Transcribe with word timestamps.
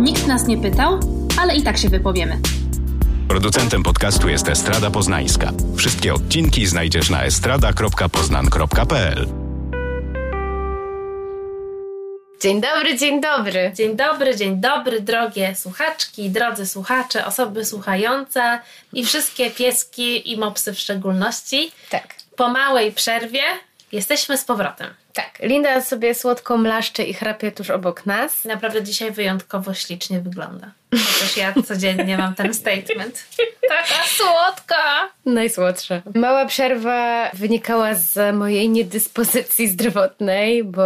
Nikt 0.00 0.26
nas 0.26 0.46
nie 0.46 0.58
pytał, 0.58 1.00
ale 1.40 1.56
i 1.56 1.62
tak 1.62 1.78
się 1.78 1.88
wypowiemy. 1.88 2.38
Producentem 3.28 3.82
podcastu 3.82 4.28
jest 4.28 4.48
Estrada 4.48 4.90
Poznańska. 4.90 5.52
Wszystkie 5.76 6.14
odcinki 6.14 6.66
znajdziesz 6.66 7.10
na 7.10 7.24
estrada.poznan.pl. 7.24 9.26
Dzień 12.40 12.60
dobry, 12.60 12.98
dzień 12.98 13.20
dobry. 13.20 13.72
Dzień 13.74 13.96
dobry, 13.96 14.36
dzień 14.36 14.60
dobry, 14.60 15.00
drogie 15.00 15.56
słuchaczki, 15.56 16.30
drodzy 16.30 16.66
słuchacze, 16.66 17.26
osoby 17.26 17.64
słuchające 17.64 18.60
i 18.92 19.04
wszystkie 19.04 19.50
pieski 19.50 20.32
i 20.32 20.36
mopsy 20.36 20.72
w 20.72 20.78
szczególności. 20.78 21.72
Tak. 21.90 22.14
Po 22.36 22.48
małej 22.48 22.92
przerwie 22.92 23.42
jesteśmy 23.92 24.38
z 24.38 24.44
powrotem. 24.44 24.99
Tak, 25.12 25.38
Linda 25.42 25.80
sobie 25.80 26.14
słodko 26.14 26.56
mlaszcze 26.56 27.04
i 27.04 27.14
chrapie 27.14 27.52
tuż 27.52 27.70
obok 27.70 28.06
nas. 28.06 28.44
Naprawdę 28.44 28.82
dzisiaj 28.82 29.12
wyjątkowo 29.12 29.74
ślicznie 29.74 30.20
wygląda. 30.20 30.72
Chociaż 30.92 31.36
ja 31.36 31.54
codziennie 31.66 32.18
mam 32.18 32.34
ten 32.34 32.54
statement. 32.54 33.24
Taka 33.68 34.02
słodka! 34.06 35.08
Najsłodsza. 35.26 36.02
Mała 36.14 36.46
przerwa 36.46 37.30
wynikała 37.32 37.94
z 37.94 38.36
mojej 38.36 38.68
niedyspozycji 38.68 39.68
zdrowotnej, 39.68 40.64
bo 40.64 40.82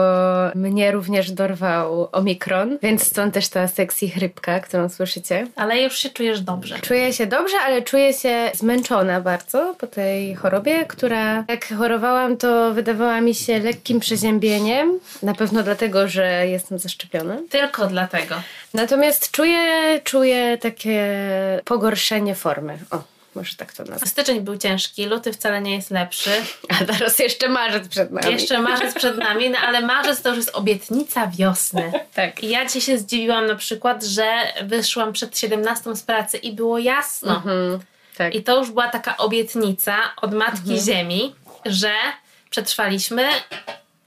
mnie 0.55 0.93
również 0.93 1.31
dorwał 1.31 2.09
omikron, 2.13 2.79
więc 2.83 3.07
stąd 3.07 3.35
też 3.35 3.49
ta 3.49 3.69
sexy 3.69 4.09
chrypka, 4.09 4.61
którą 4.61 4.89
słyszycie. 4.89 5.47
Ale 5.57 5.83
już 5.83 5.99
się 5.99 6.11
czujesz 6.11 6.41
dobrze. 6.41 6.79
Czuję 6.79 7.13
się 7.13 7.27
dobrze, 7.27 7.57
ale 7.67 7.83
czuję 7.83 8.13
się 8.13 8.51
zmęczona 8.55 9.21
bardzo 9.21 9.75
po 9.79 9.87
tej 9.87 10.35
chorobie, 10.35 10.85
która 10.85 11.45
jak 11.49 11.69
chorowałam, 11.79 12.37
to 12.37 12.75
wydawała 12.75 13.21
mi 13.21 13.35
się 13.35 13.59
lekkim 13.59 14.01
przeziębieniem. 14.01 15.01
Na 15.23 15.35
pewno 15.35 15.63
dlatego, 15.63 16.09
że 16.09 16.47
jestem 16.47 16.79
zaszczepiona. 16.79 17.37
Tylko 17.51 17.87
dlatego. 17.87 18.35
Natomiast 18.75 19.31
czuję, 19.31 19.94
czuję 20.01 20.59
takie 20.59 21.19
pogorszenie 21.65 22.35
formy. 22.35 22.79
O, 22.91 23.03
może 23.35 23.57
tak 23.57 23.73
to 23.73 23.85
nazwać. 23.85 24.11
Styczeń 24.11 24.41
był 24.41 24.59
ciężki, 24.59 25.07
luty 25.07 25.33
wcale 25.33 25.61
nie 25.61 25.75
jest 25.75 25.91
lepszy. 25.91 26.31
A 26.69 26.85
teraz 26.85 27.19
jeszcze 27.19 27.49
marzec 27.49 27.89
przed 27.89 28.11
nami. 28.11 28.33
Jeszcze 28.33 28.61
marzec 28.61 28.95
przed 28.95 29.19
nami, 29.19 29.51
no 29.51 29.59
ale 29.59 29.81
marzec 29.81 30.23
to 30.23 30.29
już 30.29 30.39
jest 30.39 30.51
obietnica 30.55 31.27
wiosny. 31.27 31.93
Tak. 32.15 32.45
I 32.45 32.49
ja 32.49 32.69
ci 32.69 32.81
się 32.81 32.99
zdziwiłam 32.99 33.47
na 33.47 33.55
przykład, 33.55 34.05
że 34.05 34.33
wyszłam 34.63 35.13
przed 35.13 35.39
17 35.39 35.97
z 35.97 36.03
pracy 36.03 36.37
i 36.37 36.53
było 36.53 36.79
jasno. 36.79 37.37
Mhm, 37.37 37.79
tak. 38.17 38.35
I 38.35 38.43
to 38.43 38.59
już 38.59 38.71
była 38.71 38.89
taka 38.89 39.17
obietnica 39.17 39.97
od 40.23 40.35
Matki 40.35 40.81
Ziemi, 40.81 41.35
że 41.67 41.93
przetrwaliśmy 42.51 43.29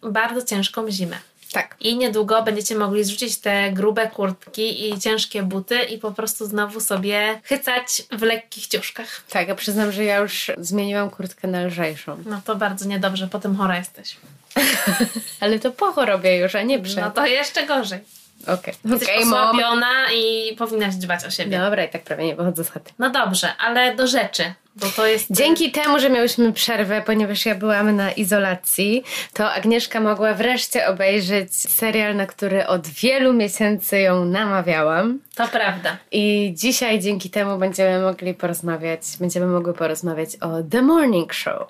bardzo 0.02 0.42
ciężką 0.42 0.92
zimę. 0.92 1.18
Tak. 1.52 1.76
I 1.80 1.98
niedługo 1.98 2.44
będziecie 2.44 2.76
mogli 2.76 3.04
zrzucić 3.04 3.38
te 3.38 3.72
grube 3.72 4.08
kurtki 4.08 4.90
i 4.90 5.00
ciężkie 5.00 5.44
buty 5.44 5.80
i 5.80 5.98
po 5.98 6.12
prostu 6.12 6.46
znowu 6.46 6.80
sobie 6.80 7.42
chycać 7.44 8.04
w 8.12 8.22
lekkich 8.22 8.68
ciuszkach. 8.68 9.22
Tak, 9.30 9.48
ja 9.48 9.56
przyznam, 9.56 9.92
że 9.92 10.04
ja 10.04 10.18
już 10.18 10.52
zmieniłam 10.58 11.10
kurtkę 11.10 11.48
na 11.48 11.64
lżejszą. 11.64 12.24
No 12.26 12.42
to 12.46 12.56
bardzo 12.56 12.86
niedobrze, 12.86 13.28
potem 13.28 13.56
chora 13.56 13.78
jesteś. 13.78 14.18
Ale 15.40 15.60
to 15.60 15.72
po 15.72 15.92
chorobie 15.92 16.38
już, 16.38 16.56
a 16.56 16.62
nie 16.62 16.80
przed. 16.80 16.98
No 16.98 17.12
to 17.12 17.26
jeszcze 17.26 17.66
gorzej. 17.66 18.00
Okej. 18.48 18.74
Jesteś 18.86 19.10
Okej, 19.10 19.26
mom. 19.26 19.34
osłabiona 19.34 20.12
i 20.14 20.56
powinnaś 20.56 20.96
dbać 20.96 21.26
o 21.26 21.32
siebie. 21.32 21.60
Dobra, 21.60 21.84
i 21.84 21.90
tak 21.90 22.04
prawie 22.04 22.26
nie 22.26 22.36
wychodzę 22.36 22.64
z 22.64 22.70
chaty. 22.70 22.92
No 23.00 23.10
dobrze, 23.10 23.56
ale 23.58 23.96
do 23.96 24.08
rzeczy, 24.08 24.54
bo 24.80 24.88
to 24.96 25.08
jest... 25.08 25.28
Dzięki 25.32 25.72
temu, 25.72 26.00
że 26.00 26.10
miałyśmy 26.10 26.54
przerwę, 26.54 27.02
ponieważ 27.06 27.46
ja 27.46 27.56
byłam 27.56 27.96
na 27.96 28.12
izolacji, 28.12 29.04
to 29.34 29.54
Agnieszka 29.54 30.00
mogła 30.00 30.34
wreszcie 30.34 30.88
obejrzeć 30.88 31.56
serial, 31.56 32.16
na 32.16 32.26
który 32.26 32.68
od 32.68 32.88
wielu 32.88 33.34
miesięcy 33.34 34.00
ją 34.00 34.26
namawiałam. 34.26 35.20
To 35.36 35.48
prawda. 35.48 35.98
I 36.12 36.54
dzisiaj 36.56 37.00
dzięki 37.00 37.30
temu 37.30 37.58
będziemy 37.58 38.00
mogli 38.02 38.34
porozmawiać, 38.34 39.02
będziemy 39.20 39.48
mogły 39.48 39.74
porozmawiać 39.74 40.30
o 40.42 40.64
The 40.72 40.82
Morning 40.82 41.34
Show. 41.34 41.68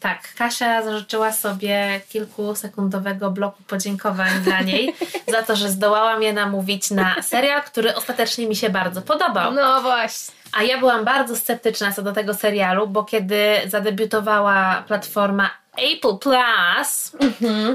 Tak, 0.00 0.34
Kasia 0.34 0.82
zażyczyła 0.82 1.32
sobie 1.32 2.00
kilkusekundowego 2.08 3.30
bloku 3.30 3.62
podziękowań 3.62 4.40
dla 4.40 4.60
niej 4.60 4.94
za 5.32 5.42
to, 5.42 5.56
że 5.56 5.70
zdołałam 5.70 6.22
je 6.22 6.32
namówić 6.32 6.90
na 6.90 7.22
serial, 7.22 7.62
który 7.62 7.94
ostatecznie 7.94 8.48
mi 8.48 8.56
się 8.56 8.70
bardzo 8.70 9.02
podobał. 9.02 9.52
No 9.52 9.82
właśnie. 9.82 10.34
A 10.52 10.62
ja 10.62 10.78
byłam 10.78 11.04
bardzo 11.04 11.36
sceptyczna 11.36 11.92
co 11.92 12.02
do 12.02 12.12
tego 12.12 12.34
serialu, 12.34 12.86
bo 12.86 13.04
kiedy 13.04 13.60
zadebiutowała 13.66 14.84
platforma 14.86 15.50
Apple 15.78 16.18
Plus, 16.18 17.12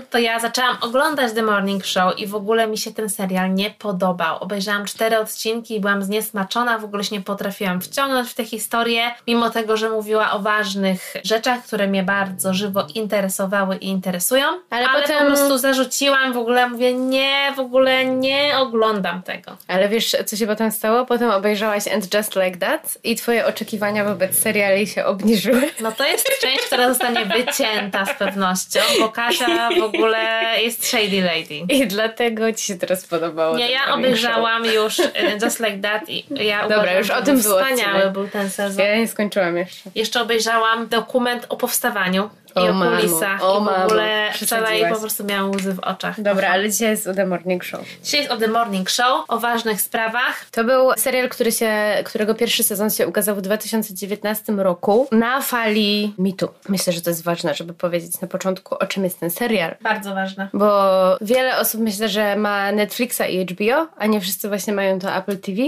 to 0.10 0.18
ja 0.20 0.40
zaczęłam 0.40 0.78
oglądać 0.82 1.34
The 1.34 1.42
Morning 1.42 1.86
Show 1.86 2.20
i 2.20 2.28
w 2.28 2.36
ogóle 2.36 2.68
mi 2.68 2.78
się 2.78 2.92
ten 2.94 3.10
serial 3.10 3.54
nie 3.54 3.70
podobał. 3.70 4.38
Obejrzałam 4.40 4.86
cztery 4.86 5.18
odcinki 5.20 5.76
i 5.76 5.80
byłam 5.80 6.04
zniesmaczona, 6.04 6.80
w 6.80 6.84
ogóle 6.84 7.04
się 7.04 7.16
nie 7.16 7.22
potrafiłam 7.22 7.82
wciągnąć 7.82 8.30
w 8.30 8.34
tę 8.34 8.46
historię, 8.46 9.12
mimo 9.28 9.50
tego, 9.50 9.78
że 9.78 9.90
mówiła 9.90 10.32
o 10.32 10.40
ważnych 10.40 11.14
rzeczach, 11.24 11.64
które 11.64 11.88
mnie 11.88 12.04
bardzo 12.04 12.54
żywo 12.54 12.88
interesowały 12.96 13.76
i 13.76 13.88
interesują. 13.88 14.46
Ale 14.70 14.88
Ale, 14.88 15.02
potem- 15.02 15.20
po 15.20 15.26
prostu 15.26 15.58
zarzuciłam, 15.58 16.34
w 16.34 16.38
ogóle 16.38 16.70
mówię, 16.70 16.94
nie, 16.94 17.54
w 17.56 17.60
ogóle 17.60 18.06
nie 18.06 18.52
oglądam 18.58 19.24
tego. 19.24 19.58
Ale 19.68 19.90
wiesz, 19.90 20.16
co 20.26 20.36
się 20.38 20.48
potem 20.48 20.72
stało? 20.72 21.06
Potem 21.06 21.30
obejrzałaś 21.32 21.88
And 21.88 22.14
Just 22.14 22.36
Like 22.36 22.58
That 22.58 22.98
i 23.04 23.16
twoje 23.16 23.46
oczekiwania 23.46 24.04
wobec 24.06 24.40
seriali 24.40 24.88
się 24.88 25.06
obniżyły. 25.06 25.70
No 25.82 25.92
to 25.92 26.04
jest 26.08 26.30
część, 26.42 26.62
która 26.66 26.90
zostanie 26.90 27.26
wycięta 27.26 27.93
z 28.06 28.14
pewnością, 28.20 28.80
bo 29.00 29.10
Kasia 29.10 29.70
w 29.80 29.84
ogóle 29.84 30.46
jest 30.62 30.88
shady 30.88 31.22
lady. 31.22 31.74
I 31.74 31.88
dlatego 31.88 32.54
ci 32.54 32.66
się 32.66 32.76
teraz 32.76 33.06
podobało. 33.06 33.58
Nie, 33.58 33.72
ja 33.72 33.94
obejrzałam 33.94 34.66
już 34.66 35.00
y, 35.00 35.12
Just 35.44 35.60
Like 35.60 35.78
That 35.78 36.10
i 36.10 36.26
ja 36.30 36.62
Dobra, 36.62 36.78
uważam, 36.78 36.98
już 36.98 37.10
o 37.10 37.22
tym 37.22 37.42
był 37.42 37.52
Wspaniały 37.52 38.12
był 38.12 38.28
ten 38.28 38.50
sezon. 38.50 38.86
Ja 38.86 38.98
nie 38.98 39.08
skończyłam 39.08 39.58
jeszcze. 39.58 39.90
Jeszcze 39.96 40.22
obejrzałam 40.22 40.88
dokument 40.88 41.46
o 41.50 41.58
powstawaniu 41.58 42.30
O 42.56 42.66
i 42.66 42.70
o 42.70 42.74
mamo, 42.74 42.98
kulisach 42.98 43.44
o 43.44 43.62
i 43.62 43.66
w 43.66 43.86
ogóle 43.86 44.30
wczoraj 44.34 44.90
po 44.90 45.00
prostu 45.00 45.24
miałam 45.24 45.52
łzy 45.52 45.74
w 45.74 45.80
oczach. 45.80 46.22
Dobra, 46.22 46.50
ale 46.50 46.70
dzisiaj 46.70 46.90
jest 46.90 47.10
The 47.16 47.26
Morning 47.26 47.64
Show. 47.64 47.82
Dzisiaj 48.04 48.20
jest 48.20 48.32
o 48.32 48.38
The 48.38 48.48
Morning 48.48 48.90
Show, 48.90 49.26
o 49.28 49.40
ważnych 49.40 49.82
sprawach. 49.82 50.46
To 50.52 50.64
był 50.64 50.92
serial, 50.98 51.30
który 51.30 51.52
się, 51.52 51.72
którego 52.04 52.36
pierwszy 52.36 52.64
sezon 52.64 52.90
się 52.90 53.08
ukazał 53.08 53.36
w 53.36 53.42
2019 53.42 54.54
roku 54.54 55.08
na 55.12 55.42
fali 55.42 56.14
mitu. 56.18 56.50
Myślę, 56.70 56.94
że 56.94 57.02
to 57.02 57.10
jest 57.10 57.24
ważne, 57.24 57.54
żeby 57.54 57.74
powiedzieć 57.74 58.22
na 58.22 58.28
początku, 58.28 58.76
o 58.76 58.86
czym 58.86 59.04
jest 59.04 59.20
ten 59.20 59.30
serial. 59.30 59.76
Bardzo 59.82 60.14
ważne. 60.14 60.48
Bo 60.54 61.18
wiele 61.22 61.58
osób 61.58 61.82
myślę, 61.82 62.10
że 62.10 62.36
ma 62.36 62.72
Netflixa 62.72 63.22
i 63.30 63.46
HBO, 63.46 63.88
a 63.98 64.06
nie 64.06 64.22
wszyscy 64.22 64.48
właśnie 64.48 64.74
mają 64.74 65.00
to 65.00 65.16
Apple 65.16 65.38
TV. 65.38 65.62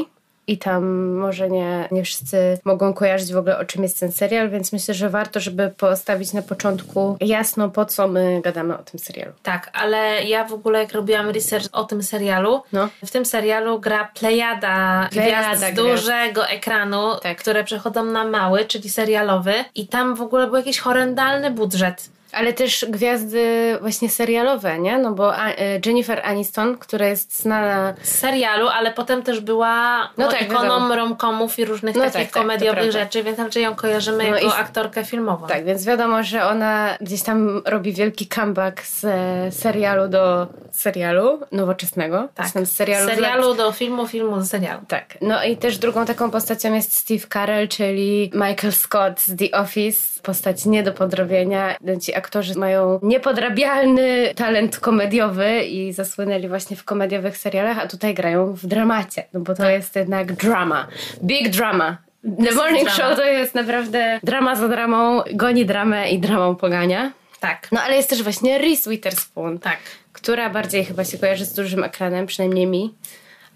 I 0.47 0.57
tam 0.57 1.07
może 1.13 1.49
nie, 1.49 1.87
nie 1.91 2.03
wszyscy 2.03 2.57
mogą 2.65 2.93
kojarzyć 2.93 3.33
w 3.33 3.37
ogóle 3.37 3.57
o 3.57 3.65
czym 3.65 3.83
jest 3.83 3.99
ten 3.99 4.11
serial, 4.11 4.49
więc 4.49 4.73
myślę, 4.73 4.93
że 4.93 5.09
warto, 5.09 5.39
żeby 5.39 5.69
postawić 5.77 6.33
na 6.33 6.41
początku 6.41 7.17
jasno, 7.21 7.69
po 7.69 7.85
co 7.85 8.07
my 8.07 8.41
gadamy 8.43 8.77
o 8.77 8.83
tym 8.83 8.99
serialu. 8.99 9.31
Tak, 9.43 9.69
ale 9.73 10.23
ja 10.23 10.45
w 10.45 10.53
ogóle 10.53 10.79
jak 10.79 10.91
robiłam 10.93 11.29
research 11.29 11.65
o 11.71 11.83
tym 11.83 12.03
serialu, 12.03 12.61
No. 12.73 12.89
w 13.05 13.11
tym 13.11 13.25
serialu 13.25 13.79
gra 13.79 14.09
plejada, 14.19 15.07
Plejada 15.11 15.41
gwiazd 15.55 15.59
z 15.61 15.63
gwiazd. 15.73 15.75
dużego 15.89 16.47
ekranu, 16.47 17.15
Tak. 17.23 17.37
które 17.37 17.63
przechodzą 17.63 18.03
na 18.05 18.23
mały, 18.25 18.65
czyli 18.65 18.89
serialowy 18.89 19.53
i 19.75 19.87
tam 19.87 20.15
w 20.15 20.21
ogóle 20.21 20.47
był 20.47 20.55
jakiś 20.55 20.79
horrendalny 20.79 21.51
budżet. 21.51 22.09
Ale 22.35 22.53
też 22.53 22.85
gwiazdy 22.89 23.77
właśnie 23.81 24.09
serialowe, 24.09 24.79
nie? 24.79 24.97
No 24.97 25.11
bo 25.11 25.37
e, 25.37 25.55
Jennifer 25.85 26.21
Aniston, 26.25 26.77
która 26.77 27.07
jest 27.07 27.39
znana 27.41 27.93
Z 28.01 28.19
serialu, 28.19 28.67
ale 28.67 28.91
potem 28.91 29.23
też 29.23 29.39
była 29.39 30.01
No 30.17 30.25
no 30.25 30.31
tak, 30.31 30.41
ikoną 30.41 30.95
romkomów 30.95 31.59
i 31.59 31.65
różnych 31.65 31.95
No 31.95 32.01
takich 32.01 32.13
tak, 32.13 32.31
tak, 32.31 32.41
komediowych 32.43 32.91
rzeczy, 32.91 33.23
więc 33.23 33.39
raczej 33.39 33.63
ją 33.63 33.75
kojarzymy 33.75 34.17
No 34.17 34.23
jako 34.23 34.47
i- 34.47 34.59
aktorkę 34.59 35.05
filmową. 35.05 35.47
Tak, 35.47 35.65
więc 35.65 35.85
wiadomo, 35.85 36.23
że 36.23 36.45
ona 36.45 36.97
gdzieś 37.01 37.23
tam 37.23 37.61
robi 37.65 37.93
wielki 37.93 38.27
comeback 38.27 38.81
z 38.83 39.05
e, 39.05 39.51
serialu 39.51 40.07
do 40.07 40.47
serialu 40.71 41.39
nowoczesnego. 41.51 42.27
Tak. 42.35 42.47
Z 42.47 42.71
serialu, 42.71 43.09
serialu 43.09 43.53
do 43.53 43.71
filmu, 43.71 44.07
filmu 44.07 44.37
do 44.37 44.45
serialu. 44.45 44.81
Tak. 44.87 45.17
No 45.21 45.43
i 45.43 45.57
też 45.57 45.77
drugą 45.77 46.05
taką 46.05 46.31
postacią 46.31 46.73
jest 46.73 46.97
Steve 46.97 47.27
Carell, 47.33 47.67
czyli 47.67 48.31
Michael 48.33 48.73
Scott 48.73 49.21
z 49.21 49.35
The 49.35 49.57
Office. 49.57 50.21
Postać 50.23 50.65
nie 50.65 50.83
do 50.83 50.93
podrobienia. 50.93 51.75
Ci 52.01 52.15
aktorzy 52.25 52.59
mają 52.59 52.99
niepodrabialny 53.03 54.33
talent 54.35 54.79
komediowy 54.79 55.63
i 55.63 55.93
zasłynęli 55.93 56.47
właśnie 56.47 56.77
w 56.77 56.83
komediowych 56.83 57.37
serialach, 57.37 57.79
a 57.79 57.87
tutaj 57.87 58.13
grają 58.13 58.53
w 58.53 58.65
dramacie, 58.65 59.23
no 59.33 59.39
bo 59.39 59.55
to 59.55 59.69
jest 59.69 59.95
jednak 59.95 60.33
drama. 60.33 60.87
Big 61.23 61.49
drama. 61.49 61.97
The 62.45 62.51
Morning. 62.55 62.89
Show 62.89 63.15
to 63.15 63.25
jest 63.25 63.55
naprawdę 63.55 64.19
drama 64.23 64.55
za 64.55 64.67
dramą, 64.67 65.21
goni 65.33 65.65
dramę 65.65 66.09
i 66.09 66.19
dramą 66.19 66.55
pogania. 66.55 67.11
Tak, 67.39 67.67
No 67.71 67.81
ale 67.81 67.95
jest 67.95 68.09
też 68.09 68.23
właśnie 68.23 68.57
Reese 68.57 68.89
Witherspoon, 68.89 69.59
tak. 69.59 69.77
która 70.13 70.49
bardziej 70.49 70.85
chyba 70.85 71.03
się 71.03 71.17
kojarzy 71.17 71.45
z 71.45 71.53
dużym 71.53 71.83
ekranem, 71.83 72.25
przynajmniej 72.25 72.67
mi. 72.67 72.93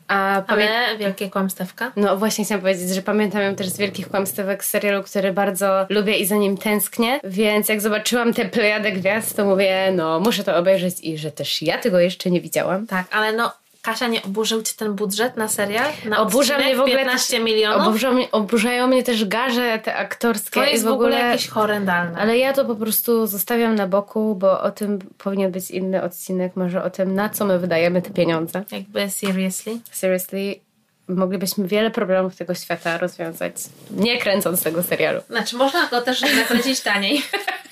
A 0.09 0.43
pamię- 0.47 0.69
Ale 0.69 0.97
wielkie 0.97 1.29
kłamstewka. 1.29 1.91
no 1.95 2.17
właśnie 2.17 2.45
chciałam 2.45 2.61
powiedzieć, 2.61 2.89
że 2.89 3.01
pamiętam 3.01 3.41
ją 3.41 3.55
też 3.55 3.67
z 3.69 3.77
wielkich 3.77 4.09
kłamstewek 4.09 4.63
serialu, 4.65 5.03
który 5.03 5.33
bardzo 5.33 5.85
lubię 5.89 6.17
i 6.17 6.25
za 6.25 6.35
nim 6.35 6.57
tęsknię, 6.57 7.19
więc 7.23 7.69
jak 7.69 7.81
zobaczyłam 7.81 8.33
tę 8.33 8.45
plejadę 8.45 8.91
gwiazd, 8.91 9.35
to 9.35 9.45
mówię, 9.45 9.91
no 9.95 10.19
muszę 10.19 10.43
to 10.43 10.55
obejrzeć 10.57 10.99
i 10.99 11.17
że 11.17 11.31
też 11.31 11.61
ja 11.61 11.77
tego 11.77 11.99
jeszcze 11.99 12.31
nie 12.31 12.41
widziałam. 12.41 12.87
Tak, 12.87 13.05
ale 13.11 13.33
no 13.33 13.51
Kasia, 13.81 14.07
nie 14.07 14.23
oburzył 14.23 14.61
Cię 14.61 14.73
ten 14.77 14.93
budżet 14.93 15.37
na 15.37 15.47
serial? 15.47 15.91
Na 16.05 16.19
Oburza 16.19 16.53
odcinek 16.53 16.65
mnie 16.65 16.75
w 16.75 16.79
ogóle 16.79 16.97
15 16.97 17.37
też, 17.37 17.45
milionów? 17.45 17.87
Oburza 17.87 18.11
mnie, 18.11 18.31
oburzają 18.31 18.87
mnie 18.87 19.03
też 19.03 19.25
garze 19.25 19.79
te 19.79 19.95
aktorskie. 19.95 20.59
To 20.59 20.65
i 20.65 20.71
jest 20.71 20.83
w 20.83 20.87
ogóle 20.87 21.19
jakieś 21.19 21.47
horrendalne. 21.47 22.19
Ale 22.19 22.37
ja 22.37 22.53
to 22.53 22.65
po 22.65 22.75
prostu 22.75 23.27
zostawiam 23.27 23.75
na 23.75 23.87
boku, 23.87 24.35
bo 24.35 24.61
o 24.61 24.71
tym 24.71 24.99
powinien 25.17 25.51
być 25.51 25.71
inny 25.71 26.03
odcinek, 26.03 26.55
może 26.55 26.83
o 26.83 26.89
tym, 26.89 27.15
na 27.15 27.29
co 27.29 27.45
my 27.45 27.59
wydajemy 27.59 28.01
te 28.01 28.09
pieniądze. 28.09 28.63
Jakby 28.71 29.09
seriously. 29.09 29.79
Seriously, 29.91 30.55
moglibyśmy 31.07 31.67
wiele 31.67 31.91
problemów 31.91 32.35
tego 32.35 32.55
świata 32.55 32.97
rozwiązać, 32.97 33.55
nie 33.91 34.17
kręcąc 34.17 34.63
tego 34.63 34.83
serialu. 34.83 35.21
Znaczy, 35.29 35.55
można 35.55 35.87
go 35.87 36.01
też 36.01 36.21
nakręcić 36.21 36.81
taniej. 36.81 37.21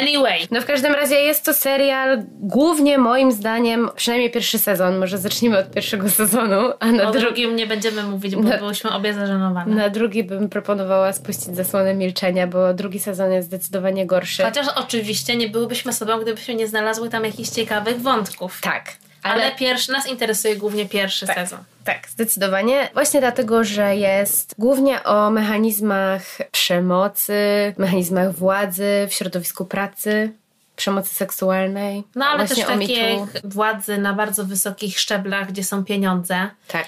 Anyway. 0.00 0.38
No 0.50 0.60
w 0.60 0.64
każdym 0.66 0.92
razie 0.94 1.14
jest 1.14 1.44
to 1.44 1.54
serial 1.54 2.22
głównie 2.40 2.98
moim 2.98 3.32
zdaniem, 3.32 3.88
przynajmniej 3.96 4.30
pierwszy 4.30 4.58
sezon, 4.58 4.98
może 4.98 5.18
zacznijmy 5.18 5.58
od 5.58 5.70
pierwszego 5.70 6.10
sezonu, 6.20 6.72
a 6.80 6.86
na, 6.86 7.08
O 7.08 7.12
dru- 7.12 7.20
drugim 7.20 7.56
nie 7.56 7.66
będziemy 7.66 8.02
mówić, 8.02 8.36
bo 8.36 8.42
Na- 8.42 8.58
byłyśmy 8.58 8.90
obie 8.90 9.14
zażenowane. 9.14 9.74
na 9.74 9.88
drugi 9.88 10.24
bym 10.24 10.48
proponowała 10.48 11.12
spuścić 11.12 11.56
zasłonę 11.56 11.94
milczenia, 11.94 12.46
bo 12.46 12.74
drugi 12.74 12.98
sezon 13.00 13.32
jest 13.32 13.48
zdecydowanie 13.48 14.06
gorszy. 14.06 14.42
Chociaż 14.42 14.66
oczywiście 14.76 15.36
nie 15.36 15.48
byłybyśmy 15.48 15.92
sobą, 15.92 16.18
gdybyśmy 16.20 16.54
nie 16.54 16.68
znalazły 16.68 17.08
tam 17.10 17.24
jakichś 17.24 17.48
ciekawych 17.50 18.00
wątków. 18.02 18.60
Tak. 18.60 18.92
Ale, 19.22 19.52
pierwszy, 19.52 19.92
nas 19.92 20.06
interesuje 20.06 20.56
głównie 20.56 20.86
pierwszy 20.88 21.26
Tak. 21.26 21.36
sezon. 21.36 21.58
Tak, 21.84 22.08
zdecydowanie. 22.08 22.88
Właśnie 22.94 23.20
dlatego, 23.20 23.64
że 23.64 23.96
jest 23.96 24.54
głównie 24.58 25.04
o 25.04 25.30
mechanizmach 25.30 26.22
przemocy, 26.50 27.34
mechanizmach 27.78 28.34
władzy 28.34 29.06
w 29.10 29.14
środowisku 29.14 29.64
pracy, 29.64 30.32
przemocy 30.76 31.14
seksualnej. 31.14 32.04
No 32.14 32.24
ale 32.26 32.48
też 32.48 32.58
takiej 32.58 33.18
władzy 33.44 33.98
na 33.98 34.12
bardzo 34.12 34.44
wysokich 34.44 34.98
szczeblach, 34.98 35.48
gdzie 35.48 35.64
są 35.64 35.84
pieniądze. 35.84 36.50
Tak. 36.68 36.86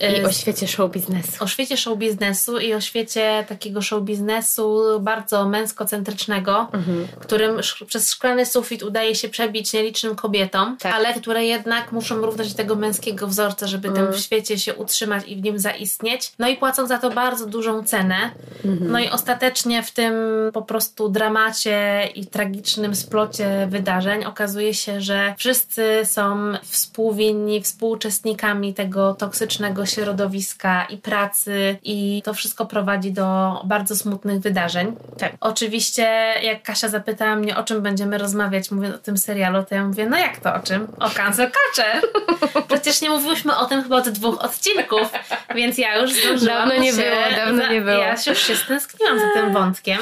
I 0.00 0.04
Y, 0.04 0.26
o 0.26 0.32
świecie 0.32 0.68
show 0.68 0.90
biznesu. 0.92 1.44
O 1.44 1.46
świecie 1.46 1.76
show 1.76 1.98
biznesu 1.98 2.58
i 2.58 2.74
o 2.74 2.80
świecie 2.80 3.44
takiego 3.48 3.82
show 3.82 4.02
biznesu 4.02 4.82
bardzo 5.00 5.48
męskocentrycznego, 5.48 6.68
Mhm. 6.72 7.06
którym 7.20 7.58
sz- 7.58 7.88
przez 7.88 8.10
szklany 8.12 8.46
sufit 8.46 8.82
udaje 8.82 9.14
się 9.14 9.28
przebić 9.28 9.72
nielicznym 9.72 10.16
kobietom, 10.16 10.76
Tak. 10.80 10.94
ale 10.94 11.14
które 11.14 11.44
jednak 11.44 11.92
muszą 11.92 12.16
równać 12.16 12.54
tego 12.54 12.74
męskiego 12.76 13.26
wzorca, 13.26 13.66
żeby 13.66 13.88
Mhm. 13.88 14.06
tym 14.06 14.16
w 14.16 14.20
świecie 14.20 14.58
się 14.58 14.74
utrzymać 14.74 15.24
i 15.26 15.36
w 15.36 15.42
nim 15.42 15.58
zaistnieć. 15.58 16.32
No 16.38 16.48
i 16.48 16.56
płacą 16.56 16.86
za 16.86 16.98
to 16.98 17.10
bardzo 17.10 17.46
dużą 17.46 17.84
cenę. 17.84 18.16
Mhm. 18.64 18.90
No 18.92 18.98
i 18.98 19.08
ostatecznie 19.08 19.82
w 19.82 19.90
tym 19.90 20.14
po 20.52 20.62
prostu 20.62 21.08
dramacie 21.08 22.08
i 22.14 22.26
tragicznym 22.26 22.94
splocie 22.96 23.66
wydarzeń 23.70 24.24
okazuje 24.24 24.74
się, 24.74 25.00
że 25.00 25.34
wszyscy 25.38 26.00
są 26.04 26.52
współwinni, 26.62 27.62
współuczestnikami 27.62 28.74
tego 28.74 29.14
toksycznego 29.14 29.85
środowiska 29.86 30.84
i 30.84 30.98
pracy 30.98 31.78
i 31.82 32.22
to 32.24 32.34
wszystko 32.34 32.66
prowadzi 32.66 33.12
do 33.12 33.60
bardzo 33.64 33.96
smutnych 33.96 34.40
wydarzeń. 34.40 34.96
Tak. 35.18 35.32
Oczywiście 35.40 36.34
jak 36.42 36.62
Kasia 36.62 36.88
zapytała 36.88 37.36
mnie, 37.36 37.56
o 37.56 37.64
czym 37.64 37.82
będziemy 37.82 38.18
rozmawiać, 38.18 38.70
mówiąc 38.70 38.94
o 38.94 38.98
tym 38.98 39.16
serialu, 39.16 39.64
to 39.64 39.74
ja 39.74 39.84
mówię, 39.84 40.06
no 40.06 40.18
jak 40.18 40.40
to 40.40 40.54
o 40.54 40.60
czym? 40.60 40.86
O 40.98 41.10
cancel 41.10 41.50
culture. 41.50 42.10
Przecież 42.68 43.00
nie 43.00 43.10
mówiłyśmy 43.10 43.56
o 43.56 43.64
tym 43.64 43.82
chyba 43.82 43.96
od 43.96 44.08
dwóch 44.08 44.44
odcinków, 44.44 45.12
więc 45.54 45.78
ja 45.78 45.98
już 45.98 46.12
zdążyłam 46.12 46.68
Dawno 46.68 46.82
nie 46.82 46.92
się... 46.92 47.02
było, 47.02 47.36
dawno 47.36 47.72
nie 47.72 47.80
było. 47.80 48.02
Ja 48.02 48.16
już 48.26 48.46
się 48.46 48.56
stęskniłam 48.56 49.18
za 49.18 49.30
tym 49.34 49.52
wątkiem. 49.52 49.98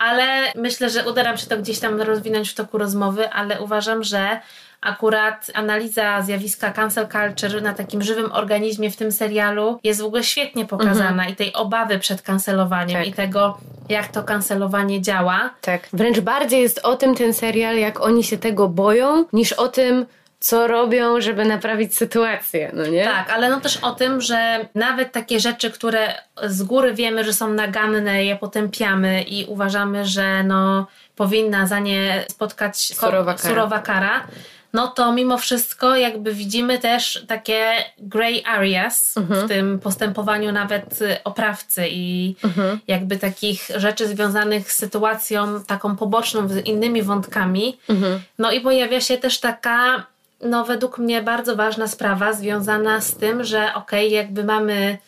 Ale 0.00 0.52
myślę, 0.56 0.90
że 0.90 1.08
uda 1.08 1.22
nam 1.22 1.38
się 1.38 1.46
to 1.46 1.58
gdzieś 1.58 1.78
tam 1.78 2.00
rozwinąć 2.00 2.50
w 2.50 2.54
toku 2.54 2.78
rozmowy, 2.78 3.30
ale 3.30 3.60
uważam, 3.60 4.04
że 4.04 4.40
akurat 4.84 5.50
analiza 5.54 6.22
zjawiska 6.22 6.70
cancel 6.70 7.08
culture 7.08 7.62
na 7.62 7.74
takim 7.74 8.02
żywym 8.02 8.32
organizmie 8.32 8.90
w 8.90 8.96
tym 8.96 9.12
serialu 9.12 9.80
jest 9.84 10.00
w 10.02 10.04
ogóle 10.04 10.24
świetnie 10.24 10.66
pokazana 10.66 11.28
i 11.28 11.36
tej 11.36 11.52
obawy 11.52 11.98
przed 11.98 12.22
kancelowaniem 12.22 12.98
Tak. 12.98 13.06
i 13.06 13.12
tego, 13.12 13.58
jak 13.88 14.08
to 14.08 14.22
kancelowanie 14.22 15.02
działa. 15.02 15.50
Tak. 15.60 15.88
Wręcz 15.92 16.20
bardziej 16.20 16.62
jest 16.62 16.80
o 16.82 16.96
tym 16.96 17.14
ten 17.14 17.34
serial, 17.34 17.76
jak 17.78 18.00
oni 18.00 18.24
się 18.24 18.38
tego 18.38 18.68
boją, 18.68 19.24
niż 19.32 19.52
o 19.52 19.68
tym, 19.68 20.06
co 20.40 20.66
robią, 20.66 21.20
żeby 21.20 21.44
naprawić 21.44 21.96
sytuację, 21.96 22.70
no 22.74 22.86
nie? 22.86 23.04
Tak, 23.04 23.30
ale 23.30 23.50
no 23.50 23.60
też 23.60 23.76
o 23.76 23.92
tym, 23.92 24.20
że 24.20 24.68
nawet 24.74 25.12
takie 25.12 25.40
rzeczy, 25.40 25.70
które 25.70 26.14
z 26.42 26.62
góry 26.62 26.94
wiemy, 26.94 27.24
że 27.24 27.32
są 27.32 27.52
naganne, 27.52 28.24
je 28.24 28.36
potępiamy 28.36 29.22
i 29.22 29.44
uważamy, 29.46 30.06
że 30.06 30.42
no 30.44 30.86
powinna 31.16 31.66
za 31.66 31.78
nie 31.78 32.24
spotkać 32.28 32.76
Surowa 32.94 33.34
kara. 33.34 33.48
surowa 33.48 33.78
kara, 33.78 34.26
no 34.74 34.88
to 34.88 35.12
mimo 35.12 35.38
wszystko 35.38 35.96
jakby 35.96 36.34
widzimy 36.34 36.78
też 36.78 37.24
takie 37.28 37.70
grey 37.98 38.42
areas 38.46 39.16
Mhm. 39.16 39.44
w 39.46 39.48
tym 39.48 39.78
postępowaniu 39.78 40.52
nawet 40.52 40.98
oprawcy 41.24 41.84
i 41.90 42.36
Mhm. 42.44 42.78
jakby 42.88 43.16
takich 43.18 43.68
rzeczy 43.76 44.08
związanych 44.08 44.72
z 44.72 44.76
sytuacją 44.76 45.64
taką 45.64 45.96
poboczną, 45.96 46.48
z 46.48 46.66
innymi 46.66 47.02
wątkami. 47.02 47.78
Mhm. 47.88 48.20
No 48.38 48.52
i 48.52 48.60
pojawia 48.60 49.00
się 49.00 49.18
też 49.18 49.40
taka, 49.40 50.06
no 50.40 50.64
według 50.64 50.98
mnie 50.98 51.22
bardzo 51.22 51.56
ważna 51.56 51.88
sprawa 51.88 52.32
związana 52.32 53.00
z 53.00 53.14
tym, 53.16 53.44
że 53.44 53.74
okej, 53.74 54.10
jakby 54.12 54.44
mamy 54.44 54.98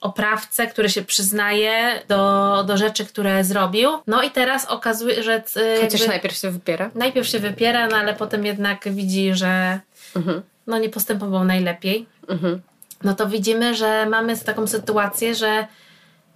oprawcę, 0.00 0.66
który 0.66 0.90
się 0.90 1.02
przyznaje 1.02 2.02
do, 2.08 2.64
do 2.66 2.76
rzeczy, 2.76 3.06
które 3.06 3.44
zrobił. 3.44 3.90
No 4.06 4.22
i 4.22 4.30
teraz 4.30 4.64
okazuje, 4.66 5.22
że 5.22 5.36
y, 5.36 5.80
Chociaż 5.80 5.92
jakby 6.00 6.08
najpierw 6.08 6.36
się 6.36 6.50
wypiera. 6.50 6.90
najpierw 6.94 7.28
się 7.28 7.38
wypiera, 7.38 7.86
no 7.88 7.96
ale 7.96 8.14
potem 8.14 8.46
jednak 8.46 8.92
widzi, 8.92 9.34
że 9.34 9.80
Mhm. 10.16 10.42
no 10.66 10.78
nie 10.78 10.88
postępował 10.88 11.44
najlepiej. 11.44 12.06
Mhm. 12.28 12.60
No 13.02 13.14
to 13.14 13.26
widzimy, 13.26 13.74
że 13.74 14.06
mamy 14.06 14.38
taką 14.38 14.66
sytuację, 14.66 15.34
że 15.34 15.66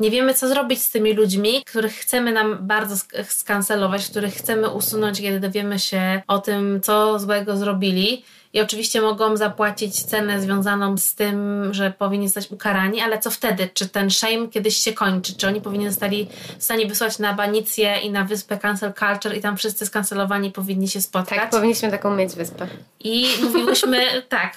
nie 0.00 0.10
wiemy, 0.10 0.34
co 0.34 0.48
zrobić 0.48 0.82
z 0.82 0.90
tymi 0.90 1.12
ludźmi, 1.12 1.62
których 1.66 1.92
chcemy 1.94 2.32
nam 2.32 2.58
bardzo 2.60 2.94
sk- 2.94 3.24
skancelować, 3.24 4.06
których 4.06 4.34
chcemy 4.34 4.70
usunąć, 4.70 5.20
kiedy 5.20 5.40
dowiemy 5.40 5.78
się 5.78 6.22
o 6.26 6.38
tym, 6.38 6.80
co 6.82 7.18
złego 7.18 7.56
zrobili. 7.56 8.24
I 8.54 8.60
oczywiście 8.60 9.00
mogą 9.00 9.36
zapłacić 9.36 10.02
cenę 10.02 10.40
związaną 10.40 10.96
z 10.98 11.14
tym, 11.14 11.68
że 11.74 11.92
powinni 11.98 12.28
zostać 12.28 12.50
ukarani, 12.50 13.00
ale 13.00 13.18
co 13.18 13.30
wtedy? 13.30 13.68
Czy 13.74 13.88
ten 13.88 14.10
shame 14.10 14.48
kiedyś 14.48 14.76
się 14.76 14.92
kończy? 14.92 15.36
Czy 15.36 15.46
oni 15.46 15.60
powinni 15.60 15.88
zostali 15.88 16.28
zostali 16.58 16.86
wysłać 16.86 17.18
na 17.18 17.32
banicję 17.32 17.98
i 17.98 18.10
na 18.10 18.24
wyspę 18.24 18.58
Cancel 18.58 18.92
Culture 18.92 19.36
i 19.36 19.40
tam 19.40 19.56
wszyscy 19.56 19.86
skancelowani 19.86 20.50
powinni 20.50 20.88
się 20.88 21.00
spotkać? 21.00 21.38
Tak, 21.38 21.50
powinniśmy 21.50 21.90
taką 21.90 22.16
mieć 22.16 22.34
wyspę. 22.34 22.66
I 23.00 23.28
mówiłyśmy 23.42 24.06
tak. 24.28 24.56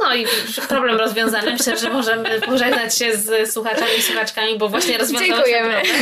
No 0.00 0.14
i 0.14 0.26
problem 0.68 0.96
rozwiązany. 0.96 1.52
Myślę, 1.52 1.76
że 1.78 1.90
możemy 1.90 2.40
pożegnać 2.40 2.98
się 2.98 3.16
z 3.16 3.52
słuchaczami 3.52 3.90
i 3.98 4.02
słuchaczkami, 4.02 4.58
bo 4.58 4.68
właśnie 4.68 4.98
rozwiązałyśmy 4.98 5.36
Dziękujemy. 5.36 5.82
problem. 5.82 5.96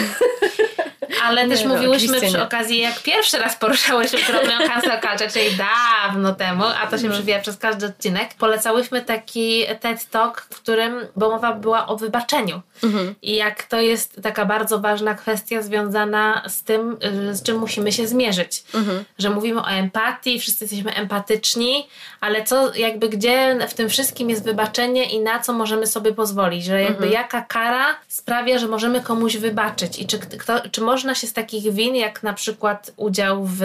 Ale 1.22 1.48
też 1.48 1.64
no, 1.64 1.74
mówiłyśmy 1.74 2.20
przy 2.20 2.32
nie. 2.32 2.42
okazji, 2.42 2.78
jak 2.78 3.02
pierwszy 3.02 3.38
raz 3.38 3.56
poruszałyśmy 3.56 4.18
problem 4.18 4.68
cancel 4.68 5.00
culture, 5.00 5.32
czyli 5.32 5.56
dawno 5.56 6.34
temu, 6.34 6.64
a 6.82 6.86
to 6.86 6.98
się 6.98 7.06
No. 7.08 7.12
przewija 7.14 7.40
przez 7.40 7.56
każdy 7.56 7.86
odcinek, 7.86 8.34
polecałyśmy 8.38 9.02
taki 9.02 9.64
TED 9.80 10.06
Talk, 10.10 10.40
w 10.40 10.56
którym 10.56 11.06
bo 11.16 11.30
mowa 11.30 11.52
była 11.52 11.86
o 11.86 11.96
wybaczeniu. 11.96 12.60
Mhm. 12.84 13.14
I 13.22 13.36
jak 13.36 13.62
to 13.62 13.80
jest 13.80 14.20
taka 14.22 14.44
bardzo 14.44 14.78
ważna 14.78 15.14
kwestia 15.14 15.62
związana 15.62 16.42
z 16.48 16.62
tym, 16.62 16.96
y, 17.30 17.34
z 17.34 17.42
czym 17.42 17.58
musimy 17.58 17.92
się 17.92 18.06
zmierzyć. 18.08 18.64
Mhm. 18.74 19.04
Że 19.18 19.30
mówimy 19.30 19.60
o 19.60 19.68
empatii, 19.68 20.40
wszyscy 20.40 20.64
jesteśmy 20.64 20.94
empatyczni, 20.94 21.88
ale 22.20 22.44
co, 22.44 22.74
jakby 22.74 23.08
gdzie 23.08 23.56
w 23.68 23.74
tym 23.74 23.88
wszystkim 23.88 24.30
jest 24.30 24.44
wybaczenie 24.44 25.04
i 25.10 25.20
na 25.20 25.40
co 25.40 25.52
możemy 25.52 25.86
sobie 25.86 26.12
pozwolić, 26.12 26.64
że 26.64 26.80
jakby 26.82 27.04
Mhm. 27.04 27.12
jaka 27.12 27.42
kara 27.42 27.86
sprawia, 28.08 28.58
że 28.58 28.68
możemy 28.68 29.00
komuś 29.00 29.36
wybaczyć 29.36 29.98
i 29.98 30.06
czy, 30.06 30.18
kto, 30.18 30.60
czy 30.72 30.80
można 30.80 31.09
się 31.14 31.26
z 31.26 31.32
takich 31.32 31.72
win, 31.72 31.94
jak 31.94 32.22
na 32.22 32.32
przykład 32.32 32.92
udział 32.96 33.44
w, 33.44 33.58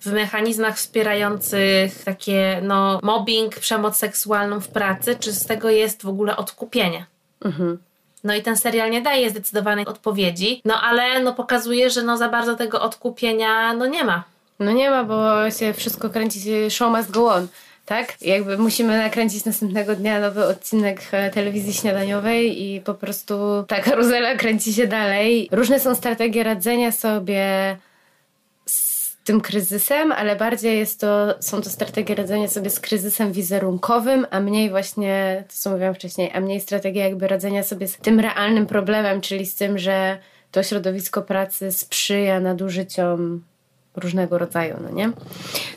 w 0.00 0.12
mechanizmach 0.12 0.76
wspierających 0.76 2.04
takie 2.04 2.60
no, 2.62 3.00
mobbing, 3.02 3.58
przemoc 3.58 3.96
seksualną 3.96 4.60
w 4.60 4.68
pracy, 4.68 5.16
czy 5.20 5.32
z 5.32 5.46
tego 5.46 5.70
jest 5.70 6.02
w 6.02 6.08
ogóle 6.08 6.36
odkupienie? 6.36 7.06
Mhm. 7.44 7.78
No 8.24 8.34
i 8.34 8.42
ten 8.42 8.56
serial 8.56 8.90
nie 8.90 9.02
daje 9.02 9.30
zdecydowanej 9.30 9.86
odpowiedzi, 9.86 10.60
no 10.64 10.80
ale 10.80 11.22
no 11.22 11.34
pokazuje, 11.34 11.90
że 11.90 12.02
no 12.02 12.16
za 12.16 12.28
bardzo 12.28 12.56
tego 12.56 12.80
odkupienia 12.80 13.74
no 13.74 13.86
nie 13.86 14.04
ma. 14.04 14.24
No 14.58 14.72
nie 14.72 14.90
ma, 14.90 15.04
bo 15.04 15.50
się 15.50 15.72
wszystko 15.72 16.10
kręci, 16.10 16.70
show 16.70 16.96
must 16.96 17.10
go 17.10 17.32
on. 17.34 17.48
Tak? 17.86 18.22
Jakby 18.22 18.58
musimy 18.58 18.98
nakręcić 18.98 19.44
następnego 19.44 19.96
dnia 19.96 20.20
nowy 20.20 20.44
odcinek 20.44 21.02
e, 21.12 21.30
telewizji 21.30 21.72
śniadaniowej 21.72 22.62
i 22.62 22.80
po 22.80 22.94
prostu 22.94 23.34
ta 23.68 23.80
karuzela 23.80 24.34
kręci 24.42 24.74
się 24.74 24.86
dalej. 24.86 25.48
Różne 25.52 25.80
są 25.80 25.94
strategie 25.94 26.42
radzenia 26.42 26.92
sobie 26.92 27.76
z 28.66 29.16
tym 29.24 29.40
kryzysem, 29.40 30.12
ale 30.12 30.36
bardziej 30.36 30.78
jest 30.78 31.00
to, 31.00 31.34
są 31.40 31.62
to 31.62 31.70
strategie 31.70 32.14
radzenia 32.14 32.48
sobie 32.48 32.70
z 32.70 32.80
kryzysem 32.80 33.32
wizerunkowym, 33.32 34.26
a 34.30 34.40
mniej 34.40 34.70
właśnie, 34.70 35.44
to 35.48 35.54
co 35.56 35.70
mówiłam 35.70 35.94
wcześniej, 35.94 36.30
a 36.34 36.40
mniej 36.40 36.60
strategia 36.60 37.04
jakby 37.04 37.28
radzenia 37.28 37.62
sobie 37.62 37.88
z 37.88 37.96
tym 37.96 38.20
realnym 38.20 38.66
problemem, 38.66 39.20
czyli 39.20 39.46
z 39.46 39.54
tym, 39.54 39.78
że 39.78 40.18
to 40.50 40.62
środowisko 40.62 41.22
pracy 41.22 41.72
sprzyja 41.72 42.40
nadużyciom 42.40 43.44
różnego 43.96 44.38
rodzaju, 44.38 44.76
no 44.82 44.90
nie? 44.90 45.10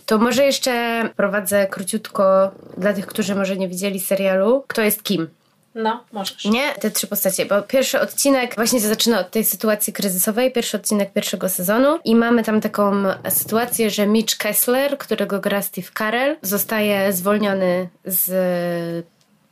To 0.06 0.18
może 0.18 0.46
jeszcze 0.46 1.04
prowadzę 1.16 1.68
króciutko 1.68 2.52
dla 2.78 2.94
tych, 2.94 3.06
którzy 3.06 3.36
może 3.36 3.58
nie 3.58 3.68
widzieli 3.68 4.00
serialu, 4.00 4.64
kto 4.68 4.82
jest 4.82 5.04
kim. 5.04 5.28
No, 5.76 6.04
możesz. 6.12 6.46
Nie? 6.46 6.74
Te 6.74 6.92
trzy 6.92 7.08
postacie, 7.08 7.46
bo 7.46 7.62
pierwszy 7.62 8.00
odcinek 8.00 8.56
właśnie 8.56 8.80
się 8.80 8.88
zaczyna 8.88 9.20
od 9.20 9.32
tej 9.32 9.44
sytuacji 9.44 9.94
kryzysowej, 9.94 10.52
pierwszy 10.52 10.78
odcinek 10.78 11.14
pierwszego 11.14 11.50
sezonu 11.50 12.00
i 12.04 12.16
mamy 12.16 12.44
tam 12.44 12.62
taką 12.62 13.04
sytuację, 13.30 13.90
że 13.90 14.08
Mitch 14.08 14.38
Kessler, 14.38 14.98
którego 14.98 15.40
gra 15.40 15.62
Steve 15.62 15.88
Carell, 15.98 16.38
zostaje 16.42 17.14
zwolniony 17.14 17.90
z 18.06 19.06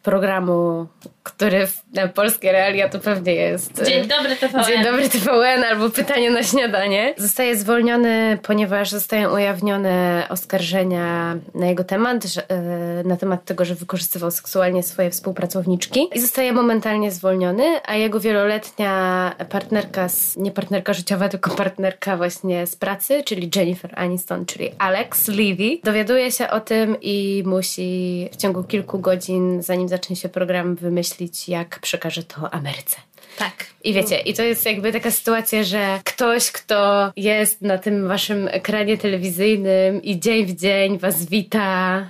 programu, 0.03 0.87
który 1.23 1.67
na 1.93 2.07
polskie 2.07 2.51
realia 2.51 2.89
to 2.89 2.99
pewnie 2.99 3.35
jest... 3.35 3.83
Dzień 3.85 4.07
dobry 4.07 4.35
TVN. 4.35 4.63
Dzień 4.63 4.83
dobry 4.83 5.09
TVN 5.09 5.63
albo 5.63 5.89
pytanie 5.89 6.31
na 6.31 6.43
śniadanie. 6.43 7.13
Zostaje 7.17 7.57
zwolniony, 7.57 8.37
ponieważ 8.41 8.89
zostają 8.89 9.33
ujawnione 9.33 10.25
oskarżenia 10.29 11.35
na 11.55 11.65
jego 11.65 11.83
temat, 11.83 12.23
że, 12.23 12.49
e, 12.49 13.03
na 13.03 13.17
temat 13.17 13.45
tego, 13.45 13.65
że 13.65 13.75
wykorzystywał 13.75 14.31
seksualnie 14.31 14.83
swoje 14.83 15.09
współpracowniczki 15.09 16.07
i 16.15 16.21
zostaje 16.21 16.53
momentalnie 16.53 17.11
zwolniony, 17.11 17.63
a 17.85 17.95
jego 17.95 18.19
wieloletnia 18.19 19.35
partnerka, 19.49 20.07
nie 20.37 20.51
partnerka 20.51 20.93
życiowa, 20.93 21.29
tylko 21.29 21.51
partnerka 21.51 22.17
właśnie 22.17 22.67
z 22.67 22.75
pracy, 22.75 23.23
czyli 23.25 23.49
Jennifer 23.55 23.91
Aniston, 23.95 24.45
czyli 24.45 24.71
Alex 24.77 25.27
Levy, 25.27 25.79
dowiaduje 25.83 26.31
się 26.31 26.49
o 26.49 26.59
tym 26.59 26.97
i 27.01 27.43
musi 27.45 28.29
w 28.31 28.35
ciągu 28.35 28.63
kilku 28.63 28.99
godzin, 28.99 29.61
zanim 29.61 29.87
zacznie 29.87 30.15
się 30.15 30.29
program, 30.29 30.75
wymyślić, 30.75 31.12
jak 31.47 31.79
przekaże 31.79 32.23
to 32.23 32.53
Ameryce. 32.53 32.97
Tak. 33.37 33.65
I 33.83 33.93
wiecie, 33.93 34.19
i 34.19 34.33
to 34.33 34.43
jest 34.43 34.65
jakby 34.65 34.91
taka 34.91 35.11
sytuacja, 35.11 35.63
że 35.63 35.99
ktoś, 36.03 36.51
kto 36.51 37.11
jest 37.15 37.61
na 37.61 37.77
tym 37.77 38.07
waszym 38.07 38.47
ekranie 38.47 38.97
telewizyjnym 38.97 40.01
i 40.03 40.19
dzień 40.19 40.45
w 40.45 40.55
dzień 40.55 40.99
was 40.99 41.25
wita 41.25 42.05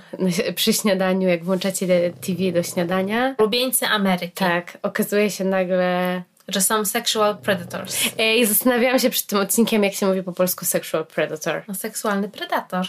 przy 0.54 0.72
śniadaniu, 0.72 1.28
jak 1.28 1.44
włączacie 1.44 1.86
TV 2.20 2.52
do 2.52 2.62
śniadania. 2.62 3.34
Lubieńcy 3.38 3.86
Ameryki. 3.86 4.32
Tak, 4.34 4.78
okazuje 4.82 5.30
się 5.30 5.44
nagle 5.44 6.22
że 6.48 6.60
są 6.60 6.84
sexual 6.84 7.38
predators. 7.38 7.96
I 8.36 8.46
zastanawiałam 8.46 8.98
się 8.98 9.10
przed 9.10 9.26
tym 9.26 9.38
odcinkiem, 9.38 9.84
jak 9.84 9.94
się 9.94 10.06
mówi 10.06 10.22
po 10.22 10.32
polsku 10.32 10.64
sexual 10.64 11.06
predator. 11.06 11.62
No, 11.68 11.74
seksualny 11.74 12.28
predator. 12.28 12.86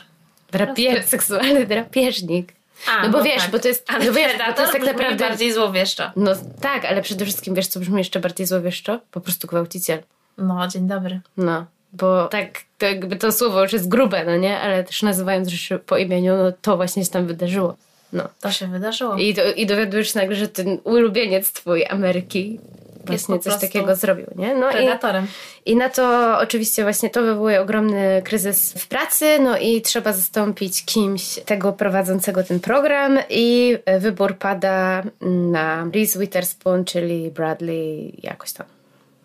Drapie- 0.51 1.03
seksualny 1.03 1.65
drapieżnik. 1.65 2.53
A, 2.87 3.03
no 3.03 3.09
bo 3.09 3.23
wiesz, 3.23 3.41
tak. 3.41 3.51
bo 3.51 3.59
to 3.59 3.67
jest, 3.67 3.91
Ale 3.91 4.05
no 4.05 4.13
wiesz, 4.13 4.31
to 4.55 4.61
jest 4.61 4.73
tak 4.73 4.85
naprawdę 4.85 5.29
bardziej 5.29 5.53
złowieszczo. 5.53 6.11
No 6.15 6.31
tak, 6.61 6.85
ale 6.85 7.01
przede 7.01 7.25
wszystkim 7.25 7.55
wiesz, 7.55 7.67
co 7.67 7.79
brzmi 7.79 7.97
jeszcze 7.97 8.19
bardziej 8.19 8.47
złowieszczo? 8.47 8.99
Po 9.11 9.21
prostu 9.21 9.47
gwałciciel. 9.47 10.03
No, 10.37 10.67
dzień 10.67 10.87
dobry. 10.87 11.21
No, 11.37 11.65
bo 11.93 12.27
tak, 12.27 12.47
to 12.77 12.85
jakby 12.85 13.15
to 13.15 13.31
słowo 13.31 13.63
już 13.63 13.73
jest 13.73 13.87
grube, 13.87 14.25
no 14.25 14.37
nie? 14.37 14.59
Ale 14.59 14.83
też 14.83 15.01
nazywając 15.01 15.47
rzeczy 15.47 15.79
po 15.79 15.97
imieniu, 15.97 16.37
no 16.37 16.51
to 16.61 16.75
właśnie 16.75 17.05
się 17.05 17.11
tam 17.11 17.27
wydarzyło. 17.27 17.75
No. 18.13 18.29
To 18.41 18.51
się 18.51 18.67
wydarzyło. 18.67 19.15
I, 19.15 19.33
to, 19.33 19.53
I 19.53 19.65
dowiadujesz 19.65 20.13
się 20.13 20.19
nagle, 20.19 20.35
że 20.35 20.47
ten 20.47 20.77
ulubieniec 20.83 21.51
twój 21.51 21.85
Ameryki 21.85 22.59
właśnie 23.05 23.39
coś 23.39 23.61
takiego 23.61 23.95
zrobił, 23.95 24.25
nie? 24.35 24.55
No 24.55 24.71
Predatorem. 24.71 25.27
I, 25.65 25.71
I 25.71 25.75
na 25.75 25.89
to 25.89 26.37
oczywiście 26.39 26.83
właśnie 26.83 27.09
to 27.09 27.21
wywołuje 27.21 27.61
ogromny 27.61 28.21
kryzys 28.25 28.73
w 28.73 28.87
pracy, 28.87 29.39
no 29.39 29.57
i 29.57 29.81
trzeba 29.81 30.13
zastąpić 30.13 30.85
kimś 30.85 31.39
tego 31.45 31.73
prowadzącego 31.73 32.43
ten 32.43 32.59
program 32.59 33.19
i 33.29 33.77
wybór 33.99 34.37
pada 34.37 35.03
na 35.51 35.87
Reese 35.93 36.17
Witherspoon, 36.19 36.85
czyli 36.85 37.31
Bradley 37.31 38.13
jakoś 38.23 38.53
tam. 38.53 38.67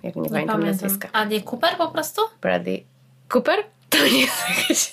Jak 0.03 0.17
nie, 0.17 0.23
Nie 0.23 0.29
pamiętam 0.31 0.61
pamiętam. 0.61 0.83
nazwiska. 0.83 1.09
A 1.13 1.25
nie 1.25 1.41
Cooper 1.41 1.77
po 1.77 1.89
prostu? 1.89 2.23
Bradley 2.43 2.85
Cooper? 3.35 3.59
To 3.91 3.99
nie 3.99 4.21
jest 4.21 4.49
jakiś 4.59 4.93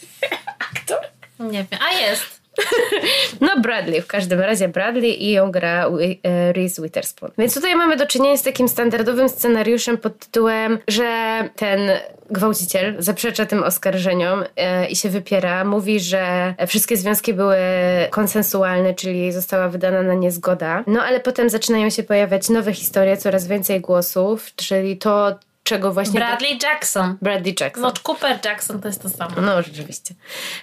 aktor? 0.73 0.99
Nie 1.39 1.65
wiem. 1.71 1.79
A 1.89 1.99
jest. 1.99 2.36
No 3.41 3.61
Bradley, 3.61 4.01
w 4.01 4.07
każdym 4.07 4.39
razie 4.39 4.67
Bradley 4.67 5.23
i 5.23 5.31
ją 5.31 5.51
gra 5.51 5.89
e, 6.23 6.53
Reese 6.53 6.81
Witherspoon. 6.81 7.31
Więc 7.37 7.53
tutaj 7.53 7.75
mamy 7.75 7.97
do 7.97 8.05
czynienia 8.05 8.37
z 8.37 8.43
takim 8.43 8.67
standardowym 8.69 9.29
scenariuszem 9.29 9.97
pod 9.97 10.19
tytułem, 10.19 10.79
że 10.87 11.09
ten 11.55 11.79
gwałciciel 12.31 12.95
zaprzecza 12.99 13.45
tym 13.45 13.63
oskarżeniom 13.63 14.43
e, 14.55 14.87
i 14.87 14.95
się 14.95 15.09
wypiera. 15.09 15.63
Mówi, 15.63 15.99
że 15.99 16.53
wszystkie 16.67 16.97
związki 16.97 17.33
były 17.33 17.57
konsensualne, 18.09 18.93
czyli 18.93 19.31
została 19.31 19.69
wydana 19.69 20.01
na 20.01 20.13
nie 20.13 20.31
zgoda. 20.31 20.83
No 20.87 21.03
ale 21.03 21.19
potem 21.19 21.49
zaczynają 21.49 21.89
się 21.89 22.03
pojawiać 22.03 22.49
nowe 22.49 22.73
historie, 22.73 23.17
coraz 23.17 23.47
więcej 23.47 23.81
głosów, 23.81 24.55
czyli 24.55 24.97
to, 24.97 25.39
czego 25.67 25.93
właśnie... 25.93 26.19
Bradley 26.19 26.59
Jackson. 26.63 27.17
Bradley 27.21 27.55
Jackson. 27.59 27.83
No, 27.83 27.93
Cooper 28.03 28.39
Jackson 28.45 28.81
to 28.81 28.87
jest 28.87 29.01
to 29.01 29.09
samo. 29.09 29.41
No, 29.41 29.61
rzeczywiście. 29.61 30.15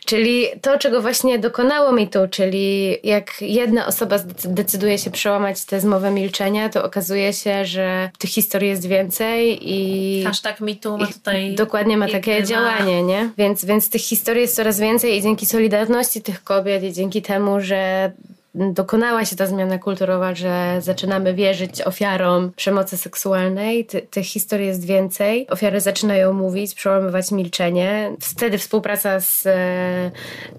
Czyli 0.04 0.46
to, 0.62 0.78
czego 0.78 1.02
właśnie 1.02 1.38
dokonało 1.38 1.92
mi 1.92 2.08
tu, 2.08 2.18
czyli 2.30 2.96
jak 3.04 3.42
jedna 3.42 3.86
osoba 3.86 4.16
decyduje 4.44 4.98
się 4.98 5.10
przełamać 5.10 5.64
tę 5.64 5.80
zmowę 5.80 6.10
milczenia, 6.10 6.68
to 6.68 6.84
okazuje 6.84 7.32
się, 7.32 7.64
że 7.64 8.10
tych 8.18 8.30
historii 8.30 8.68
jest 8.68 8.86
więcej 8.86 9.58
i... 9.62 10.24
Hashtag 10.24 10.60
MeToo 10.60 10.98
ma 10.98 11.06
tutaj... 11.06 11.54
Dokładnie 11.54 11.96
ma 11.96 12.08
takie 12.08 12.40
ma- 12.40 12.46
działanie, 12.46 13.02
nie? 13.02 13.30
Więc, 13.38 13.64
więc 13.64 13.90
tych 13.90 14.02
historii 14.02 14.42
jest 14.42 14.56
coraz 14.56 14.80
więcej 14.80 15.18
i 15.18 15.22
dzięki 15.22 15.46
solidarności 15.46 16.22
tych 16.22 16.44
kobiet 16.44 16.82
i 16.82 16.92
dzięki 16.92 17.22
temu, 17.22 17.60
że 17.60 18.12
dokonała 18.54 19.24
się 19.24 19.36
ta 19.36 19.46
zmiana 19.46 19.78
kulturowa, 19.78 20.34
że 20.34 20.76
zaczynamy 20.80 21.34
wierzyć 21.34 21.82
ofiarom 21.82 22.52
przemocy 22.56 22.96
seksualnej. 22.96 23.86
Ty, 23.86 24.02
tych 24.02 24.26
historii 24.26 24.66
jest 24.66 24.86
więcej. 24.86 25.46
Ofiary 25.50 25.80
zaczynają 25.80 26.32
mówić, 26.32 26.74
przełamywać 26.74 27.30
milczenie. 27.30 28.10
Wtedy 28.20 28.58
współpraca 28.58 29.20
z 29.20 29.46
e, 29.46 30.10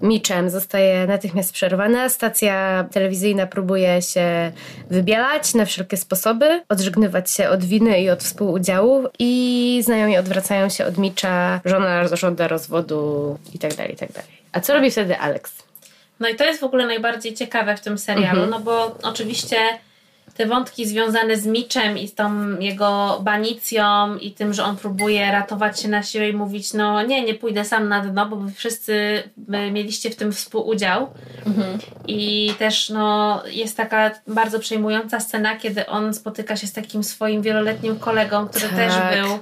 Mitchem 0.02 0.50
zostaje 0.50 1.06
natychmiast 1.06 1.52
przerwana. 1.52 2.08
Stacja 2.08 2.84
telewizyjna 2.92 3.46
próbuje 3.46 4.02
się 4.02 4.52
wybielać 4.90 5.54
na 5.54 5.64
wszelkie 5.64 5.96
sposoby, 5.96 6.62
odżegnywać 6.68 7.30
się 7.30 7.48
od 7.48 7.64
winy 7.64 8.00
i 8.00 8.10
od 8.10 8.22
współudziału 8.22 9.04
i 9.18 9.82
znajomi 9.84 10.18
odwracają 10.18 10.68
się 10.68 10.86
od 10.86 10.98
Mitcha, 10.98 11.60
żona 11.64 12.16
żąda 12.16 12.48
rozwodu 12.48 13.38
i 13.54 13.58
tak 13.58 13.74
dalej, 13.74 13.94
i 13.94 13.96
tak. 13.96 14.10
A 14.52 14.60
co 14.60 14.74
robi 14.74 14.90
wtedy 14.90 15.18
Alex? 15.18 15.65
No 16.20 16.28
i 16.28 16.34
to 16.34 16.44
jest 16.44 16.60
w 16.60 16.64
ogóle 16.64 16.86
najbardziej 16.86 17.34
ciekawe 17.34 17.76
w 17.76 17.80
tym 17.80 17.98
serialu, 17.98 18.42
Mhm. 18.42 18.50
no 18.50 18.60
bo 18.60 18.96
oczywiście 19.02 19.56
te 20.36 20.46
wątki 20.46 20.86
związane 20.86 21.36
z 21.36 21.46
Mitchem 21.46 21.98
i 21.98 22.08
z 22.08 22.14
tą 22.14 22.58
jego 22.60 23.20
banicją 23.22 24.16
i 24.16 24.32
tym, 24.32 24.54
że 24.54 24.64
on 24.64 24.76
próbuje 24.76 25.32
ratować 25.32 25.80
się 25.80 25.88
na 25.88 26.02
siłę 26.02 26.28
i 26.28 26.32
mówić, 26.32 26.72
no 26.72 27.02
nie, 27.02 27.24
nie 27.24 27.34
pójdę 27.34 27.64
sam 27.64 27.88
na 27.88 28.00
dno, 28.00 28.26
bo 28.26 28.36
wy 28.36 28.52
wszyscy 28.52 29.22
mieliście 29.72 30.10
w 30.10 30.16
tym 30.16 30.32
współudział. 30.32 31.10
Mhm. 31.46 31.78
I 32.08 32.52
też 32.58 32.90
no, 32.90 33.42
jest 33.46 33.76
taka 33.76 34.10
bardzo 34.26 34.58
przejmująca 34.60 35.20
scena, 35.20 35.56
kiedy 35.56 35.86
on 35.86 36.14
spotyka 36.14 36.56
się 36.56 36.66
z 36.66 36.72
takim 36.72 37.04
swoim 37.04 37.42
wieloletnim 37.42 37.98
kolegą, 37.98 38.48
który 38.48 38.68
Tak. 38.68 38.76
też 38.76 38.92
był 39.20 39.38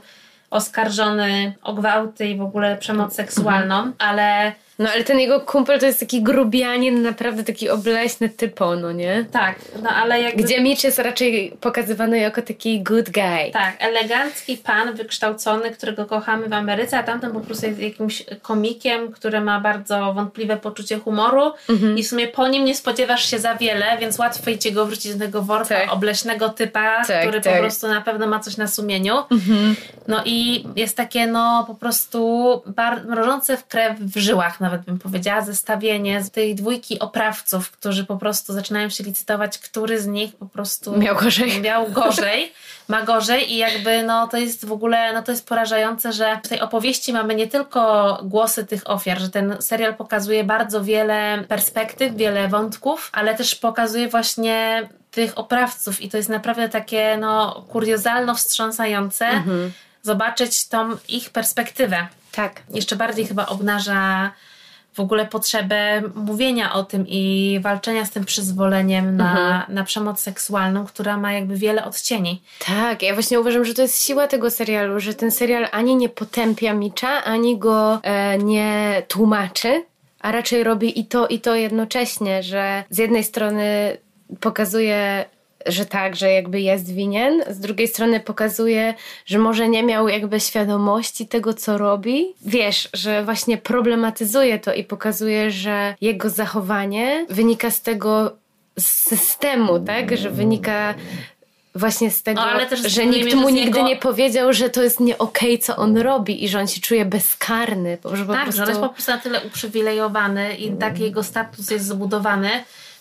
oskarżony 0.51 1.55
o 1.63 1.75
gwałty 1.75 2.27
i 2.27 2.37
w 2.37 2.43
ogóle 2.43 2.77
przemoc 2.77 3.15
seksualną, 3.15 3.93
ale 3.99 4.53
No 4.79 4.91
ale 4.91 5.05
ten 5.05 5.21
jego 5.21 5.41
kumpel 5.41 5.81
to 5.81 5.87
jest 5.87 6.01
taki 6.01 6.23
grubianin, 6.23 7.03
naprawdę 7.03 7.45
taki 7.45 7.71
obleśny 7.71 8.29
typo, 8.29 8.77
no 8.77 8.93
nie? 8.93 9.25
tak, 9.33 9.57
no 9.83 9.91
ale 9.91 10.21
jakby... 10.23 10.43
Gdzie 10.43 10.61
Mitch 10.61 10.85
jest 10.85 10.99
raczej 10.99 11.57
pokazywany 11.61 12.19
jako 12.19 12.43
taki 12.43 12.83
good 12.83 13.11
guy. 13.11 13.51
Tak, 13.53 13.77
elegancki 13.79 14.57
pan 14.57 14.95
wykształcony, 14.95 15.71
którego 15.71 16.07
kochamy 16.07 16.49
w 16.49 16.53
Ameryce, 16.53 16.99
a 16.99 17.03
tamten 17.03 17.33
po 17.33 17.41
prostu 17.41 17.67
jest 17.67 17.79
jakimś 17.81 18.23
komikiem, 18.43 19.13
który 19.13 19.41
ma 19.41 19.61
bardzo 19.61 20.13
wątpliwe 20.15 20.57
poczucie 20.57 20.99
humoru 20.99 21.53
Mhm. 21.69 21.99
i 21.99 22.03
w 22.03 22.07
sumie 22.09 22.29
po 22.29 22.49
nim 22.49 22.65
nie 22.65 22.75
spodziewasz 22.75 23.31
się 23.31 23.39
za 23.39 23.55
wiele, 23.55 23.99
więc 24.01 24.19
łatwiej 24.19 24.59
cię 24.59 24.73
go 24.73 24.87
wrócić 24.87 25.15
do 25.15 25.25
tego 25.27 25.43
worka 25.43 25.81
Tak. 25.81 25.93
obleśnego 25.93 26.49
typa, 26.49 27.05
Tak, 27.05 27.21
który 27.21 27.41
tak. 27.41 27.53
po 27.55 27.59
prostu 27.61 27.89
na 27.89 28.01
pewno 28.01 28.27
ma 28.27 28.41
coś 28.41 28.57
na 28.57 28.67
sumieniu. 28.67 29.15
No 30.09 30.23
i 30.25 30.65
jest 30.77 30.97
takie 30.97 31.27
no 31.27 31.65
po 31.67 31.75
prostu 31.75 32.63
bar- 32.67 33.07
mrożące 33.07 33.57
w 33.57 33.67
krew 33.67 33.99
w 34.01 34.19
żyłach 34.19 34.61
nawet 34.65 34.83
bym 34.83 34.99
powiedziała, 34.99 35.41
zestawienie 35.41 36.23
z 36.23 36.31
tej 36.31 36.55
dwójki 36.55 36.99
oprawców, 36.99 37.71
którzy 37.71 38.05
po 38.05 38.17
prostu 38.17 38.53
zaczynają 38.53 38.89
się 38.89 39.05
licytować, 39.05 39.59
który 39.59 40.01
z 40.01 40.07
nich 40.07 40.37
po 40.37 40.47
prostu 40.47 40.99
Miał 40.99 41.17
gorzej. 41.17 41.61
miał 41.61 41.91
gorzej, 41.91 42.53
ma 42.89 43.03
gorzej 43.03 43.53
i 43.53 43.57
jakby 43.57 44.03
no 44.03 44.29
to 44.29 44.37
jest 44.37 44.67
w 44.67 44.73
ogóle, 44.73 45.13
no 45.13 45.23
to 45.23 45.33
jest 45.33 45.49
porażające, 45.49 46.13
że 46.13 46.41
w 46.45 46.49
tej 46.49 46.61
opowieści 46.61 47.13
mamy 47.13 47.35
nie 47.35 47.47
tylko 47.47 48.19
głosy 48.25 48.67
tych 48.67 48.91
ofiar, 48.91 49.19
że 49.21 49.31
ten 49.31 49.57
serial 49.61 49.95
pokazuje 49.95 50.45
bardzo 50.45 50.85
wiele 50.85 51.45
perspektyw, 51.49 52.17
wiele 52.17 52.49
wątków, 52.49 53.11
ale 53.13 53.35
też 53.35 53.55
pokazuje 53.55 54.09
właśnie 54.09 54.89
tych 55.11 55.39
oprawców 55.39 56.01
i 56.01 56.09
to 56.09 56.17
jest 56.17 56.29
naprawdę 56.29 56.69
takie 56.69 57.17
no 57.21 57.65
kuriozalno 57.69 58.35
wstrząsające 58.35 59.27
zobaczyć 60.03 60.69
tą 60.69 60.91
ich 61.09 61.31
perspektywę. 61.31 62.07
Tak. 62.33 62.63
Jeszcze 62.71 62.97
bardziej 62.97 63.27
chyba 63.27 63.47
obnaża 63.47 64.31
w 64.95 65.01
ogóle 65.01 65.27
potrzebę 65.27 66.03
mówienia 66.15 66.73
o 66.75 66.83
tym 66.85 67.05
i 67.09 67.59
walczenia 67.63 68.05
z 68.05 68.11
tym 68.11 68.25
przyzwoleniem 68.25 69.17
na, 69.17 69.31
Mhm. 69.31 69.75
na 69.75 69.85
przemoc 69.85 70.21
seksualną, 70.21 70.85
która 70.87 71.17
ma 71.17 71.33
jakby 71.33 71.57
wiele 71.57 71.85
odcieni. 71.85 72.43
Tak, 72.67 73.03
ja 73.03 73.15
właśnie 73.15 73.41
uważam, 73.41 73.65
że 73.65 73.75
to 73.75 73.83
jest 73.83 74.03
siła 74.03 74.27
tego 74.27 74.51
serialu, 74.51 75.01
że 75.01 75.15
ten 75.15 75.31
serial 75.31 75.69
ani 75.73 75.97
nie 75.97 76.09
potępia 76.09 76.75
Micza, 76.75 77.25
ani 77.25 77.59
go 77.59 78.01
e, 78.03 78.39
nie 78.39 79.03
tłumaczy, 79.09 79.85
a 80.21 80.33
raczej 80.33 80.65
robi 80.65 81.01
i 81.01 81.07
to, 81.07 81.27
i 81.29 81.41
to 81.41 81.55
jednocześnie, 81.55 82.43
że 82.43 82.85
z 82.91 82.99
jednej 82.99 83.25
strony 83.25 83.97
pokazuje, 84.41 85.25
że 85.67 85.87
tak, 85.87 86.17
że 86.17 86.31
jakby 86.33 86.61
jest 86.61 86.95
winien, 86.95 87.43
z 87.51 87.59
drugiej 87.61 87.89
strony 87.89 88.21
pokazuje, 88.21 88.95
że 89.27 89.39
może 89.39 89.69
nie 89.69 89.83
miał 89.83 90.09
jakby 90.09 90.41
świadomości 90.41 91.29
tego, 91.29 91.55
co 91.55 91.79
robi. 91.79 92.27
Wiesz, 92.47 92.89
że 92.93 93.25
właśnie 93.25 93.59
problematyzuje 93.59 94.59
to 94.59 94.75
i 94.75 94.85
pokazuje, 94.85 95.51
że 95.51 95.95
jego 96.01 96.31
zachowanie 96.31 97.27
wynika 97.31 97.71
z 97.71 97.83
tego 97.83 98.37
systemu, 98.79 99.81
tak? 99.81 100.17
Że 100.17 100.31
wynika 100.31 100.95
właśnie 101.75 102.11
z 102.11 102.23
tego, 102.23 102.41
No, 102.71 102.77
z 102.77 102.87
że 102.87 103.07
nikt 103.07 103.35
mu 103.35 103.49
nigdy 103.49 103.79
jego- 103.79 103.89
nie 103.89 103.97
powiedział, 103.97 104.53
że 104.53 104.71
to 104.71 104.83
jest 104.83 105.01
nie 105.01 105.19
okej, 105.19 105.59
co 105.59 105.77
on 105.77 105.97
robi 105.99 106.45
i 106.45 106.49
że 106.49 106.61
on 106.61 106.67
się 106.67 106.81
czuje 106.81 107.05
bezkarny. 107.05 107.99
bo- 108.03 108.17
Że 108.17 108.25
po 108.25 108.33
tak, 108.33 108.43
prostu... 108.43 108.57
że 108.57 108.63
on 108.63 108.69
jest 108.69 108.81
po 108.81 108.89
prostu 108.89 109.11
na 109.13 109.19
tyle 109.19 109.41
uprzywilejowany 109.43 110.55
i 110.57 110.73
tak 110.73 110.99
jego 110.99 111.23
status 111.23 111.71
jest 111.71 111.87
zbudowany, 111.87 112.51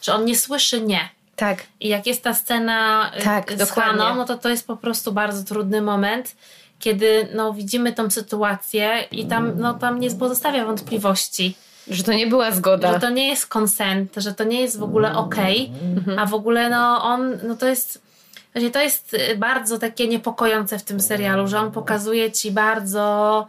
że 0.02 0.14
on 0.14 0.26
nie 0.26 0.38
słyszy 0.38 0.82
nie. 0.82 1.10
Tak. 1.36 1.64
I 1.80 1.88
jak 1.88 2.08
jest 2.08 2.24
ta 2.24 2.34
scena 2.34 3.12
y, 3.20 3.24
Tak, 3.24 3.52
z. 3.52 3.72
Haną, 3.72 4.16
no 4.16 4.26
to 4.26 4.38
to 4.38 4.50
jest 4.50 4.68
po 4.68 4.78
prostu 4.78 5.12
bardzo 5.12 5.44
trudny 5.44 5.82
moment, 5.82 6.36
kiedy 6.80 7.28
no, 7.36 7.54
widzimy 7.54 7.94
tą 7.94 8.10
sytuację 8.12 9.04
i 9.12 9.26
tam, 9.26 9.52
no, 9.56 9.74
tam 9.74 10.00
nie 10.00 10.12
pozostawia 10.12 10.66
wątpliwości, 10.66 11.56
Że 11.88 12.04
to 12.04 12.14
nie 12.14 12.28
była 12.28 12.52
zgoda. 12.52 12.94
że 12.94 13.00
to 13.00 13.10
nie 13.10 13.28
jest 13.28 13.48
konsent, 13.48 14.14
że 14.18 14.34
to 14.34 14.44
nie 14.44 14.62
jest 14.62 14.80
w 14.80 14.84
ogóle 14.84 15.16
okej, 15.16 15.72
a 16.18 16.26
w 16.26 16.34
ogóle 16.34 16.70
no 16.70 17.04
on, 17.04 17.38
no 17.44 17.56
to 17.56 17.68
jest 17.68 18.02
właśnie 18.54 18.72
to 18.72 18.82
jest 18.82 19.14
y, 19.14 19.36
bardzo 19.38 19.80
takie 19.80 20.08
niepokojące 20.08 20.80
w 20.80 20.84
tym 20.84 21.00
serialu, 21.00 21.48
że 21.48 21.60
on 21.60 21.72
pokazuje 21.72 22.32
ci 22.32 22.52
bardzo 22.52 23.48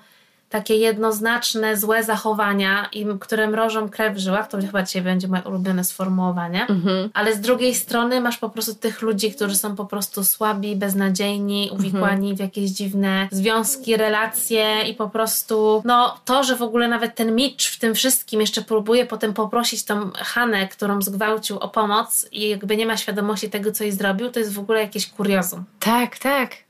takie 0.55 0.77
jednoznaczne, 0.77 1.77
złe 1.77 2.05
zachowania, 2.05 2.89
i, 2.93 3.07
które 3.21 3.49
mrożą 3.49 3.89
krew 3.89 4.15
w 4.15 4.19
żyłach, 4.19 4.49
to 4.49 4.59
chyba 4.59 4.83
dzisiaj 4.83 5.03
będzie 5.03 5.29
moje 5.29 5.43
ulubione 5.43 5.85
sformułowanie, 5.85 6.67
ale 7.15 7.35
z 7.35 7.41
drugiej 7.41 7.75
strony 7.75 8.21
masz 8.21 8.39
po 8.39 8.51
prostu 8.51 8.75
tych 8.75 9.03
ludzi, 9.03 9.33
którzy 9.33 9.57
są 9.57 9.77
po 9.77 9.85
prostu 9.85 10.25
słabi, 10.25 10.77
beznadziejni, 10.77 11.71
uwikłani 11.73 12.35
w 12.35 12.39
jakieś 12.39 12.71
dziwne 12.71 13.29
związki, 13.33 13.97
relacje 13.97 14.83
i 14.83 14.95
po 14.95 15.09
prostu, 15.11 15.83
no 15.85 16.17
to, 16.25 16.45
że 16.45 16.57
w 16.57 16.63
ogóle 16.63 16.89
nawet 16.89 17.15
ten 17.15 17.35
Mitch 17.35 17.67
w 17.67 17.79
tym 17.79 17.95
wszystkim 17.95 18.41
jeszcze 18.41 18.63
próbuje 18.63 19.07
potem 19.07 19.35
poprosić 19.35 19.85
tą 19.85 20.11
Hanę, 20.15 20.69
którą 20.69 21.03
zgwałcił 21.03 21.59
o 21.59 21.69
pomoc 21.69 22.27
i 22.33 22.49
jakby 22.49 22.77
nie 22.77 22.87
ma 22.87 22.97
świadomości 22.97 23.51
tego, 23.51 23.73
co 23.73 23.85
jej 23.85 23.93
zrobił, 23.93 24.31
to 24.31 24.41
jest 24.41 24.53
w 24.53 24.59
ogóle 24.59 24.81
jakieś 24.81 25.07
kuriozum. 25.07 25.65
Tak, 25.81 26.19
tak. 26.19 26.64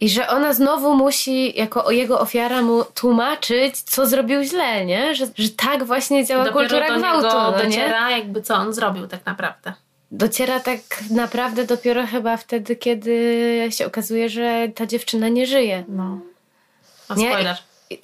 I 0.00 0.08
że 0.10 0.28
ona 0.28 0.52
znowu 0.52 0.94
musi, 0.94 1.58
jako 1.58 1.90
jego 1.90 2.20
ofiara, 2.20 2.62
mu 2.62 2.84
tłumaczyć, 2.84 3.82
co 3.82 4.06
zrobił 4.06 4.42
źle, 4.42 4.86
nie? 4.86 5.14
Że, 5.14 5.26
że 5.38 5.48
tak 5.48 5.84
właśnie 5.84 6.26
działa 6.26 6.44
Dopiero 6.44 6.60
kultura 6.60 6.88
do 6.88 6.98
gwałtu, 6.98 7.26
niego 7.26 7.50
no 7.50 7.58
nie? 7.62 7.64
dociera 7.64 8.10
jakby 8.10 8.42
co 8.42 8.54
on 8.54 8.72
zrobił 8.72 9.06
tak 9.06 9.26
naprawdę. 9.26 9.72
Dociera 10.10 10.60
tak 10.60 10.80
naprawdę 11.10 11.64
dopiero 11.64 12.06
chyba 12.06 12.36
wtedy, 12.36 12.76
kiedy 12.76 13.68
się 13.70 13.86
okazuje, 13.86 14.28
że 14.28 14.68
ta 14.74 14.86
dziewczyna 14.86 15.28
nie 15.28 15.46
żyje. 15.46 15.84
No. 15.88 16.18
O, 17.08 17.14
Nie? 17.14 17.30
spoiler. 17.30 17.56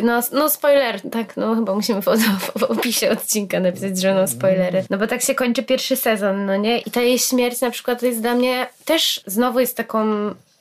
No, 0.03 0.21
no 0.33 0.49
spoiler, 0.51 1.11
tak, 1.11 1.37
no 1.37 1.55
chyba 1.55 1.75
musimy 1.75 2.03
w, 2.03 2.05
w, 2.05 2.59
w 2.59 2.63
opisie 2.63 3.11
odcinka 3.11 3.61
napisać, 3.61 4.01
że 4.01 4.15
no 4.15 4.29
spoilery. 4.29 4.85
No 4.91 4.99
bo 4.99 5.07
tak 5.07 5.23
się 5.23 5.35
kończy 5.35 5.63
pierwszy 5.63 5.97
sezon, 5.97 6.47
no 6.47 6.57
nie? 6.57 6.79
I 6.79 6.91
ta 6.91 7.01
jej 7.01 7.19
śmierć 7.19 7.61
na 7.61 7.71
przykład 7.71 8.03
jest 8.03 8.21
dla 8.21 8.35
mnie 8.35 8.67
też 8.85 9.21
znowu 9.27 9.61
jest 9.61 9.77
taką 9.77 10.05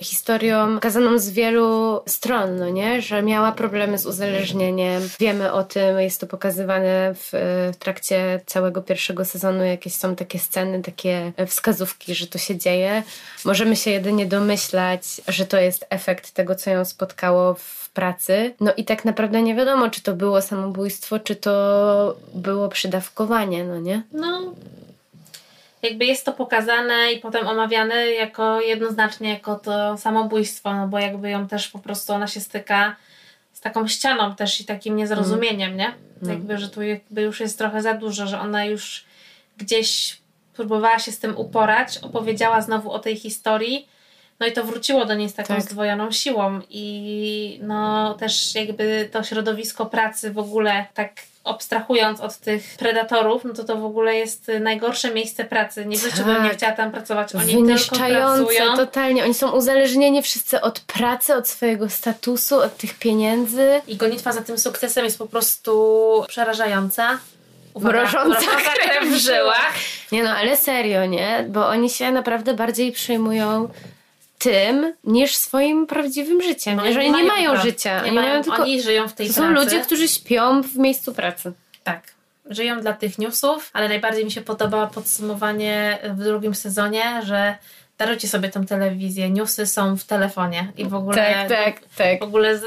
historią 0.04 0.76
pokazaną 0.76 1.18
z 1.18 1.30
wielu 1.30 2.02
stron, 2.08 2.56
no 2.56 2.70
nie? 2.70 3.02
Że 3.02 3.24
miała 3.24 3.52
problemy 3.52 3.98
z 3.98 4.06
uzależnieniem. 4.06 5.10
Wiemy 5.20 5.52
o 5.52 5.64
tym, 5.64 6.00
jest 6.00 6.22
to 6.22 6.28
pokazywane 6.28 7.14
w, 7.16 7.30
w 7.74 7.78
trakcie 7.80 8.42
całego 8.46 8.82
pierwszego 8.82 9.26
sezonu. 9.26 9.64
Jakieś 9.64 9.94
są 9.94 10.16
takie 10.16 10.40
sceny, 10.40 10.82
takie 10.82 11.32
wskazówki, 11.48 12.16
że 12.16 12.28
to 12.28 12.38
się 12.38 12.58
dzieje. 12.58 13.04
Możemy 13.46 13.76
się 13.76 13.92
jedynie 13.92 14.26
domyślać, 14.26 15.22
że 15.28 15.46
to 15.46 15.58
jest 15.58 15.86
efekt 15.90 16.32
tego, 16.32 16.56
co 16.56 16.70
ją 16.70 16.86
spotkało 16.86 17.54
w 17.54 17.90
pracy. 17.90 18.54
No 18.60 18.74
i 18.78 18.86
tak 18.86 19.06
naprawdę 19.06 19.42
nie 19.42 19.56
wiadomo, 19.56 19.90
czy 19.90 20.02
to 20.02 20.14
było 20.14 20.42
samobójstwo, 20.42 21.20
czy 21.20 21.36
to 21.36 22.16
było 22.34 22.70
przydawkowanie, 22.70 23.64
no 23.64 23.80
nie? 23.80 24.04
No, 24.12 24.54
jakby 25.84 26.06
jest 26.06 26.26
to 26.26 26.34
pokazane 26.34 27.14
i 27.14 27.20
potem 27.20 27.48
omawiane 27.48 28.12
jako 28.12 28.62
jednoznacznie 28.62 29.30
jako 29.30 29.56
to 29.56 29.98
samobójstwo, 29.98 30.74
no 30.74 30.88
bo 30.88 31.00
jakby 31.00 31.30
ją 31.30 31.48
też 31.48 31.68
po 31.68 31.80
prostu 31.80 32.14
ona 32.14 32.28
się 32.28 32.40
styka 32.40 32.96
z 33.54 33.62
taką 33.62 33.88
ścianą 33.88 34.36
też 34.36 34.62
i 34.62 34.66
takim 34.66 34.96
niezrozumieniem, 34.96 35.78
nie? 35.78 35.94
Jakby, 36.32 36.58
że 36.58 36.70
tu 36.70 36.82
jakby 36.82 37.22
już 37.22 37.40
jest 37.40 37.58
trochę 37.58 37.82
za 37.82 37.94
dużo, 37.94 38.28
że 38.28 38.40
ona 38.40 38.66
już 38.66 39.06
gdzieś 39.58 40.18
próbowała 40.54 41.00
się 41.00 41.12
z 41.12 41.20
tym 41.20 41.38
uporać, 41.38 41.98
opowiedziała 41.98 42.62
znowu 42.62 42.92
o 42.92 43.00
tej 43.00 43.16
historii, 43.16 43.88
no 44.40 44.48
i 44.48 44.52
to 44.52 44.64
wróciło 44.64 45.06
do 45.06 45.14
niej 45.16 45.30
z 45.30 45.34
taką 45.34 45.54
Tak. 45.54 45.64
zdwojoną 45.64 46.12
siłą 46.12 46.62
i 46.70 47.60
no 47.64 48.14
też 48.14 48.56
jakby 48.56 49.10
to 49.12 49.24
środowisko 49.24 49.86
pracy 49.86 50.32
w 50.32 50.38
ogóle 50.40 50.86
tak 50.94 51.14
abstrahując 51.44 52.22
od 52.22 52.38
tych 52.38 52.76
predatorów, 52.80 53.44
no 53.46 53.54
to 53.54 53.64
to 53.64 53.76
w 53.78 53.86
ogóle 53.86 54.16
jest 54.16 54.52
najgorsze 54.62 55.14
miejsce 55.14 55.46
pracy. 55.46 55.86
Nie 55.86 55.98
życiu 55.98 56.24
bym 56.26 56.44
nie 56.44 56.50
Tak. 56.50 56.58
chciała 56.58 56.72
tam 56.74 56.92
pracować. 56.92 57.36
Oni 57.36 57.46
tylko 57.46 57.66
Wyniszczające 57.66 58.46
pracują. 58.46 58.76
totalnie. 58.78 59.24
Oni 59.24 59.34
są 59.34 59.52
uzależnieni 59.52 60.22
wszyscy 60.22 60.62
od 60.62 60.80
pracy, 60.80 61.36
od 61.36 61.48
swojego 61.48 61.90
statusu, 61.90 62.56
od 62.60 62.78
tych 62.78 62.94
pieniędzy. 63.00 63.82
I 63.88 63.96
gonitwa 63.96 64.32
za 64.32 64.42
tym 64.42 64.58
sukcesem 64.58 65.06
jest 65.06 65.18
po 65.18 65.28
prostu 65.28 66.24
przerażająca. 66.28 67.20
Uwaga, 67.74 68.00
Mrożąca 68.02 68.52
krew 68.76 69.10
w 69.10 69.18
żyłach. 69.18 69.74
Nie 70.12 70.24
no, 70.24 70.30
ale 70.30 70.58
serio, 70.58 71.06
nie? 71.06 71.46
Bo 71.50 71.68
oni 71.68 71.90
się 71.90 72.12
naprawdę 72.12 72.54
bardziej 72.54 72.92
przejmują 72.92 73.70
tym 74.44 74.94
niż 75.04 75.36
swoim 75.36 75.88
prawdziwym 75.88 76.42
życiem. 76.42 76.76
No 76.76 76.86
nie? 76.86 76.94
że 76.94 77.00
oni 77.00 77.12
nie 77.12 77.24
mają 77.24 77.62
życia. 77.62 77.96
Nie 77.96 78.02
oni 78.04 78.12
mają, 78.12 78.28
mają 78.30 78.44
tylko... 78.44 78.62
Oni 78.64 78.82
żyją 78.82 79.08
w 79.10 79.14
tej 79.14 79.28
To 79.28 79.34
pracy. 79.34 79.48
są 79.56 79.64
ludzie, 79.64 79.80
którzy 79.80 80.08
śpią 80.08 80.62
w 80.64 80.78
miejscu 80.78 81.14
pracy. 81.14 81.52
Tak. 81.84 82.02
Żyją 82.50 82.82
dla 82.82 82.94
tych 82.94 83.18
newsów, 83.20 83.70
ale 83.74 83.88
najbardziej 83.90 84.26
mi 84.26 84.32
się 84.32 84.42
podoba 84.42 84.88
podsumowanie 84.88 85.98
w 86.04 86.24
drugim 86.24 86.56
sezonie, 86.56 87.22
że 87.26 87.56
darujcie 87.98 88.28
sobie 88.28 88.50
tą 88.50 88.66
telewizję. 88.66 89.30
Newsy 89.30 89.68
są 89.68 89.98
w 89.98 90.04
telefonie 90.04 90.72
i 90.78 90.86
w 90.86 90.94
ogóle. 90.94 91.16
Tak, 91.18 91.50
tak, 91.50 91.82
tak. 91.98 92.20
W 92.20 92.24
ogóle 92.24 92.60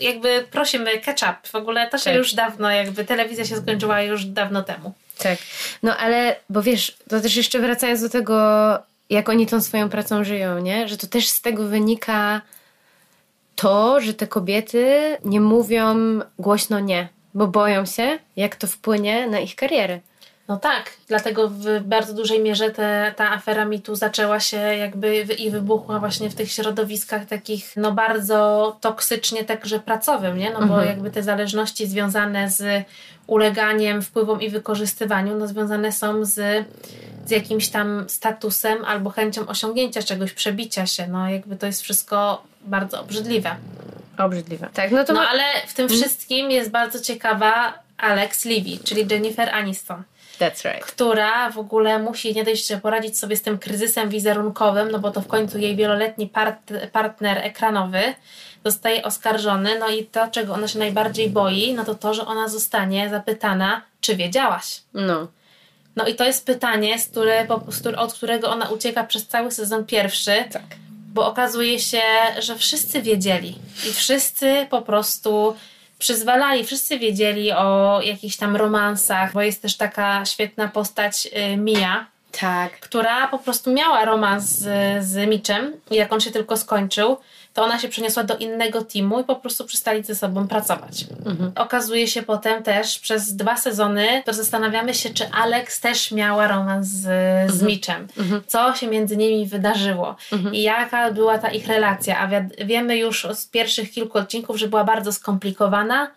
jakby 0.00 0.44
prosimy 0.50 0.98
catch 1.00 1.22
up. 1.22 1.34
W 1.44 1.54
ogóle 1.54 1.88
to 1.90 1.98
się 1.98 2.04
Tak. 2.04 2.14
już 2.14 2.34
dawno, 2.34 2.70
jakby 2.70 3.04
telewizja 3.04 3.44
się 3.44 3.56
skończyła 3.56 4.02
już 4.02 4.24
dawno 4.24 4.62
temu. 4.62 4.92
Tak. 5.18 5.38
No 5.82 5.96
ale, 5.96 6.36
bo 6.50 6.62
wiesz, 6.62 6.96
to 7.08 7.20
też 7.20 7.36
jeszcze 7.36 7.58
wracając 7.58 8.02
do 8.02 8.08
tego, 8.08 8.34
jak 9.12 9.28
oni 9.28 9.46
tą 9.46 9.60
swoją 9.60 9.88
pracą 9.88 10.24
żyją, 10.24 10.58
nie? 10.58 10.88
Że 10.88 10.96
to 10.96 11.06
też 11.06 11.28
z 11.28 11.40
tego 11.40 11.68
wynika 11.68 12.40
to, 13.56 14.00
że 14.00 14.14
te 14.14 14.26
kobiety 14.26 15.16
nie 15.24 15.40
mówią 15.40 15.96
głośno 16.38 16.80
nie, 16.80 17.08
bo 17.34 17.46
boją 17.46 17.86
się, 17.86 18.18
jak 18.36 18.56
to 18.56 18.66
wpłynie 18.66 19.28
na 19.28 19.40
ich 19.40 19.56
karierę. 19.56 20.00
No 20.52 20.58
tak, 20.58 20.90
dlatego 21.08 21.48
w 21.48 21.80
bardzo 21.80 22.14
dużej 22.14 22.42
mierze 22.42 22.70
te, 22.70 23.14
ta 23.16 23.32
afera 23.32 23.64
mitu 23.64 23.94
zaczęła 23.94 24.40
się 24.40 24.56
jakby 24.56 25.16
i 25.16 25.50
wybuchła 25.50 25.98
właśnie 25.98 26.30
w 26.30 26.34
tych 26.34 26.52
środowiskach 26.52 27.26
takich 27.26 27.72
no 27.76 27.92
bardzo 27.92 28.76
toksycznie 28.80 29.44
także 29.44 29.78
pracowym, 29.78 30.38
nie? 30.38 30.50
No 30.50 30.66
bo 30.66 30.82
jakby 30.82 31.10
te 31.10 31.22
zależności 31.22 31.86
związane 31.86 32.50
z 32.50 32.84
uleganiem 33.26 34.02
wpływom 34.02 34.42
i 34.42 34.50
wykorzystywaniu, 34.50 35.38
no 35.38 35.46
związane 35.46 35.92
są 35.92 36.24
z, 36.24 36.66
z 37.26 37.30
jakimś 37.30 37.68
tam 37.68 38.04
statusem 38.08 38.84
albo 38.84 39.10
chęcią 39.10 39.46
osiągnięcia 39.46 40.02
czegoś, 40.02 40.32
przebicia 40.32 40.86
się, 40.86 41.06
no 41.06 41.30
jakby 41.30 41.56
to 41.56 41.66
jest 41.66 41.82
wszystko 41.82 42.42
bardzo 42.60 43.00
obrzydliwe. 43.00 43.56
Obrzydliwe. 44.18 44.68
Tak, 44.74 44.90
no 44.90 45.04
to 45.04 45.12
No 45.12 45.20
ma... 45.20 45.28
ale 45.28 45.42
w 45.66 45.74
tym 45.74 45.88
wszystkim 45.88 46.50
jest 46.50 46.70
bardzo 46.70 47.00
ciekawa 47.00 47.74
Alex 47.96 48.44
Levy, 48.44 48.78
czyli 48.84 49.06
Jennifer 49.10 49.50
Aniston 49.54 50.02
right. 50.40 50.84
która 50.84 51.50
w 51.50 51.58
ogóle 51.58 51.98
musi 51.98 52.34
nie 52.34 52.44
dość, 52.44 52.66
że 52.66 52.78
poradzić 52.78 53.18
sobie 53.18 53.36
z 53.36 53.42
tym 53.42 53.58
kryzysem 53.58 54.08
wizerunkowym, 54.08 54.90
no 54.90 54.98
bo 54.98 55.10
to 55.10 55.20
w 55.20 55.26
końcu 55.26 55.58
jej 55.58 55.76
wieloletni 55.76 56.26
part, 56.26 56.72
partner 56.92 57.38
ekranowy 57.38 58.14
zostaje 58.64 59.02
oskarżony, 59.02 59.78
no 59.78 59.88
i 59.88 60.04
to, 60.04 60.28
czego 60.28 60.54
ona 60.54 60.68
się 60.68 60.78
najbardziej 60.78 61.30
boi, 61.30 61.74
no 61.74 61.84
to 61.84 61.94
to, 61.94 62.14
że 62.14 62.26
ona 62.26 62.48
zostanie 62.48 63.10
zapytana, 63.10 63.82
czy 64.00 64.16
wiedziałaś. 64.16 64.80
No. 64.94 65.28
No 65.96 66.06
i 66.06 66.14
to 66.14 66.24
jest 66.24 66.46
pytanie, 66.46 66.98
z 66.98 67.08
które, 67.08 67.44
po- 67.44 67.72
z 67.72 67.80
które, 67.80 67.98
od 67.98 68.14
którego 68.14 68.50
ona 68.50 68.68
ucieka 68.68 69.04
przez 69.04 69.26
cały 69.28 69.50
sezon 69.50 69.86
pierwszy, 69.86 70.44
Tak. 70.52 70.62
bo 71.14 71.26
okazuje 71.26 71.78
się, 71.80 72.02
że 72.38 72.56
wszyscy 72.56 73.02
wiedzieli 73.02 73.58
i 73.88 73.92
wszyscy 73.92 74.66
po 74.70 74.82
prostu 74.82 75.56
przyzwalali, 76.02 76.64
wszyscy 76.64 76.98
wiedzieli 76.98 77.52
o 77.52 78.00
jakichś 78.04 78.36
tam 78.36 78.56
romansach, 78.56 79.32
bo 79.32 79.42
jest 79.42 79.62
też 79.62 79.76
taka 79.76 80.24
świetna 80.24 80.68
postać 80.68 81.28
y, 81.52 81.56
Mia, 81.56 82.06
Tak. 82.40 82.72
która 82.80 83.28
po 83.28 83.38
prostu 83.38 83.72
miała 83.72 84.04
romans 84.04 84.44
z, 84.44 85.04
z 85.04 85.28
Mitchem 85.28 85.72
jak 85.90 86.12
on 86.12 86.20
się 86.20 86.30
tylko 86.30 86.56
skończył, 86.56 87.16
to 87.54 87.62
ona 87.62 87.78
się 87.78 87.88
przeniosła 87.88 88.24
do 88.24 88.36
innego 88.36 88.84
teamu 88.84 89.20
i 89.20 89.24
po 89.24 89.36
prostu 89.36 89.64
przestali 89.64 90.02
ze 90.04 90.14
sobą 90.14 90.48
pracować. 90.48 91.04
Okazuje 91.56 92.08
się 92.08 92.22
potem 92.22 92.62
też 92.62 92.98
przez 92.98 93.36
dwa 93.36 93.56
sezony, 93.56 94.22
to 94.24 94.32
zastanawiamy 94.34 94.94
się, 94.94 95.10
czy 95.10 95.28
Alex 95.30 95.80
też 95.80 96.10
miała 96.12 96.48
romans 96.48 96.86
z, 96.86 97.52
z 97.52 97.62
Mitchem. 97.62 98.08
Co 98.46 98.74
się 98.74 98.86
między 98.86 99.16
nimi 99.16 99.46
wydarzyło 99.46 100.16
i 100.52 100.62
jaka 100.62 101.10
była 101.12 101.38
ta 101.38 101.48
ich 101.50 101.66
relacja. 101.68 102.18
A 102.18 102.28
wiad- 102.28 102.64
wiemy 102.64 102.96
już 102.96 103.26
z 103.34 103.46
pierwszych 103.46 103.90
kilku 103.90 104.18
odcinków, 104.18 104.56
że 104.58 104.68
była 104.68 104.84
bardzo 104.84 105.12
skomplikowana, 105.12 106.10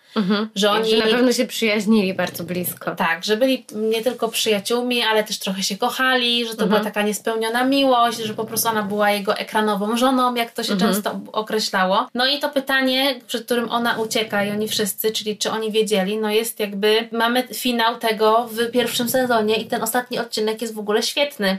że 0.56 0.72
oni... 0.72 0.90
Że 0.90 0.98
na 0.98 1.04
pewno 1.06 1.32
się 1.32 1.46
przyjaźnili 1.48 2.14
bardzo 2.14 2.44
blisko. 2.44 2.96
Tak, 2.96 3.24
że 3.26 3.38
byli 3.38 3.66
nie 3.76 4.02
tylko 4.04 4.28
przyjaciółmi, 4.30 5.02
ale 5.04 5.24
też 5.24 5.40
trochę 5.40 5.64
się 5.64 5.78
kochali, 5.78 6.48
że 6.48 6.56
to 6.56 6.68
była 6.68 6.80
taka 6.80 7.02
niespełniona 7.02 7.64
miłość, 7.64 8.18
że 8.18 8.34
po 8.34 8.46
prostu 8.46 8.70
ona 8.70 8.84
była 8.84 9.12
jego 9.12 9.38
ekranową 9.38 9.98
żoną, 9.98 10.36
jak 10.36 10.52
to 10.52 10.64
się 10.64 10.78
często 10.78 11.20
określało. 11.32 12.08
No 12.14 12.28
i 12.28 12.40
to 12.40 12.50
pytanie, 12.50 13.16
przed 13.28 13.46
którym 13.46 13.70
ona 13.72 13.98
ucieka 13.98 14.44
i 14.46 14.52
oni 14.52 14.68
wszyscy, 14.68 15.12
czyli 15.12 15.38
czy 15.38 15.52
oni 15.52 15.72
wiedzieli, 15.72 16.18
no 16.18 16.30
jest 16.32 16.60
jakby, 16.60 17.08
mamy 17.12 17.48
finał 17.54 17.98
tego 17.98 18.48
w 18.52 18.72
pierwszym 18.72 19.10
sezonie 19.10 19.56
i 19.56 19.66
ten 19.66 19.84
ostatni 19.84 20.20
odcinek 20.20 20.62
jest 20.62 20.74
w 20.74 20.80
ogóle 20.80 21.04
świetny. 21.04 21.58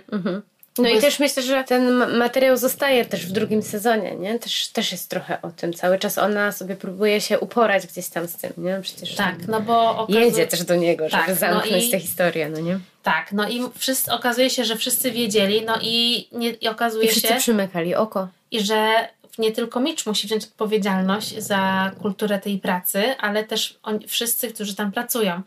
No 0.78 0.84
Bo 0.84 0.90
i 0.90 0.92
jest- 0.94 1.06
też 1.06 1.18
myślę, 1.18 1.42
że 1.42 1.64
ten 1.64 1.90
ma- 1.92 2.06
materiał 2.06 2.56
zostaje 2.56 3.04
też 3.04 3.26
w 3.26 3.32
drugim 3.32 3.62
sezonie, 3.62 4.16
nie? 4.16 4.38
Też, 4.38 4.68
też 4.68 4.92
jest 4.92 5.10
trochę 5.10 5.42
o 5.42 5.50
tym. 5.50 5.72
Cały 5.72 5.98
czas 5.98 6.18
ona 6.18 6.52
sobie 6.52 6.76
próbuje 6.76 7.20
się 7.20 7.38
uporać 7.40 7.86
gdzieś 7.86 8.08
tam 8.08 8.28
z 8.28 8.36
tym, 8.36 8.52
nie? 8.56 8.78
Przecież 8.82 9.14
Tak, 9.14 9.34
no 9.48 9.60
bo 9.60 9.90
okazuje... 9.98 10.24
jedzie 10.24 10.46
też 10.46 10.64
do 10.64 10.76
niego, 10.76 11.08
żeby 11.08 11.22
Tak, 11.22 11.28
no 11.28 11.34
zamknąć 11.34 11.84
i- 11.84 11.90
tę 11.90 12.00
historię, 12.00 12.48
no 12.48 12.60
nie? 12.60 12.78
Tak, 13.02 13.32
no 13.32 13.48
i 13.48 13.60
wszyscy, 13.78 14.12
okazuje 14.12 14.50
się, 14.50 14.64
że 14.64 14.76
wszyscy 14.76 15.10
wiedzieli, 15.10 15.62
no 15.66 15.74
i, 15.82 16.28
nie, 16.32 16.50
i 16.50 16.68
okazuje 16.68 17.04
I 17.04 17.08
wszyscy 17.08 17.28
się... 17.28 17.34
przymykali 17.34 17.94
oko. 17.94 18.28
i 18.50 18.60
że 18.60 19.08
nie 19.38 19.52
tylko 19.52 19.80
Mitch 19.80 20.06
musi 20.06 20.26
wziąć 20.26 20.44
odpowiedzialność 20.44 21.38
za 21.38 21.90
kulturę 22.02 22.38
tej 22.38 22.58
pracy, 22.58 23.14
ale 23.18 23.44
też 23.44 23.78
oni, 23.82 24.08
wszyscy, 24.08 24.52
którzy 24.52 24.76
tam 24.76 24.92
pracują. 24.92 25.42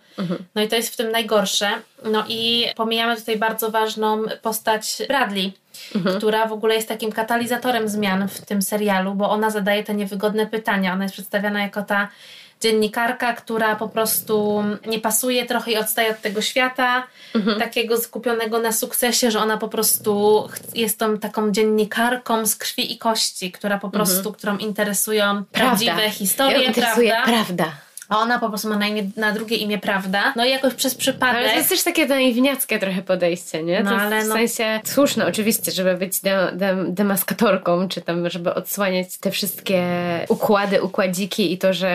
No 0.56 0.62
i 0.62 0.68
to 0.68 0.76
jest 0.76 0.94
w 0.94 0.98
tym 0.98 1.12
najgorsze. 1.12 1.70
No 2.12 2.26
i 2.28 2.66
pomijamy 2.76 3.16
tutaj 3.16 3.38
bardzo 3.38 3.72
ważną 3.72 4.24
postać 4.42 4.98
Bradley, 5.08 5.54
która 6.18 6.48
w 6.48 6.54
ogóle 6.54 6.76
jest 6.76 6.88
takim 6.88 7.12
katalizatorem 7.12 7.90
zmian 7.90 8.28
w 8.28 8.46
tym 8.46 8.62
serialu, 8.62 9.16
bo 9.16 9.30
ona 9.30 9.50
zadaje 9.50 9.84
te 9.84 9.96
niewygodne 9.96 10.46
pytania. 10.46 10.94
Ona 10.94 11.04
jest 11.04 11.14
przedstawiana 11.14 11.62
jako 11.62 11.84
ta 11.84 12.08
dziennikarka, 12.62 13.34
która 13.34 13.76
po 13.76 13.90
prostu 13.90 14.64
nie 14.88 15.00
pasuje 15.00 15.46
trochę 15.46 15.72
i 15.72 15.78
odstaje 15.78 16.12
od 16.12 16.22
tego 16.22 16.42
świata, 16.42 17.08
takiego 17.60 17.98
skupionego 17.98 18.60
na 18.60 18.72
sukcesie, 18.72 19.32
że 19.32 19.40
ona 19.40 19.58
po 19.58 19.68
prostu 19.68 20.44
jest 20.76 21.00
tą 21.00 21.18
taką 21.18 21.52
dziennikarką 21.52 22.46
z 22.46 22.56
krwi 22.56 22.94
i 22.94 22.98
kości, 22.98 23.52
która 23.52 23.78
po 23.80 23.90
prostu, 23.90 24.34
którą 24.34 24.58
interesują 24.58 25.44
prawdziwe 25.52 26.12
historie, 26.12 26.58
Ją 26.58 26.68
interesuje 26.68 27.12
prawda? 27.12 27.32
prawda. 27.34 27.89
A 28.10 28.18
ona 28.18 28.40
po 28.40 28.50
prostu 28.50 28.70
ma 28.70 28.78
na, 28.78 28.88
imię, 28.88 29.04
na 29.18 29.32
drugie 29.32 29.56
imię 29.56 29.78
prawda. 29.78 30.34
No 30.36 30.46
i 30.46 30.50
jakoś 30.50 30.74
przez 30.74 30.96
przypadek... 30.96 31.36
Ale 31.36 31.50
to 31.50 31.56
jest 31.56 31.70
też 31.70 31.84
takie 31.84 32.06
naiwniackie 32.06 32.80
trochę 32.80 33.02
podejście, 33.02 33.64
nie? 33.64 33.84
No, 33.84 33.92
to 33.92 33.98
ale 33.98 34.22
w 34.22 34.28
no- 34.28 34.34
sensie 34.34 34.80
słuszne 34.84 35.28
oczywiście, 35.28 35.72
żeby 35.72 35.96
być 35.98 36.22
de, 36.22 36.52
de, 36.54 36.86
demaskatorką, 36.88 37.88
czy 37.88 38.02
tam, 38.02 38.30
żeby 38.30 38.54
odsłaniać 38.54 39.18
te 39.18 39.32
wszystkie 39.32 39.84
układy, 40.30 40.82
układziki 40.82 41.54
i 41.54 41.58
to, 41.58 41.74
że 41.74 41.90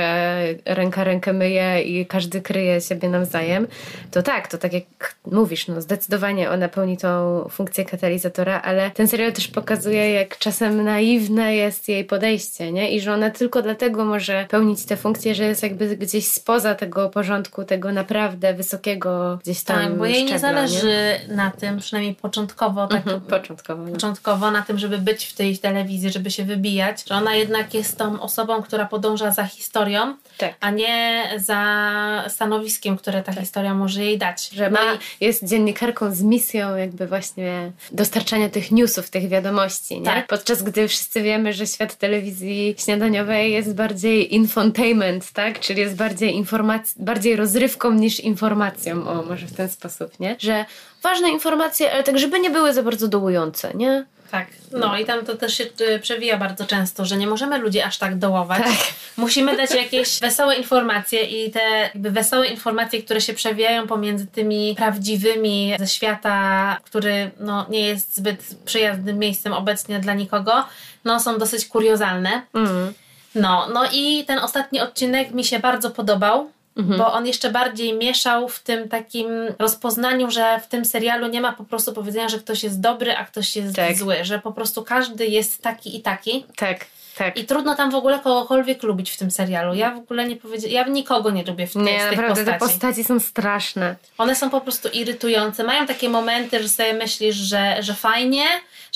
ręka 0.65 1.05
rękę 1.05 1.33
myje 1.33 1.83
i 1.83 2.07
każdy 2.07 2.41
kryje 2.41 2.81
siebie 2.81 3.09
nawzajem. 3.09 3.67
To 4.11 4.23
tak, 4.23 4.49
to 4.49 4.59
tak 4.59 4.73
jak 4.73 4.85
mówisz, 5.33 5.69
no 5.69 5.81
zdecydowanie 5.81 6.51
ona 6.51 6.69
pełni 6.69 6.97
tą 6.97 7.45
funkcję 7.51 7.85
katalizatora, 7.85 8.63
ale 8.63 8.91
ten 8.91 9.09
serial 9.09 9.33
też 9.33 9.49
pokazuje, 9.49 10.11
jak 10.11 10.39
czasem 10.39 10.85
naiwne 10.85 11.55
jest 11.57 11.89
jej 11.89 12.05
podejście, 12.05 12.73
nie? 12.73 12.91
I 12.91 13.01
że 13.01 13.13
ona 13.13 13.31
tylko 13.31 13.63
dlatego 13.63 14.05
może 14.05 14.47
pełnić 14.51 14.85
tę 14.85 14.97
funkcję, 14.97 15.35
że 15.35 15.45
jest 15.45 15.63
jakby 15.63 15.97
gdzieś 16.07 16.29
spoza 16.29 16.75
tego 16.75 17.09
porządku, 17.11 17.65
tego 17.65 17.93
naprawdę 17.93 18.55
wysokiego 18.55 19.39
gdzieś 19.43 19.63
tam 19.63 19.77
Tak, 19.77 19.99
bo 19.99 20.07
jej 20.07 20.25
nie 20.25 20.39
zależy 20.39 20.97
na 21.29 21.51
tym, 21.51 21.79
przynajmniej 21.79 22.15
początkowo, 22.15 22.87
tak 22.87 22.99
Mhm, 22.99 23.21
początkowo. 23.21 23.85
no. 23.85 23.93
początkowo 23.93 24.51
na 24.51 24.63
tym, 24.63 24.79
żeby 24.79 24.99
być 24.99 25.25
w 25.27 25.35
tej 25.35 25.59
telewizji, 25.59 26.11
żeby 26.11 26.31
się 26.31 26.45
wybijać, 26.45 27.05
że 27.09 27.15
ona 27.15 27.35
jednak 27.35 27.75
jest 27.75 27.99
tą 27.99 28.21
osobą, 28.21 28.63
która 28.63 28.85
podąża 28.87 29.31
za 29.31 29.45
historią, 29.45 30.17
Tak. 30.39 30.55
a 30.61 30.71
nie 30.71 31.25
za 31.37 32.25
stanowiskiem, 32.29 32.97
które 32.97 33.23
ta 33.23 33.33
historia 33.33 33.75
może 33.75 34.05
jej 34.05 34.19
dać. 34.19 34.49
Że 34.49 34.71
No 34.71 34.81
ma, 34.85 34.95
i- 34.95 35.25
jest 35.25 35.45
dziennikarką 35.49 36.15
z 36.15 36.23
misją 36.23 36.77
jakby 36.77 37.07
właśnie 37.07 37.73
dostarczania 37.93 38.49
tych 38.49 38.71
newsów, 38.73 39.11
tych 39.11 39.29
wiadomości, 39.29 40.01
nie? 40.01 40.07
Tak. 40.07 40.27
Podczas 40.27 40.63
gdy 40.63 40.89
wszyscy 40.89 41.23
wiemy, 41.23 41.53
że 41.53 41.67
świat 41.67 41.95
telewizji 41.97 42.75
śniadaniowej 42.79 43.53
jest 43.53 43.75
bardziej 43.75 44.35
infotainment, 44.35 45.33
tak? 45.33 45.61
Czyli 45.61 45.81
jest 45.81 45.94
bardziej 45.95 46.45
informac- 46.45 46.95
bardziej 46.97 47.37
rozrywką 47.37 47.93
niż 47.93 48.21
informacją, 48.21 49.09
o 49.09 49.23
może 49.23 49.47
w 49.47 49.57
ten 49.57 49.69
sposób, 49.69 50.21
nie? 50.21 50.37
Że 50.39 50.65
ważne 51.03 51.29
informacje, 51.31 51.93
ale 51.93 52.03
tak, 52.03 52.19
żeby 52.19 52.41
nie 52.41 52.51
były 52.51 52.73
za 52.73 52.83
bardzo 52.83 53.09
dołujące, 53.09 53.75
nie? 53.75 54.05
Tak, 54.31 54.47
no 54.73 54.99
i 54.99 55.05
tam 55.05 55.27
to 55.27 55.37
też 55.37 55.59
się 55.59 55.65
y, 55.81 55.99
przewija 55.99 56.37
bardzo 56.37 56.65
często, 56.67 57.05
że 57.05 57.17
nie 57.17 57.27
możemy 57.27 57.59
ludzi 57.59 57.81
aż 57.81 57.99
tak 57.99 58.19
dołować. 58.19 58.63
Tak. 58.63 58.95
Musimy 59.17 59.57
dać 59.57 59.75
jakieś 59.75 60.19
wesołe 60.21 60.57
informacje 60.57 61.23
i 61.23 61.51
te 61.51 61.61
jakby 61.61 62.11
wesołe 62.11 62.47
informacje, 62.47 63.03
które 63.03 63.21
się 63.21 63.35
przewijają 63.35 63.87
pomiędzy 63.87 64.27
tymi 64.27 64.75
prawdziwymi 64.77 65.75
ze 65.79 65.87
świata, 65.87 66.77
który 66.85 67.31
no, 67.41 67.67
nie 67.69 67.81
jest 67.81 68.17
zbyt 68.17 68.57
przyjaznym 68.65 69.19
miejscem 69.19 69.53
obecnie 69.53 70.01
dla 70.01 70.15
nikogo, 70.15 70.65
no 71.05 71.21
są 71.21 71.39
dosyć 71.39 71.67
kuriozalne. 71.67 72.43
Mm. 72.55 72.93
No, 73.35 73.67
no 73.75 73.85
i 73.93 74.25
ten 74.25 74.39
ostatni 74.39 74.81
odcinek 74.81 75.31
mi 75.31 75.45
się 75.45 75.59
bardzo 75.59 75.91
podobał. 75.91 76.51
Bo 76.77 77.13
on 77.13 77.27
jeszcze 77.27 77.51
bardziej 77.51 77.93
mieszał 77.99 78.49
w 78.49 78.61
tym 78.61 78.89
takim 78.89 79.29
rozpoznaniu, 79.59 80.31
że 80.31 80.61
w 80.61 80.67
tym 80.67 80.85
serialu 80.85 81.27
nie 81.27 81.41
ma 81.41 81.53
po 81.53 81.65
prostu 81.65 81.93
powiedzenia, 81.93 82.29
że 82.29 82.39
ktoś 82.39 82.63
jest 82.65 82.81
dobry, 82.81 83.17
a 83.17 83.25
ktoś 83.25 83.57
jest 83.57 83.77
Tak. 83.77 83.97
zły, 83.97 84.17
że 84.23 84.39
po 84.39 84.53
prostu 84.53 84.83
każdy 84.83 85.27
jest 85.27 85.63
taki 85.63 85.97
i 85.97 86.03
taki. 86.03 86.47
Tak, 86.57 86.87
tak. 87.19 87.37
I 87.39 87.45
trudno 87.45 87.75
tam 87.75 87.91
w 87.91 87.95
ogóle 87.95 88.19
kogokolwiek 88.19 88.83
lubić 88.83 89.11
w 89.11 89.17
tym 89.17 89.31
serialu. 89.31 89.75
Ja 89.75 89.91
w 89.91 89.99
ogóle 89.99 90.29
nie 90.29 90.37
powiedziałam, 90.37 90.75
ja 90.75 90.85
nikogo 90.95 91.31
nie 91.31 91.45
lubię 91.45 91.67
w 91.67 91.73
tych, 91.73 91.83
nie, 91.83 92.01
z 92.01 92.09
tych 92.09 92.19
naprawdę 92.19 92.45
postaci. 92.45 92.59
te 92.59 92.59
postaci 92.59 93.05
są 93.05 93.21
straszne. 93.21 93.97
One 94.19 94.37
są 94.37 94.51
po 94.51 94.61
prostu 94.61 94.89
irytujące. 94.89 95.65
Mają 95.65 95.87
takie 95.87 96.09
momenty, 96.09 96.63
że 96.63 96.69
sobie 96.69 96.93
myślisz, 96.93 97.37
że, 97.37 97.77
że 97.81 97.95
fajnie, 97.95 98.45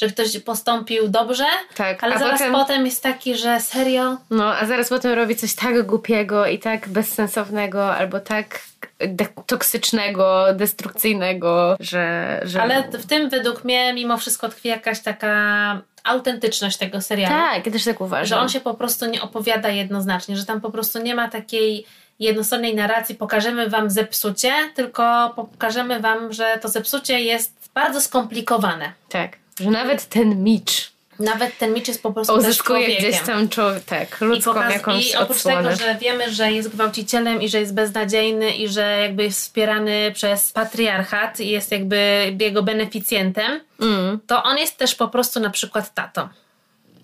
że 0.01 0.07
ktoś 0.09 0.39
postąpił 0.39 1.09
dobrze, 1.09 1.45
Tak, 1.77 2.05
ale 2.05 2.19
zaraz 2.19 2.33
potem- 2.41 2.53
potem 2.53 2.87
jest 2.87 3.03
taki, 3.03 3.37
że 3.37 3.61
serio, 3.61 4.17
No, 4.31 4.55
a 4.55 4.67
zaraz 4.67 4.89
potem 4.89 5.13
robi 5.13 5.37
coś 5.37 5.55
tak 5.55 5.87
głupiego 5.87 6.47
i 6.47 6.59
tak 6.59 6.89
bezsensownego, 6.89 7.95
albo 7.97 8.21
tak 8.21 8.61
de- 9.01 9.27
toksycznego, 9.47 10.45
destrukcyjnego, 10.55 11.77
że... 11.81 12.41
że... 12.45 12.63
Ale 12.63 12.83
w 12.83 13.07
tym 13.07 13.29
według 13.31 13.65
mnie 13.65 13.93
mimo 13.95 14.19
wszystko 14.19 14.49
tkwi 14.49 14.69
jakaś 14.69 15.01
taka 15.01 15.81
autentyczność 16.05 16.77
tego 16.77 17.01
serialu. 17.01 17.35
Tak, 17.35 17.67
ja 17.67 17.73
też 17.73 17.85
tak 17.85 18.01
uważam. 18.01 18.27
Że 18.27 18.37
on 18.39 18.49
się 18.49 18.61
po 18.61 18.75
prostu 18.75 19.07
nie 19.07 19.23
opowiada 19.23 19.69
jednoznacznie, 19.69 20.37
że 20.37 20.47
tam 20.47 20.61
po 20.61 20.71
prostu 20.71 21.03
nie 21.03 21.15
ma 21.15 21.29
takiej 21.29 21.87
jednostronnej 22.19 22.75
narracji, 22.75 23.15
pokażemy 23.15 23.69
wam 23.71 23.91
zepsucie, 23.91 24.53
tylko 24.75 25.33
pokażemy 25.37 26.01
wam, 26.01 26.33
że 26.33 26.59
to 26.63 26.69
zepsucie 26.69 27.21
jest 27.21 27.71
bardzo 27.75 28.01
skomplikowane. 28.01 28.93
Tak, 29.09 29.31
że 29.61 29.71
nawet 29.71 30.09
ten 30.09 30.42
Mitch 30.44 30.75
Nawet 31.18 31.59
ten 31.59 31.73
Mitch 31.75 31.88
jest 31.88 32.03
po 32.03 32.12
prostu 32.12 32.37
też 32.37 32.44
uzyskuje 32.44 32.81
człowiekiem. 32.87 33.11
gdzieś 33.11 33.23
tam 33.27 33.49
człowiek, 33.49 33.85
tak, 33.85 34.18
I, 34.21 34.25
ludzką 34.25 34.53
pokaz- 34.55 34.73
jakąś 34.73 35.11
I 35.11 35.16
oprócz 35.16 35.31
odsłonę. 35.37 35.62
tego, 35.71 35.77
że 35.85 35.99
wiemy, 36.01 36.33
że 36.33 36.53
jest 36.53 36.68
gwałcicielem 36.68 37.42
i 37.42 37.49
że 37.49 37.61
jest 37.61 37.75
beznadziejny 37.75 38.51
i 38.51 38.68
że 38.68 38.99
jakby 39.03 39.23
jest 39.23 39.40
wspierany 39.40 40.12
przez 40.14 40.53
patriarchat 40.53 41.40
i 41.40 41.49
jest 41.49 41.73
jakby 41.73 41.97
jego 42.40 42.62
beneficjentem, 42.62 43.61
Mm, 43.81 44.18
to 44.27 44.42
on 44.42 44.59
jest 44.59 44.77
też 44.77 44.94
po 44.94 45.09
prostu 45.09 45.40
na 45.40 45.51
przykład 45.51 45.94
tatą. 45.94 46.29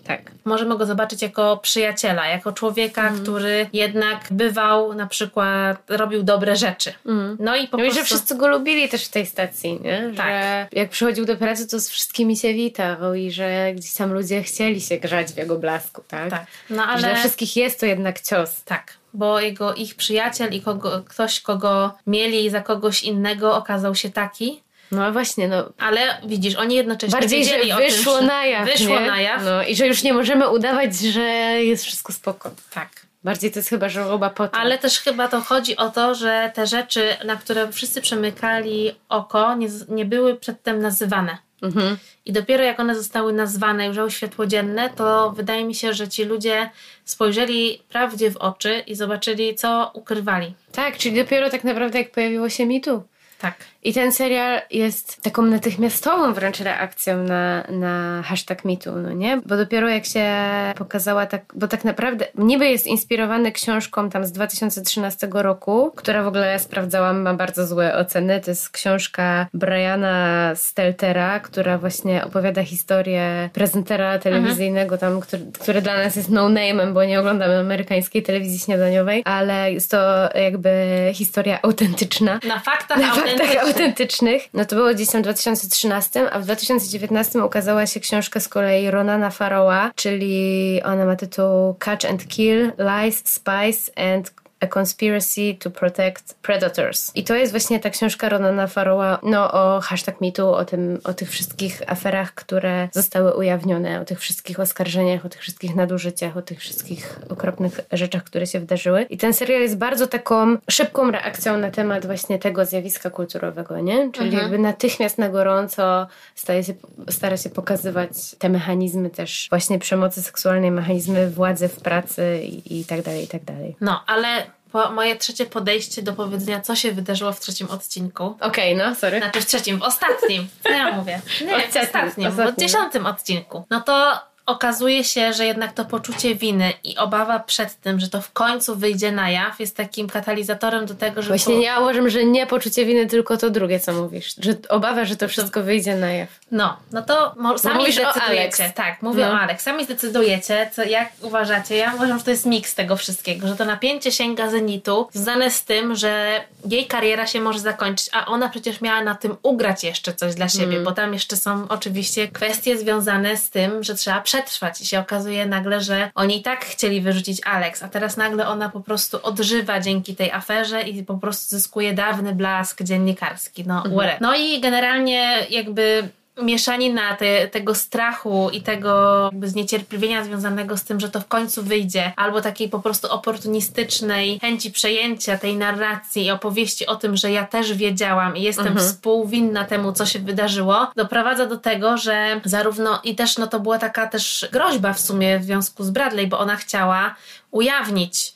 Tak. 0.07 0.31
Możemy 0.45 0.77
go 0.77 0.85
zobaczyć 0.85 1.21
jako 1.21 1.57
przyjaciela, 1.57 2.27
jako 2.27 2.51
człowieka, 2.51 3.01
Mhm. 3.01 3.23
który 3.23 3.69
jednak 3.73 4.27
bywał 4.31 4.93
na 4.93 5.07
przykład, 5.07 5.77
robił 5.87 6.23
dobre 6.23 6.55
rzeczy. 6.55 6.93
No 7.39 7.55
i 7.55 7.67
po 7.67 7.77
No 7.77 7.83
i 7.83 7.85
prostu... 7.87 7.99
że 7.99 8.05
wszyscy 8.05 8.35
go 8.35 8.47
lubili 8.47 8.89
też 8.89 9.05
w 9.05 9.09
tej 9.09 9.25
stacji, 9.25 9.79
nie? 9.81 10.11
Tak. 10.17 10.27
Że 10.27 10.67
jak 10.71 10.89
przychodził 10.89 11.25
do 11.25 11.35
pracy, 11.37 11.67
to 11.67 11.79
z 11.79 11.89
wszystkimi 11.89 12.37
się 12.37 12.53
witał 12.53 13.13
i 13.15 13.31
że 13.31 13.71
gdzieś 13.75 13.93
tam 13.93 14.13
ludzie 14.13 14.43
chcieli 14.43 14.81
się 14.81 14.97
grzać 14.97 15.27
w 15.31 15.37
jego 15.37 15.55
blasku, 15.59 16.03
tak? 16.07 16.29
Tak, 16.29 16.45
no 16.69 16.83
Że 16.93 16.97
dla 16.99 17.09
ale... 17.09 17.15
wszystkich 17.19 17.55
jest 17.55 17.79
to 17.79 17.85
jednak 17.85 18.21
cios. 18.21 18.63
Tak, 18.63 18.93
bo 19.13 19.39
jego, 19.39 19.73
ich 19.73 19.95
przyjaciel 19.95 20.53
i 20.53 20.61
kogo, 20.61 21.03
ktoś, 21.09 21.39
kogo 21.39 21.93
mieli 22.07 22.49
za 22.49 22.61
kogoś 22.61 23.03
innego 23.03 23.55
okazał 23.55 23.95
się 23.95 24.09
taki, 24.09 24.61
No 24.95 25.11
właśnie, 25.11 25.47
no 25.47 25.69
ale 25.77 26.21
widzisz, 26.25 26.55
oni 26.55 26.75
jednocześnie 26.75 27.19
Bardziej, 27.19 27.45
że 27.45 27.51
wiedzieli 27.51 27.71
o 27.71 27.77
wyszło 27.77 28.17
tym, 28.17 28.27
na 28.27 28.45
jaw. 28.45 28.65
Wyszło 28.65 28.99
nie? 28.99 29.07
na 29.07 29.21
jaw. 29.21 29.43
No 29.45 29.63
i 29.63 29.75
że 29.75 29.87
już 29.87 30.03
nie 30.03 30.13
możemy 30.13 30.49
udawać, 30.49 30.95
że 30.99 31.21
jest 31.63 31.85
wszystko 31.85 32.13
spoko. 32.13 32.51
Tak. 32.73 32.89
Bardziej 33.23 33.51
to 33.51 33.59
jest 33.59 33.69
chyba 33.69 33.89
żałoba 33.89 34.29
po 34.29 34.47
tym. 34.47 34.61
Ale 34.61 34.77
też 34.77 34.99
chyba 34.99 35.27
to 35.27 35.41
chodzi 35.41 35.77
o 35.77 35.89
to, 35.89 36.15
że 36.15 36.51
te 36.55 36.67
rzeczy, 36.67 37.17
na 37.25 37.35
które 37.35 37.71
wszyscy 37.71 38.01
przemykali 38.01 38.95
oko, 39.09 39.55
nie, 39.55 39.67
nie 39.89 40.05
były 40.05 40.35
przedtem 40.35 40.79
nazywane. 40.79 41.37
Mhm. 41.61 41.97
I 42.25 42.31
dopiero 42.31 42.63
jak 42.63 42.79
one 42.79 42.95
zostały 42.95 43.33
nazwane 43.33 43.89
ujrzały 43.89 44.11
światło 44.11 44.45
dzienne, 44.47 44.89
to 44.89 45.31
wydaje 45.31 45.65
mi 45.65 45.75
się, 45.75 45.93
że 45.93 46.07
ci 46.07 46.23
ludzie 46.23 46.69
spojrzeli 47.05 47.81
prawdzie 47.89 48.31
w 48.31 48.37
oczy 48.37 48.83
i 48.87 48.95
zobaczyli, 48.95 49.55
co 49.55 49.91
ukrywali. 49.93 50.53
Tak, 50.71 50.97
czyli 50.97 51.15
dopiero 51.15 51.49
tak 51.49 51.63
naprawdę 51.63 51.99
jak 51.99 52.11
pojawiło 52.11 52.49
się 52.49 52.65
mitu. 52.65 53.03
Tak. 53.39 53.55
I 53.85 53.93
ten 53.93 54.11
serial 54.11 54.61
jest 54.71 55.21
taką 55.21 55.41
natychmiastową 55.41 56.33
wręcz 56.33 56.59
reakcją 56.59 57.23
na, 57.23 57.63
na 57.69 58.21
hashtag 58.21 58.65
mitu, 58.65 58.91
no 58.95 59.11
nie? 59.11 59.41
Bo 59.45 59.57
dopiero 59.57 59.89
jak 59.89 60.05
się 60.05 60.29
pokazała 60.77 61.25
tak, 61.25 61.41
bo 61.55 61.67
tak 61.67 61.83
naprawdę 61.83 62.27
niby 62.35 62.65
jest 62.65 62.87
inspirowany 62.87 63.51
książką 63.51 64.09
tam 64.09 64.25
z 64.25 64.31
2013 64.31 65.27
roku, 65.31 65.91
która 65.95 66.23
w 66.23 66.27
ogóle 66.27 66.51
ja 66.51 66.59
sprawdzałam, 66.59 67.21
ma 67.21 67.33
bardzo 67.33 67.67
złe 67.67 67.95
oceny. 67.97 68.41
To 68.41 68.51
jest 68.51 68.69
książka 68.69 69.47
Briana 69.53 70.51
Steltera, 70.55 71.39
która 71.39 71.77
właśnie 71.77 72.25
opowiada 72.25 72.63
historię 72.63 73.49
prezentera 73.53 74.19
telewizyjnego 74.19 74.97
tam, 74.97 75.21
który, 75.21 75.43
który 75.61 75.81
dla 75.81 75.97
nas 75.97 76.15
jest 76.15 76.29
no-name'em, 76.29 76.93
bo 76.93 77.03
nie 77.05 77.19
oglądamy 77.19 77.59
amerykańskiej 77.59 78.23
telewizji 78.23 78.59
śniadaniowej, 78.59 79.21
ale 79.25 79.73
jest 79.73 79.91
to 79.91 80.29
jakby 80.35 80.71
historia 81.13 81.59
autentyczna 81.61 82.39
Na 82.47 82.59
faktach 82.59 82.97
na 82.97 83.15
faktach 83.15 83.39
autentycznych. 83.39 83.74
Autentycznych. 83.75 84.49
No 84.53 84.65
to 84.65 84.75
było 84.75 84.93
gdzieś 84.93 85.09
tam 85.09 85.21
w 85.21 85.23
2013, 85.23 86.31
a 86.31 86.39
w 86.39 86.43
2019 86.43 87.43
ukazała 87.43 87.85
się 87.85 87.99
książka 87.99 88.39
z 88.39 88.47
kolei 88.47 88.91
Ronana 88.91 89.29
Farrowa, 89.29 89.91
czyli 89.95 90.81
ona 90.83 91.05
ma 91.05 91.15
tytuł 91.15 91.75
Catch 91.79 92.05
and 92.05 92.27
Kill, 92.27 92.71
Lies, 92.77 93.23
Spies 93.25 93.91
and 93.95 94.44
A 94.59 94.67
Conspiracy 94.67 95.55
to 95.59 95.71
Protect 95.71 96.35
Predators. 96.41 97.11
I 97.15 97.23
to 97.23 97.35
jest 97.35 97.53
właśnie 97.53 97.79
ta 97.79 97.89
książka 97.89 98.29
Ronana 98.29 98.67
Farrowa 98.67 99.19
no, 99.23 99.51
o 99.51 99.81
hashtag 99.81 100.21
mitu, 100.21 100.47
o, 100.47 100.65
tym, 100.65 100.99
o 101.03 101.13
tych 101.13 101.29
wszystkich 101.29 101.81
aferach, 101.87 102.33
które 102.33 102.89
zostały 102.91 103.33
ujawnione, 103.33 104.01
o 104.01 104.05
tych 104.05 104.19
wszystkich 104.19 104.59
oskarżeniach, 104.59 105.25
o 105.25 105.29
tych 105.29 105.41
wszystkich 105.41 105.75
nadużyciach, 105.75 106.37
o 106.37 106.41
tych 106.41 106.59
wszystkich 106.59 107.19
okropnych 107.29 107.79
rzeczach, 107.91 108.23
które 108.23 108.47
się 108.47 108.59
wydarzyły. 108.59 109.01
I 109.01 109.17
ten 109.17 109.33
serial 109.33 109.61
jest 109.61 109.77
bardzo 109.77 110.07
taką 110.07 110.57
szybką 110.69 111.11
reakcją 111.11 111.57
na 111.57 111.71
temat 111.71 112.05
właśnie 112.05 112.39
tego 112.39 112.65
zjawiska 112.65 113.09
kulturowego, 113.09 113.79
nie? 113.79 114.11
Czyli 114.11 114.37
jakby 114.37 114.59
natychmiast 114.59 115.17
na 115.17 115.29
gorąco 115.29 116.07
staje 116.35 116.63
się, 116.63 116.73
stara 117.09 117.37
się 117.37 117.49
pokazywać 117.49 118.35
te 118.39 118.49
mechanizmy 118.49 119.09
też 119.09 119.47
właśnie 119.49 119.79
przemocy 119.79 120.23
seksualnej, 120.23 120.71
mechanizmy 120.71 121.29
władzy 121.29 121.67
w 121.67 121.81
pracy 121.81 122.39
i, 122.43 122.79
i 122.79 122.85
tak 122.85 123.01
dalej, 123.01 123.23
i 123.23 123.27
tak 123.27 123.43
dalej. 123.43 123.75
No, 123.81 124.03
ale 124.07 124.54
po, 124.75 124.91
moje 124.91 125.15
trzecie 125.15 125.45
podejście 125.45 126.01
do 126.01 126.13
powiedzenia, 126.13 126.61
co 126.61 126.75
się 126.75 126.91
wydarzyło 126.91 127.33
w 127.33 127.39
trzecim 127.39 127.67
odcinku. 127.69 128.37
Okej, 128.41 128.75
no, 128.75 128.95
sorry. 128.95 129.17
Znaczy 129.19 129.41
w 129.41 129.45
trzecim, 129.45 129.79
w 129.79 129.83
ostatnim. 129.83 130.47
Co 130.63 130.69
ja 130.69 130.91
mówię? 130.91 131.21
Nie, 131.41 131.47
w 131.47 131.67
Ostatnim, 131.67 131.83
ostatnim, 131.83 132.31
w 132.31 132.39
ostatnim. 132.39 132.67
dziesiątym 132.67 133.05
odcinku. 133.05 133.65
No 133.69 133.81
to 133.81 134.19
okazuje 134.45 135.03
się, 135.03 135.33
że 135.33 135.45
jednak 135.45 135.73
to 135.73 135.85
poczucie 135.85 136.35
winy 136.35 136.73
i 136.83 136.97
obawa 136.97 137.39
przed 137.39 137.79
tym, 137.81 137.99
że 137.99 138.09
to 138.09 138.21
w 138.21 138.31
końcu 138.31 138.75
wyjdzie 138.75 139.11
na 139.11 139.29
jaw, 139.29 139.59
jest 139.59 139.77
takim 139.77 140.09
katalizatorem 140.09 140.85
do 140.85 140.95
tego, 140.95 141.21
żeby... 141.21 141.37
Właśnie 141.37 141.55
po- 141.55 141.61
ja 141.61 141.79
uważam, 141.79 142.09
że 142.09 142.23
nie 142.25 142.47
poczucie 142.47 142.85
winy, 142.85 143.05
tylko 143.07 143.37
to 143.37 143.49
drugie, 143.49 143.79
co 143.79 143.93
mówisz. 143.93 144.35
Że 144.39 144.53
obawa, 144.69 145.05
że 145.05 145.15
to 145.15 145.27
wszystko 145.27 145.63
wyjdzie 145.63 145.95
na 145.95 146.11
jaw. 146.11 146.29
No, 146.51 146.77
no 146.91 147.01
to 147.01 147.33
mo- 147.37 147.57
sami 147.57 147.75
mówisz 147.79 147.95
zdecydujecie. 147.95 148.71
Tak, 148.75 149.01
mówię 149.01 149.25
No. 149.25 149.31
o 149.31 149.39
Alex. 149.39 149.63
Sami 149.63 149.85
zdecydujecie, 149.85 150.69
co, 150.73 150.83
jak 150.83 151.09
uważacie. 151.21 151.75
Ja 151.75 151.93
uważam, 151.95 152.17
że 152.17 152.23
to 152.25 152.31
jest 152.31 152.45
miks 152.45 152.75
tego 152.75 152.95
wszystkiego, 152.95 153.47
że 153.47 153.55
to 153.55 153.65
napięcie 153.65 154.11
sięga 154.11 154.49
zenitu, 154.49 155.07
związane 155.13 155.51
z 155.51 155.63
tym, 155.63 155.95
że 155.95 156.41
jej 156.69 156.85
kariera 156.85 157.27
się 157.27 157.41
może 157.41 157.59
zakończyć, 157.59 158.09
a 158.13 158.25
ona 158.25 158.49
przecież 158.49 158.81
miała 158.81 159.03
na 159.03 159.15
tym 159.15 159.35
ugrać 159.43 159.83
jeszcze 159.83 160.13
coś 160.13 160.35
dla 160.35 160.49
siebie, 160.49 160.79
bo 160.79 160.91
tam 160.91 161.13
jeszcze 161.13 161.37
są 161.37 161.67
oczywiście 161.69 162.27
kwestie 162.27 162.77
związane 162.77 163.37
z 163.37 163.49
tym, 163.49 163.83
że 163.83 163.95
trzeba 163.95 164.21
przetrwać 164.35 164.81
i 164.81 164.85
się 164.85 164.99
okazuje 164.99 165.45
nagle, 165.45 165.81
że 165.81 166.11
oni 166.15 166.39
i 166.39 166.41
tak 166.41 166.65
chcieli 166.65 167.01
wyrzucić 167.01 167.41
Alex, 167.45 167.83
a 167.83 167.87
teraz 167.87 168.17
nagle 168.17 168.47
ona 168.47 168.69
po 168.69 168.81
prostu 168.81 169.19
odżywa 169.23 169.79
dzięki 169.79 170.15
tej 170.15 170.31
aferze 170.31 170.81
i 170.81 171.03
po 171.03 171.17
prostu 171.17 171.49
zyskuje 171.49 171.93
dawny 171.93 172.35
blask 172.35 172.83
dziennikarski. 172.83 173.63
No, 173.67 173.81
whatever. 173.81 174.17
no 174.21 174.35
i 174.35 174.61
generalnie 174.61 175.45
jakby 175.49 176.09
mieszanina 176.41 177.15
te, 177.15 177.47
tego 177.47 177.75
strachu 177.75 178.49
i 178.53 178.61
tego 178.61 179.29
zniecierpliwienia 179.43 180.23
związanego 180.23 180.77
z 180.77 180.83
tym, 180.83 180.99
że 180.99 181.09
to 181.09 181.21
w 181.21 181.27
końcu 181.27 181.63
wyjdzie, 181.63 182.13
albo 182.15 182.41
takiej 182.41 182.69
po 182.69 182.79
prostu 182.79 183.11
oportunistycznej 183.11 184.39
chęci 184.39 184.71
przejęcia 184.71 185.37
tej 185.37 185.57
narracji 185.57 186.25
i 186.25 186.31
opowieści 186.31 186.85
o 186.85 186.95
tym, 186.95 187.17
że 187.17 187.31
ja 187.31 187.45
też 187.45 187.73
wiedziałam 187.73 188.37
i 188.37 188.41
jestem 188.41 188.77
współwinna 188.77 189.65
temu, 189.65 189.93
co 189.93 190.05
się 190.05 190.19
wydarzyło, 190.19 190.91
doprowadza 190.95 191.45
do 191.45 191.57
tego, 191.57 191.97
że 191.97 192.41
zarówno 192.45 192.99
i 193.03 193.15
też 193.15 193.37
no 193.37 193.47
to 193.47 193.59
była 193.59 193.77
taka 193.77 194.07
też 194.07 194.47
groźba 194.51 194.93
w 194.93 194.99
sumie 194.99 195.39
w 195.39 195.43
związku 195.43 195.83
z 195.83 195.89
Bradley, 195.89 196.27
bo 196.27 196.39
ona 196.39 196.55
chciała 196.55 197.15
ujawnić 197.51 198.34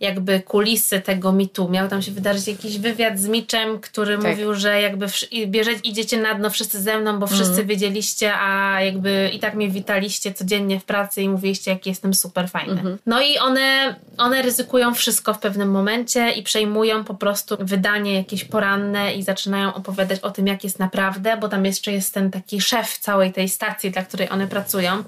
jakby 0.00 0.40
kulisy 0.40 1.00
tego 1.00 1.32
mitu. 1.32 1.68
Miał 1.68 1.88
tam 1.88 2.02
się 2.02 2.12
wydarzyć 2.12 2.48
jakiś 2.48 2.78
wywiad 2.78 3.18
z 3.18 3.28
Mitchem, 3.28 3.78
który 3.80 4.18
Tak. 4.18 4.26
mówił, 4.26 4.54
że 4.54 4.80
jakby 4.80 5.06
bierze, 5.46 5.72
idziecie 5.72 6.18
na 6.18 6.34
dno 6.34 6.50
wszyscy 6.50 6.82
ze 6.82 6.98
mną, 6.98 7.18
bo 7.18 7.26
wszyscy 7.26 7.64
wiedzieliście, 7.64 8.34
a 8.34 8.80
jakby 8.82 9.30
i 9.32 9.38
tak 9.38 9.54
mnie 9.54 9.68
witaliście 9.68 10.34
codziennie 10.34 10.80
w 10.80 10.84
pracy 10.84 11.22
i 11.22 11.28
mówiliście, 11.28 11.70
jaki 11.70 11.90
jestem 11.90 12.14
super 12.14 12.48
fajny. 12.50 12.98
No 13.06 13.22
i 13.22 13.38
one, 13.38 13.94
one 14.18 14.42
ryzykują 14.42 14.94
wszystko 14.94 15.34
w 15.34 15.38
pewnym 15.38 15.70
momencie 15.70 16.30
i 16.30 16.42
przejmują 16.42 17.04
po 17.04 17.14
prostu 17.14 17.56
wydanie 17.60 18.14
jakieś 18.14 18.44
poranne 18.44 19.14
i 19.14 19.22
zaczynają 19.22 19.74
opowiadać 19.74 20.20
o 20.20 20.30
tym, 20.30 20.46
jak 20.46 20.64
jest 20.64 20.78
naprawdę, 20.78 21.36
bo 21.36 21.48
tam 21.48 21.64
jeszcze 21.64 21.92
jest 21.92 22.14
ten 22.14 22.30
taki 22.30 22.60
szef 22.60 22.98
całej 22.98 23.32
tej 23.32 23.48
stacji, 23.48 23.90
dla 23.90 24.02
której 24.02 24.30
one 24.30 24.46
pracują, 24.46 25.04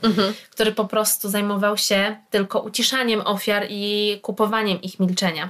który 0.50 0.72
po 0.72 0.84
prostu 0.84 1.28
zajmował 1.28 1.76
się 1.76 2.16
tylko 2.30 2.60
uciszaniem 2.60 3.20
ofiar 3.24 3.66
i 3.68 4.18
kupowaniem 4.22 4.39
ich 4.82 5.00
milczenia. 5.00 5.48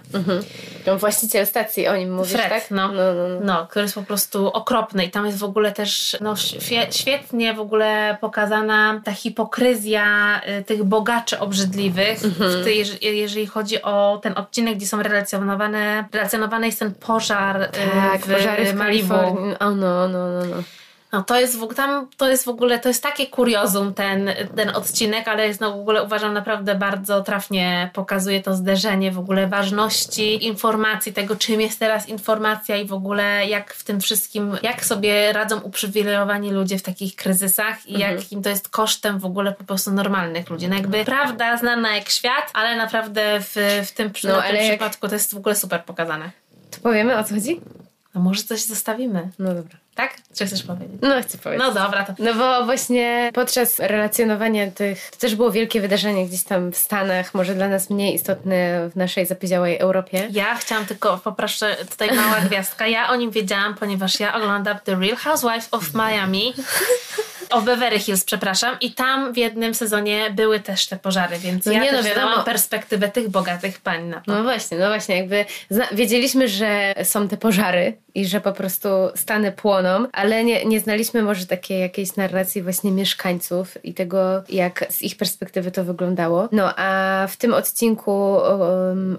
No, 0.87 0.99
właściciel 0.99 1.47
stacji, 1.47 1.89
o 1.89 1.97
nim 1.97 2.15
mówisz, 2.15 2.33
Fred, 2.33 2.49
tak? 2.49 2.71
no. 2.71 2.89
no, 2.89 3.15
no, 3.15 3.29
no. 3.29 3.41
No, 3.43 3.67
który 3.67 3.83
jest 3.83 3.95
po 3.95 4.03
prostu 4.03 4.47
okropny 4.53 5.05
i 5.05 5.11
tam 5.11 5.27
jest 5.27 5.39
w 5.39 5.45
ogóle 5.45 5.73
też 5.73 6.17
no, 6.21 6.33
świe- 6.35 6.87
świetnie 6.91 7.55
w 7.55 7.61
ogóle 7.61 8.17
pokazana 8.21 9.01
ta 9.05 9.13
hipokryzja 9.13 10.41
y, 10.61 10.65
tych 10.65 10.85
bogaczy 10.85 11.39
obrzydliwych, 11.39 12.19
w 12.21 12.65
tej, 12.65 12.85
jeż- 12.85 12.99
jeżeli 13.07 13.47
chodzi 13.47 13.83
o 13.83 14.21
ten 14.23 14.33
odcinek, 14.39 14.77
gdzie 14.77 14.87
są 14.87 15.03
relacjonowane, 15.03 16.05
relacjonowany 16.13 16.67
jest 16.67 16.79
ten 16.79 16.95
pożar 16.95 17.63
y, 17.63 17.69
Tak, 17.95 18.21
w, 18.27 18.35
pożary 18.35 18.65
w 18.65 18.75
Malibu. 18.75 19.09
Kalifornii. 19.09 19.59
O, 19.59 19.71
no, 19.71 20.09
no, 20.09 20.29
no, 20.29 20.45
no. 20.47 20.57
No 21.13 21.23
to 21.25 21.41
jest 21.41 21.57
w 21.59 21.63
ogóle, 21.63 21.77
tam 21.77 22.09
to 22.17 22.29
jest 22.29 22.45
w 22.45 22.49
ogóle, 22.49 22.79
to 22.79 22.89
jest 22.89 23.03
takie 23.03 23.27
kuriozum 23.27 23.95
ten, 23.95 24.31
ten 24.57 24.77
odcinek, 24.77 25.29
ale 25.29 25.47
jest 25.47 25.61
no 25.61 25.73
w 25.77 25.81
ogóle 25.81 26.03
uważam 26.03 26.35
naprawdę 26.35 26.75
bardzo 26.75 27.23
trafnie 27.23 27.91
pokazuje 27.93 28.43
to 28.43 28.55
zderzenie 28.55 29.13
w 29.13 29.19
ogóle 29.19 29.47
ważności 29.47 30.45
informacji, 30.47 31.13
tego 31.13 31.37
czym 31.37 31.61
jest 31.61 31.79
teraz 31.79 32.09
informacja 32.09 32.77
i 32.77 32.87
w 32.87 32.93
ogóle 32.93 33.47
jak 33.47 33.75
w 33.75 33.85
tym 33.85 34.01
wszystkim, 34.01 34.57
jak 34.63 34.85
sobie 34.85 35.33
radzą 35.33 35.61
uprzywilejowani 35.61 36.51
ludzie 36.51 36.79
w 36.79 36.83
takich 36.83 37.17
kryzysach 37.17 37.87
i 37.87 37.99
jakim 37.99 38.43
to 38.43 38.49
jest 38.49 38.69
kosztem 38.69 39.19
w 39.19 39.25
ogóle 39.25 39.53
po 39.53 39.65
prostu 39.65 39.91
normalnych 39.91 40.51
ludzi. 40.51 40.69
No 40.69 40.75
jakby 40.75 41.05
prawda 41.05 41.57
znana 41.57 41.97
jak 41.97 42.09
świat, 42.09 42.51
ale 42.53 42.77
naprawdę 42.77 43.41
w, 43.41 43.57
w 43.87 43.93
tym, 43.93 44.11
No, 44.25 44.37
na 44.37 44.43
tym 44.43 44.57
jak- 44.57 44.65
przypadku 44.69 45.09
to 45.09 45.15
jest 45.15 45.35
w 45.35 45.37
ogóle 45.37 45.57
super 45.57 45.85
pokazane. 45.85 46.31
To 46.71 46.79
powiemy, 46.83 47.19
o 47.19 47.25
co 47.25 47.35
chodzi? 47.35 47.61
No 48.15 48.21
może 48.21 48.43
coś 48.43 48.63
zostawimy, 48.65 49.29
No 49.39 49.55
dobra. 49.55 49.77
Tak? 50.01 50.15
Czy 50.35 50.47
chcesz 50.47 50.63
powiedzieć? 50.63 50.99
No, 51.03 51.23
chcę 51.23 51.39
powiedzieć. 51.39 51.67
No 51.67 51.75
dobra, 51.75 52.05
to 52.05 52.13
No 52.19 52.35
bo 52.35 52.65
właśnie 52.65 53.31
podczas 53.35 53.79
relacjonowania 53.79 54.71
tych, 54.71 55.11
to 55.11 55.17
też 55.17 55.35
było 55.35 55.51
wielkie 55.51 55.81
wydarzenie 55.81 56.27
gdzieś 56.27 56.43
tam 56.45 56.73
w 56.73 56.77
Stanach, 56.77 57.35
może 57.35 57.55
dla 57.55 57.69
nas 57.69 57.91
mniej 57.91 58.15
istotne 58.15 58.89
w 58.91 58.97
naszej 58.97 59.27
zapiedziałej 59.27 59.79
Europie. 59.79 60.29
Ja 60.31 60.55
chciałam 60.55 60.87
tylko, 60.87 61.19
poproszę, 61.19 61.77
tutaj 61.91 62.17
mała 62.17 62.41
gwiazdka. 62.49 62.87
Ja 62.87 63.09
o 63.09 63.17
nim 63.17 63.31
wiedziałam, 63.31 63.75
ponieważ 63.75 64.21
ja 64.21 64.35
oglądam 64.35 64.79
The 64.85 64.95
Real 64.95 65.17
Housewives 65.17 65.69
of 65.71 65.95
Miami. 65.95 66.53
O 67.51 67.61
Beverly 67.63 67.99
Hills, 67.99 68.25
przepraszam. 68.25 68.77
I 68.81 68.93
tam 68.93 69.33
w 69.33 69.37
jednym 69.37 69.75
sezonie 69.75 70.31
były 70.31 70.61
też 70.61 70.87
te 70.87 70.97
pożary, 70.97 71.39
więc 71.39 71.67
No 71.67 71.73
ja 71.73 71.81
nie, 71.83 71.93
no 71.93 71.99
też 71.99 72.07
wiadomo. 72.07 72.43
perspektywę 72.43 73.09
tych 73.09 73.29
bogatych 73.29 73.81
pań 73.81 74.05
na 74.05 74.21
to. 74.21 74.33
No 74.33 74.43
właśnie, 74.43 74.79
no 74.79 74.89
właśnie, 74.89 75.17
jakby 75.17 75.45
wiedzieliśmy, 75.93 76.49
że 76.49 76.95
są 77.05 77.29
te 77.29 77.37
pożary 77.37 77.97
i 78.15 78.27
że 78.27 78.41
po 78.41 78.53
prostu 78.53 78.89
Stany 79.15 79.53
płoną, 79.53 80.07
ale 80.13 80.45
nie, 80.45 80.65
nie 80.65 80.81
znaliśmy 80.81 81.23
może 81.23 81.47
takiej 81.47 81.81
jakiejś 81.81 82.17
narracji 82.17 82.63
właśnie 82.63 82.93
mieszkańców 82.93 83.85
i 83.85 83.95
tego, 83.95 84.43
jak 84.49 84.87
z 84.91 85.03
ich 85.03 85.17
perspektywy 85.17 85.71
to 85.71 85.85
wyglądało. 85.85 86.49
No 86.53 86.73
a 86.77 87.27
w 87.29 87.37
tym 87.37 87.55
odcinku, 87.55 88.13
o, 88.13 88.59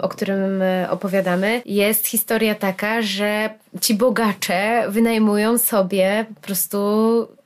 o 0.02 0.10
którym 0.10 0.62
e, 0.62 0.88
opowiadamy, 0.90 1.62
jest 1.66 2.08
historia 2.08 2.56
taka, 2.56 3.02
że 3.02 3.50
ci 3.82 3.94
bogacze 3.94 4.86
wynajmują 4.90 5.58
sobie 5.58 6.26
po 6.36 6.42
prostu 6.42 6.78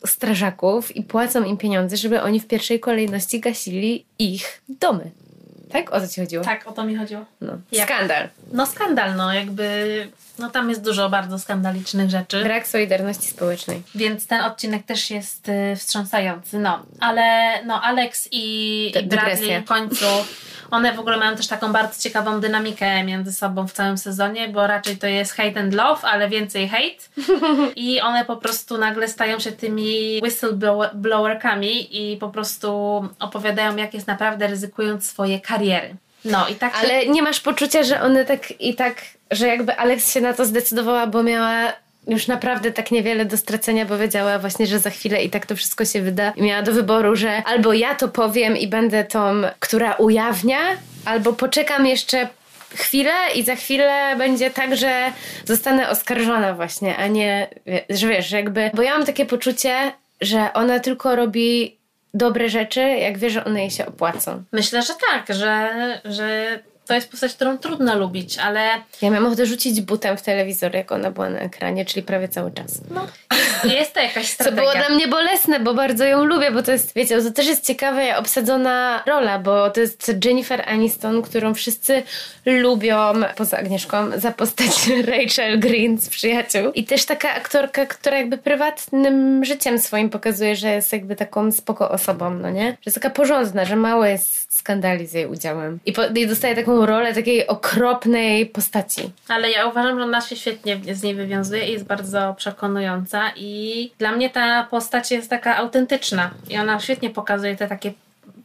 strażaków 0.05 0.95
i 0.95 1.03
płacą 1.03 1.43
im 1.43 1.57
pieniądze, 1.57 1.97
żeby 1.97 2.21
oni 2.21 2.39
w 2.39 2.47
pierwszej 2.47 2.79
kolejności 2.79 3.39
gasili 3.39 4.05
ich 4.19 4.61
domy. 4.69 5.11
Tak? 5.69 5.93
O 5.93 6.01
co 6.01 6.07
ci 6.07 6.21
chodziło? 6.21 6.43
Tak, 6.43 6.67
o 6.67 6.71
to 6.71 6.83
mi 6.83 6.95
chodziło. 6.95 7.25
No. 7.41 7.53
Jak? 7.71 7.89
Skandal. 7.89 8.29
No 8.51 8.65
skandal, 8.65 9.15
no 9.15 9.33
jakby, 9.33 10.07
no 10.39 10.49
tam 10.49 10.69
jest 10.69 10.83
dużo 10.83 11.09
bardzo 11.09 11.39
skandalicznych 11.39 12.09
rzeczy. 12.09 12.43
Brak 12.43 12.67
solidarności 12.67 13.27
społecznej. 13.27 13.81
Więc 13.95 14.27
ten 14.27 14.41
odcinek 14.41 14.85
też 14.85 15.11
jest 15.11 15.49
y, 15.49 15.75
wstrząsający, 15.75 16.59
no. 16.59 16.85
Ale 16.99 17.23
no 17.65 17.81
Alex 17.81 18.29
i, 18.31 18.91
i 18.99 19.03
Bradley 19.03 19.61
w 19.61 19.65
końcu, 19.65 20.05
one 20.71 20.93
w 20.93 20.99
ogóle 20.99 21.17
mają 21.17 21.35
też 21.35 21.47
taką 21.47 21.73
bardzo 21.73 22.01
ciekawą 22.01 22.39
dynamikę 22.41 23.03
między 23.03 23.33
sobą 23.33 23.67
w 23.67 23.73
całym 23.73 23.97
sezonie, 23.97 24.49
bo 24.49 24.67
raczej 24.67 24.97
to 24.97 25.07
jest 25.07 25.33
hate 25.33 25.59
and 25.59 25.73
love, 25.73 26.01
ale 26.01 26.29
więcej 26.29 26.69
hate. 26.69 27.31
I 27.75 28.01
one 28.01 28.25
po 28.25 28.37
prostu 28.37 28.77
nagle 28.77 29.07
stają 29.07 29.39
się 29.39 29.51
tymi 29.51 30.19
whistleblowerkami 30.23 31.97
i 32.13 32.17
po 32.17 32.29
prostu 32.29 32.69
opowiadają, 33.19 33.75
jak 33.75 33.93
jest 33.93 34.07
naprawdę 34.07 34.47
ryzykując 34.47 35.09
swoje 35.09 35.39
kariery. 35.39 35.95
No 36.25 36.47
i 36.47 36.55
tak 36.55 36.73
Ale 36.83 37.05
nie 37.05 37.21
masz 37.21 37.39
poczucia, 37.39 37.83
że 37.83 38.01
one 38.01 38.25
tak 38.25 38.61
i 38.61 38.75
tak, 38.75 39.01
że 39.31 39.47
jakby 39.47 39.75
Alex 39.75 40.13
się 40.13 40.21
na 40.21 40.33
to 40.33 40.45
zdecydowała, 40.45 41.07
bo 41.07 41.23
miała 41.23 41.73
już 42.07 42.27
naprawdę 42.27 42.71
tak 42.71 42.91
niewiele 42.91 43.25
do 43.25 43.37
stracenia, 43.37 43.85
bo 43.85 43.97
wiedziała 43.97 44.39
właśnie, 44.39 44.67
że 44.67 44.79
za 44.79 44.89
chwilę 44.89 45.23
i 45.23 45.29
tak 45.29 45.45
to 45.45 45.55
wszystko 45.55 45.85
się 45.85 46.01
wyda. 46.01 46.33
I 46.35 46.43
miała 46.43 46.61
do 46.61 46.71
wyboru, 46.71 47.15
że 47.15 47.43
albo 47.45 47.73
ja 47.73 47.95
to 47.95 48.07
powiem 48.07 48.57
i 48.57 48.67
będę 48.67 49.03
tą, 49.03 49.41
która 49.59 49.93
ujawnia, 49.93 50.59
albo 51.05 51.33
poczekam 51.33 51.85
jeszcze 51.85 52.27
chwilę 52.75 53.13
i 53.35 53.43
za 53.43 53.55
chwilę 53.55 54.15
będzie 54.17 54.51
tak, 54.51 54.75
że 54.75 55.11
zostanę 55.45 55.89
oskarżona 55.89 56.53
właśnie, 56.53 56.97
a 56.97 57.07
nie, 57.07 57.47
że 57.89 58.07
wiesz, 58.07 58.31
jakby, 58.31 58.71
bo 58.73 58.81
ja 58.81 58.97
mam 58.97 59.05
takie 59.05 59.25
poczucie, 59.25 59.91
że 60.21 60.53
ona 60.53 60.79
tylko 60.79 61.15
robi 61.15 61.75
dobre 62.15 62.49
rzeczy, 62.49 62.81
jak 62.81 63.17
wie, 63.17 63.29
że 63.29 63.45
one 63.45 63.59
jej 63.59 63.71
się 63.71 63.85
opłacą. 63.85 64.43
Myślę, 64.51 64.81
że 64.81 64.93
tak, 65.11 65.35
że, 65.37 65.71
że 66.05 66.59
to 66.87 66.93
jest 66.93 67.11
postać, 67.11 67.33
którą 67.33 67.57
trudno 67.57 67.97
lubić, 67.97 68.37
ale 68.37 68.61
Ja 69.01 69.09
miałam 69.09 69.25
ochotę 69.25 69.45
rzucić 69.45 69.81
butem 69.81 70.17
w 70.17 70.21
telewizor, 70.21 70.75
jak 70.75 70.91
ona 70.91 71.11
była 71.11 71.29
na 71.29 71.39
ekranie, 71.39 71.85
czyli 71.85 72.03
prawie 72.03 72.27
cały 72.27 72.51
czas. 72.51 72.81
no, 72.91 73.07
jest 73.63 73.93
to 73.93 73.99
jakaś 73.99 74.27
Co 74.27 74.33
strategia. 74.33 74.61
było 74.61 74.71
dla 74.73 74.89
mnie 74.95 75.07
bolesne, 75.07 75.59
bo 75.59 75.73
bardzo 75.73 76.05
ją 76.05 76.25
lubię, 76.25 76.51
bo 76.51 76.63
to 76.63 76.71
jest, 76.71 76.93
wiecie, 76.95 77.21
to 77.21 77.31
też 77.31 77.47
jest 77.47 77.65
ciekawa, 77.67 78.17
obsadzona 78.17 79.03
rola, 79.05 79.39
bo 79.39 79.69
to 79.69 79.81
jest 79.81 80.11
Jennifer 80.25 80.69
Aniston, 80.69 81.21
którą 81.21 81.53
wszyscy 81.53 82.03
lubią, 82.45 83.13
poza 83.35 83.57
Agnieszką, 83.57 84.19
za 84.19 84.31
postać 84.31 84.69
Rachel 85.11 85.59
Green 85.59 85.97
z 85.97 86.09
Przyjaciół. 86.09 86.71
I 86.71 86.83
też 86.83 87.05
taka 87.05 87.33
aktorka, 87.33 87.85
która 87.85 88.17
jakby 88.17 88.37
prywatnym 88.37 89.45
życiem 89.45 89.79
swoim 89.79 90.09
pokazuje, 90.09 90.55
że 90.55 90.69
jest 90.69 90.93
jakby 90.93 91.15
taką 91.15 91.51
spoko 91.51 91.89
osobą, 91.91 92.29
no 92.29 92.49
nie? 92.49 92.65
Że 92.71 92.77
jest 92.85 92.95
taka 92.95 93.09
porządna, 93.09 93.65
że 93.65 93.75
mało 93.75 94.05
jest 94.05 94.53
skandali 94.57 95.07
z 95.07 95.13
jej 95.13 95.25
udziałem. 95.27 95.79
I, 95.85 95.93
po, 95.93 96.05
i 96.05 96.27
dostaje 96.27 96.55
taką 96.55 96.74
rolę 96.85 97.13
takiej 97.13 97.47
okropnej 97.47 98.45
postaci. 98.45 99.01
Ale 99.27 99.51
ja 99.51 99.65
uważam, 99.67 99.97
że 99.99 100.03
ona 100.03 100.21
się 100.21 100.35
świetnie 100.35 100.79
z 100.95 101.03
niej 101.03 101.15
wywiązuje 101.15 101.67
i 101.69 101.71
jest 101.71 101.85
bardzo 101.85 102.33
przekonująca 102.37 103.31
i 103.35 103.91
dla 103.99 104.11
mnie 104.11 104.29
ta 104.29 104.63
postać 104.63 105.11
jest 105.11 105.29
taka 105.29 105.57
autentyczna 105.57 106.31
i 106.49 106.57
ona 106.57 106.79
świetnie 106.79 107.09
pokazuje 107.09 107.55
te 107.55 107.67
takie 107.67 107.93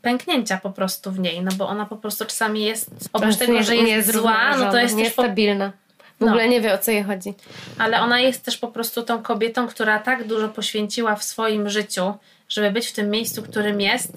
pęknięcia 0.03 0.59
po 0.63 0.71
prostu 0.71 1.11
w 1.13 1.19
niej, 1.19 1.43
no 1.43 1.51
bo 1.57 1.69
ona 1.69 1.87
po 1.87 1.97
prostu 1.97 2.25
czasami 2.25 2.65
jest, 2.65 2.91
oprócz 3.13 3.37
tego, 3.37 3.63
że 3.63 3.77
jest 3.77 4.13
zła, 4.13 4.57
no 4.57 4.71
to 4.71 4.79
jest 4.79 4.97
niestabilna. 4.97 5.73
W 6.21 6.21
No. 6.25 6.27
ogóle 6.27 6.49
nie 6.49 6.61
wie, 6.61 6.75
o 6.75 6.79
co 6.79 6.91
jej 6.91 7.03
chodzi. 7.05 7.35
ale 7.79 8.01
ona 8.01 8.21
jest 8.21 8.45
też 8.45 8.59
po 8.59 8.69
prostu 8.69 9.03
tą 9.03 9.23
kobietą, 9.23 9.69
która 9.69 9.99
tak 9.99 10.27
dużo 10.27 10.49
poświęciła 10.49 11.17
w 11.17 11.25
swoim 11.25 11.69
życiu, 11.71 12.15
żeby 12.49 12.71
być 12.71 12.87
w 12.87 12.93
tym 12.93 13.11
miejscu, 13.11 13.43
którym 13.43 13.81
jest, 13.81 14.13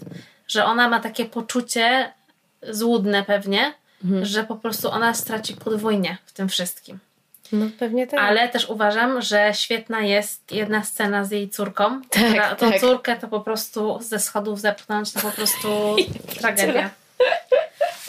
że 0.48 0.66
ona 0.66 0.90
ma 0.90 1.00
takie 1.00 1.26
poczucie 1.26 2.14
złudne 2.70 3.24
pewnie, 3.24 3.74
że 4.22 4.44
po 4.44 4.56
prostu 4.56 4.92
ona 4.92 5.14
straci 5.14 5.56
podwójnie 5.56 6.18
w 6.26 6.32
tym 6.32 6.50
wszystkim. 6.50 7.00
No 7.52 7.66
pewnie 7.80 8.08
tak. 8.08 8.20
Ale 8.20 8.50
też 8.50 8.70
uważam, 8.70 9.22
że 9.22 9.52
świetna 9.54 10.02
jest 10.02 10.52
jedna 10.52 10.84
scena 10.84 11.26
z 11.26 11.32
jej 11.32 11.50
córką. 11.50 12.02
Tak, 12.02 12.24
która, 12.30 12.56
tą 12.56 12.72
tak. 12.72 12.82
córkę 12.82 13.16
to 13.16 13.28
po 13.28 13.40
prostu 13.40 14.00
ze 14.02 14.20
schodów 14.20 14.60
zepchnąć, 14.60 15.14
to 15.14 15.20
po 15.20 15.32
prostu 15.32 15.96
tragedia. 16.40 16.90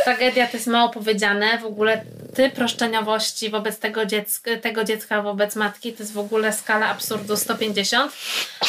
Tragedia 0.04 0.46
to 0.46 0.56
jest 0.56 0.66
mało 0.66 0.88
powiedziane. 0.88 1.58
W 1.58 1.64
ogóle 1.64 2.04
typ 2.34 2.58
roszczeniowości 2.58 3.50
wobec 3.50 3.78
tego 3.78 4.06
dziecka, 4.06 4.50
tego 4.62 4.84
dziecka 4.84 5.22
wobec 5.22 5.56
matki 5.56 5.92
to 5.92 6.02
jest 6.02 6.12
w 6.12 6.18
ogóle 6.18 6.52
skala 6.52 6.86
absurdu 6.86 7.36
150. 7.36 8.12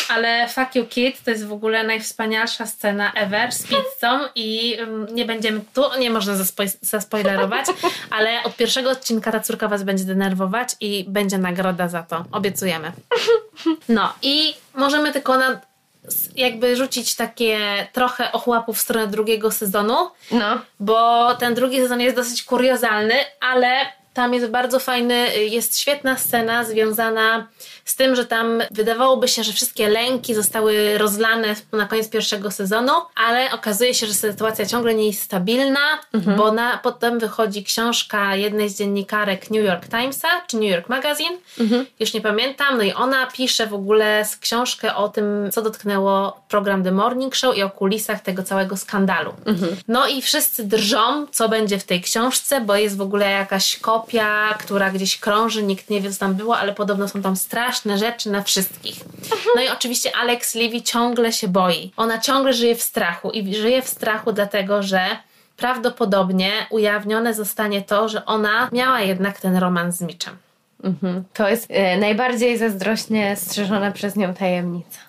Ale 0.09 0.47
Fuck 0.49 0.75
You 0.75 0.85
Kid 0.85 1.23
to 1.23 1.31
jest 1.31 1.45
w 1.45 1.51
ogóle 1.53 1.83
najwspanialsza 1.83 2.65
scena 2.65 3.11
ever 3.13 3.51
z 3.51 3.63
pizzą 3.63 4.19
i 4.35 4.77
ym, 4.79 5.07
nie 5.11 5.25
będziemy 5.25 5.61
tu, 5.73 5.81
nie 5.99 6.09
można 6.09 6.33
zaspoj- 6.33 6.77
zaspoilerować, 6.81 7.65
ale 8.09 8.43
od 8.43 8.55
pierwszego 8.55 8.89
odcinka 8.89 9.31
ta 9.31 9.39
córka 9.39 9.67
was 9.67 9.83
będzie 9.83 10.03
denerwować 10.03 10.69
i 10.79 11.05
będzie 11.07 11.37
nagroda 11.37 11.87
za 11.87 12.03
to. 12.03 12.25
Obiecujemy. 12.31 12.91
No 13.89 14.13
i 14.21 14.53
możemy 14.73 15.13
tylko 15.13 15.37
na, 15.37 15.61
jakby 16.35 16.75
rzucić 16.75 17.15
takie 17.15 17.59
trochę 17.93 18.31
ochłapów 18.31 18.77
w 18.77 18.81
stronę 18.81 19.07
drugiego 19.07 19.51
sezonu, 19.51 19.95
No. 20.31 20.59
bo 20.79 21.29
ten 21.35 21.53
drugi 21.53 21.77
sezon 21.77 22.01
jest 22.01 22.15
dosyć 22.15 22.43
kuriozalny, 22.43 23.15
ale 23.41 23.67
tam 24.15 24.34
jest 24.34 24.47
bardzo 24.47 24.80
fajny, 24.80 25.38
jest 25.38 25.80
świetna 25.80 26.17
scena 26.17 26.63
związana 26.63 27.47
z 27.86 27.95
tym, 27.95 28.15
że 28.15 28.25
tam 28.25 28.62
wydawałoby 28.71 29.28
się, 29.28 29.43
że 29.43 29.54
wszystkie 29.54 29.89
lęki 29.89 30.36
zostały 30.36 30.97
rozlane 30.97 31.56
na 31.71 31.86
koniec 31.86 32.10
pierwszego 32.10 32.51
sezonu, 32.51 32.91
ale 33.15 33.51
okazuje 33.51 33.93
się, 33.93 34.08
że 34.08 34.13
sytuacja 34.13 34.65
ciągle 34.65 34.93
nie 34.93 35.08
jest 35.08 35.21
stabilna, 35.21 35.80
bo 36.38 36.51
na, 36.51 36.78
potem 36.78 37.19
wychodzi 37.19 37.63
książka 37.63 38.36
jednej 38.36 38.69
z 38.69 38.78
dziennikarek 38.78 39.51
New 39.51 39.65
York 39.65 39.88
Timesa, 39.88 40.28
czy 40.47 40.58
New 40.58 40.69
York 40.71 40.89
Magazine, 40.89 41.38
już 41.99 42.13
nie 42.13 42.21
pamiętam, 42.21 42.78
no 42.78 42.84
i 42.84 42.93
ona 42.93 43.28
pisze 43.28 43.67
w 43.67 43.73
ogóle 43.73 44.25
z 44.25 44.38
książkę 44.38 44.95
o 44.95 45.10
tym, 45.10 45.51
co 45.51 45.62
dotknęło 45.62 46.41
program 46.49 46.84
The 46.84 46.91
Morning 46.91 47.36
Show 47.36 47.58
i 47.58 47.63
o 47.63 47.69
kulisach 47.69 48.21
tego 48.21 48.43
całego 48.43 48.78
skandalu. 48.78 49.34
No 49.88 50.08
i 50.08 50.21
wszyscy 50.21 50.63
drżą, 50.63 51.28
co 51.32 51.49
będzie 51.49 51.80
w 51.80 51.84
tej 51.84 52.01
książce, 52.01 52.62
bo 52.62 52.75
jest 52.75 52.97
w 52.97 53.01
ogóle 53.01 53.32
jakaś 53.32 53.80
kopia, 53.80 54.04
która 54.59 54.89
gdzieś 54.89 55.17
krąży, 55.17 55.63
nikt 55.63 55.89
nie 55.89 56.01
wie, 56.01 56.11
co 56.11 56.19
tam 56.19 56.33
było, 56.33 56.57
ale 56.57 56.73
podobno 56.73 57.07
są 57.07 57.21
tam 57.21 57.35
straszne 57.35 57.97
rzeczy 57.97 58.29
na 58.29 58.43
wszystkich. 58.43 58.95
No 59.55 59.61
i 59.61 59.69
oczywiście 59.69 60.11
Alex 60.15 60.55
Levy 60.55 60.81
ciągle 60.81 61.33
się 61.33 61.47
boi. 61.47 61.91
Ona 61.97 62.19
ciągle 62.19 62.53
żyje 62.53 62.75
w 62.75 62.81
strachu 62.81 63.31
i 63.31 63.55
żyje 63.55 63.81
w 63.81 63.89
strachu 63.89 64.31
dlatego, 64.31 64.83
że 64.83 65.17
prawdopodobnie 65.57 66.51
ujawnione 66.69 67.33
zostanie 67.33 67.81
to, 67.81 68.09
że 68.09 68.25
ona 68.25 68.69
miała 68.71 69.01
jednak 69.01 69.39
ten 69.39 69.57
romans 69.57 69.95
z 69.97 70.01
Mitchem. 70.01 70.37
Mhm. 70.83 71.23
To 71.33 71.49
jest 71.49 71.65
e, 71.69 71.97
najbardziej 71.97 72.57
zazdrośnie 72.57 73.35
strzeżona 73.35 73.91
przez 73.91 74.15
nią 74.15 74.33
tajemnica. 74.33 74.99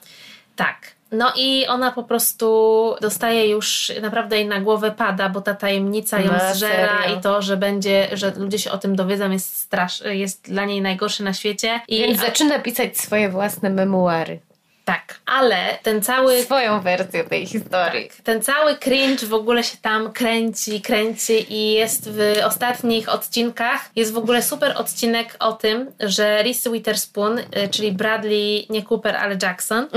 Tak. 0.56 0.95
No 1.12 1.32
i 1.36 1.66
ona 1.66 1.92
po 1.92 2.02
prostu 2.02 2.94
dostaje 3.00 3.48
już 3.48 3.92
naprawdę 4.02 4.36
jej 4.36 4.46
na 4.46 4.60
głowę 4.60 4.90
pada, 4.90 5.28
bo 5.28 5.40
ta 5.40 5.54
tajemnica 5.54 6.20
ją 6.20 6.30
zżera 6.54 6.98
serio? 7.02 7.18
i 7.18 7.20
to, 7.20 7.42
że 7.42 7.56
będzie, 7.56 8.08
że 8.12 8.32
ludzie 8.36 8.58
się 8.58 8.70
o 8.70 8.78
tym 8.78 8.96
dowiedzą 8.96 9.30
jest 9.30 9.56
strasz, 9.56 10.02
jest 10.06 10.42
dla 10.42 10.64
niej 10.64 10.82
najgorsze 10.82 11.24
na 11.24 11.32
świecie. 11.32 11.80
I 11.88 11.98
Więc 11.98 12.20
zaczyna 12.20 12.58
pisać 12.58 12.98
swoje 12.98 13.28
własne 13.28 13.70
memuary. 13.70 14.38
Tak, 14.86 15.20
ale 15.26 15.78
ten 15.82 16.02
cały 16.02 16.42
Swoją 16.42 16.80
wersję 16.80 17.24
tej 17.24 17.46
historii. 17.46 18.08
Tak. 18.08 18.16
Ten 18.22 18.42
cały 18.42 18.76
cringe 18.76 19.26
w 19.26 19.34
ogóle 19.34 19.64
się 19.64 19.76
tam 19.82 20.12
kręci, 20.12 20.80
kręci 20.80 21.52
i 21.54 21.72
jest 21.72 22.10
w 22.10 22.20
ostatnich 22.44 23.08
odcinkach. 23.08 23.90
Jest 23.96 24.12
w 24.12 24.18
ogóle 24.18 24.42
super 24.42 24.72
odcinek 24.76 25.36
o 25.38 25.52
tym, 25.52 25.90
że 26.00 26.42
Reese 26.42 26.68
Witherspoon, 26.72 27.38
y, 27.38 27.44
czyli 27.70 27.92
Bradley, 27.92 28.66
nie 28.70 28.82
Cooper, 28.82 29.16
ale 29.16 29.36
Jackson, 29.42 29.88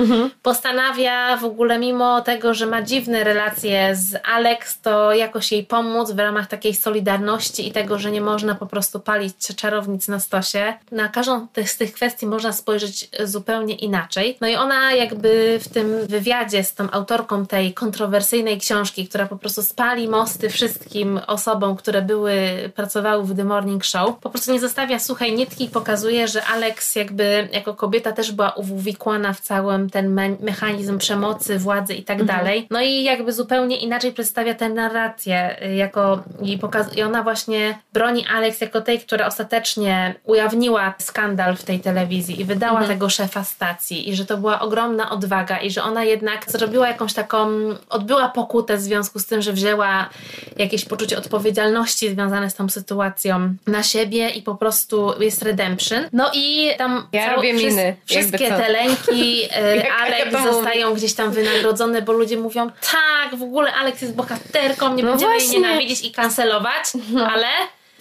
postanawia 0.42 1.38
w 1.38 1.46
ogóle 1.46 1.80
mimo 1.80 2.22
tego, 2.22 2.54
że 2.54 2.66
ma 2.66 2.82
dziwne 2.82 3.24
relacje 3.24 3.96
z 3.96 4.16
Alex, 4.24 4.82
to 4.82 5.14
jakoś 5.14 5.52
jej 5.52 5.64
pomóc 5.64 6.12
w 6.12 6.20
ramach 6.20 6.48
takiej 6.48 6.76
solidarności 6.76 7.68
i 7.68 7.72
tego, 7.72 8.00
że 8.00 8.12
nie 8.12 8.22
można 8.22 8.56
po 8.56 8.66
prostu 8.66 9.00
palić 9.00 9.36
czarownic 9.56 10.08
na 10.08 10.20
stosie. 10.20 10.74
Na 10.92 11.08
każdą 11.08 11.48
z 11.66 11.78
tych 11.78 11.94
kwestii 11.94 12.26
można 12.26 12.54
spojrzeć 12.54 13.10
zupełnie 13.24 13.76
inaczej. 13.76 14.38
No 14.42 14.48
i 14.48 14.56
ona 14.56 14.79
jakby 14.82 15.60
w 15.62 15.70
tym 15.70 16.08
wywiadzie 16.08 16.64
z 16.64 16.74
tą 16.74 16.92
autorką 16.92 17.46
tej 17.46 17.74
kontrowersyjnej 17.74 18.58
książki, 18.58 19.08
która 19.08 19.26
po 19.26 19.38
prostu 19.38 19.64
spali 19.64 20.08
mosty 20.08 20.50
wszystkim 20.50 21.20
osobom, 21.28 21.76
które 21.76 22.02
były, 22.02 22.34
pracowały 22.76 23.24
w 23.24 23.36
The 23.38 23.44
Morning 23.44 23.86
Show, 23.86 24.18
po 24.20 24.30
prostu 24.30 24.52
nie 24.52 24.60
zostawia 24.60 25.00
suchej 25.00 25.34
nitki 25.34 25.66
i 25.66 25.70
pokazuje, 25.70 26.28
że 26.28 26.46
Alex 26.46 26.96
jakby 26.96 27.50
jako 27.52 27.74
kobieta 27.74 28.12
też 28.12 28.32
była 28.32 28.52
uwikłana 28.52 29.34
w 29.34 29.40
całym 29.40 29.90
ten 29.90 30.10
me- 30.14 30.38
mechanizm 30.40 30.98
przemocy, 30.98 31.60
władzy 31.60 31.94
i 31.94 32.04
tak 32.04 32.24
dalej. 32.24 32.68
No 32.70 32.82
i 32.82 33.04
jakby 33.04 33.34
zupełnie 33.34 33.78
inaczej 33.78 34.14
przedstawia 34.14 34.54
tę 34.54 34.70
narrację 34.70 35.66
y, 35.66 35.76
jako 35.76 36.24
i, 36.42 36.60
i 36.96 37.04
ona 37.04 37.24
właśnie 37.24 37.80
broni 37.94 38.26
Alex 38.28 38.62
jako 38.62 38.82
tej, 38.82 39.00
która 39.00 39.28
ostatecznie 39.28 40.16
ujawniła 40.24 40.94
skandal 40.98 41.56
w 41.56 41.64
tej 41.64 41.80
telewizji 41.80 42.42
i 42.42 42.46
wydała 42.46 42.84
tego 42.88 43.10
szefa 43.10 43.44
stacji 43.44 44.10
i 44.10 44.16
że 44.16 44.26
to 44.26 44.38
była 44.38 44.62
ogromna 44.70 45.10
odwaga 45.10 45.58
i 45.58 45.72
że 45.72 45.84
ona 45.84 46.04
jednak 46.04 46.52
zrobiła 46.52 46.88
jakąś 46.88 47.14
taką, 47.14 47.48
odbyła 47.90 48.30
pokutę 48.30 48.78
w 48.78 48.82
związku 48.82 49.20
z 49.20 49.26
tym, 49.26 49.42
że 49.42 49.54
wzięła 49.54 50.10
jakieś 50.58 50.86
poczucie 50.86 51.18
odpowiedzialności 51.18 52.10
związane 52.10 52.50
z 52.50 52.56
tą 52.56 52.70
sytuacją 52.70 53.54
na 53.68 53.84
siebie 53.84 54.30
i 54.30 54.42
po 54.42 54.56
prostu 54.56 55.14
jest 55.20 55.42
redemption. 55.42 56.10
No 56.14 56.32
i 56.34 56.70
tam 56.78 57.08
Ja 57.12 57.36
robię 57.36 57.54
miny, 57.54 57.96
wszystkie 58.06 58.48
te 58.48 58.70
lęki 58.70 59.50
Alex 60.04 60.32
mówi. 60.32 60.44
zostają 60.54 60.94
gdzieś 60.94 61.14
tam 61.14 61.32
wynagrodzone, 61.32 62.02
bo 62.02 62.14
ludzie 62.14 62.38
mówią 62.38 62.70
tak, 62.92 63.40
w 63.40 63.44
ogóle 63.44 63.74
Alex 63.74 64.02
jest 64.02 64.16
bohaterką, 64.16 64.96
nie 64.96 65.04
No 65.04 65.10
będziemy 65.10 65.32
jej 65.32 65.42
właśnie. 65.42 65.60
No. 65.60 65.68
nienawidzić 65.68 66.06
i 66.06 66.12
kancelować, 66.12 66.86
ale 67.34 67.48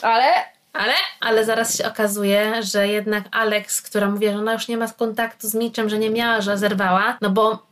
Ale 0.03 0.25
ale, 0.73 0.93
ale 1.21 1.45
zaraz 1.45 1.79
się 1.79 1.89
okazuje, 1.89 2.63
że 2.63 2.89
jednak 2.89 3.25
Alex, 3.31 3.83
która 3.83 4.11
mówi, 4.11 4.27
że 4.27 4.39
ona 4.39 4.53
już 4.53 4.69
nie 4.69 4.77
ma 4.77 4.89
kontaktu 4.89 5.49
z 5.49 5.55
niczym, 5.55 5.89
że 5.89 5.99
nie 5.99 6.11
miała, 6.11 6.41
że 6.41 6.59
zerwała, 6.59 7.19
no 7.21 7.31
bo 7.31 7.67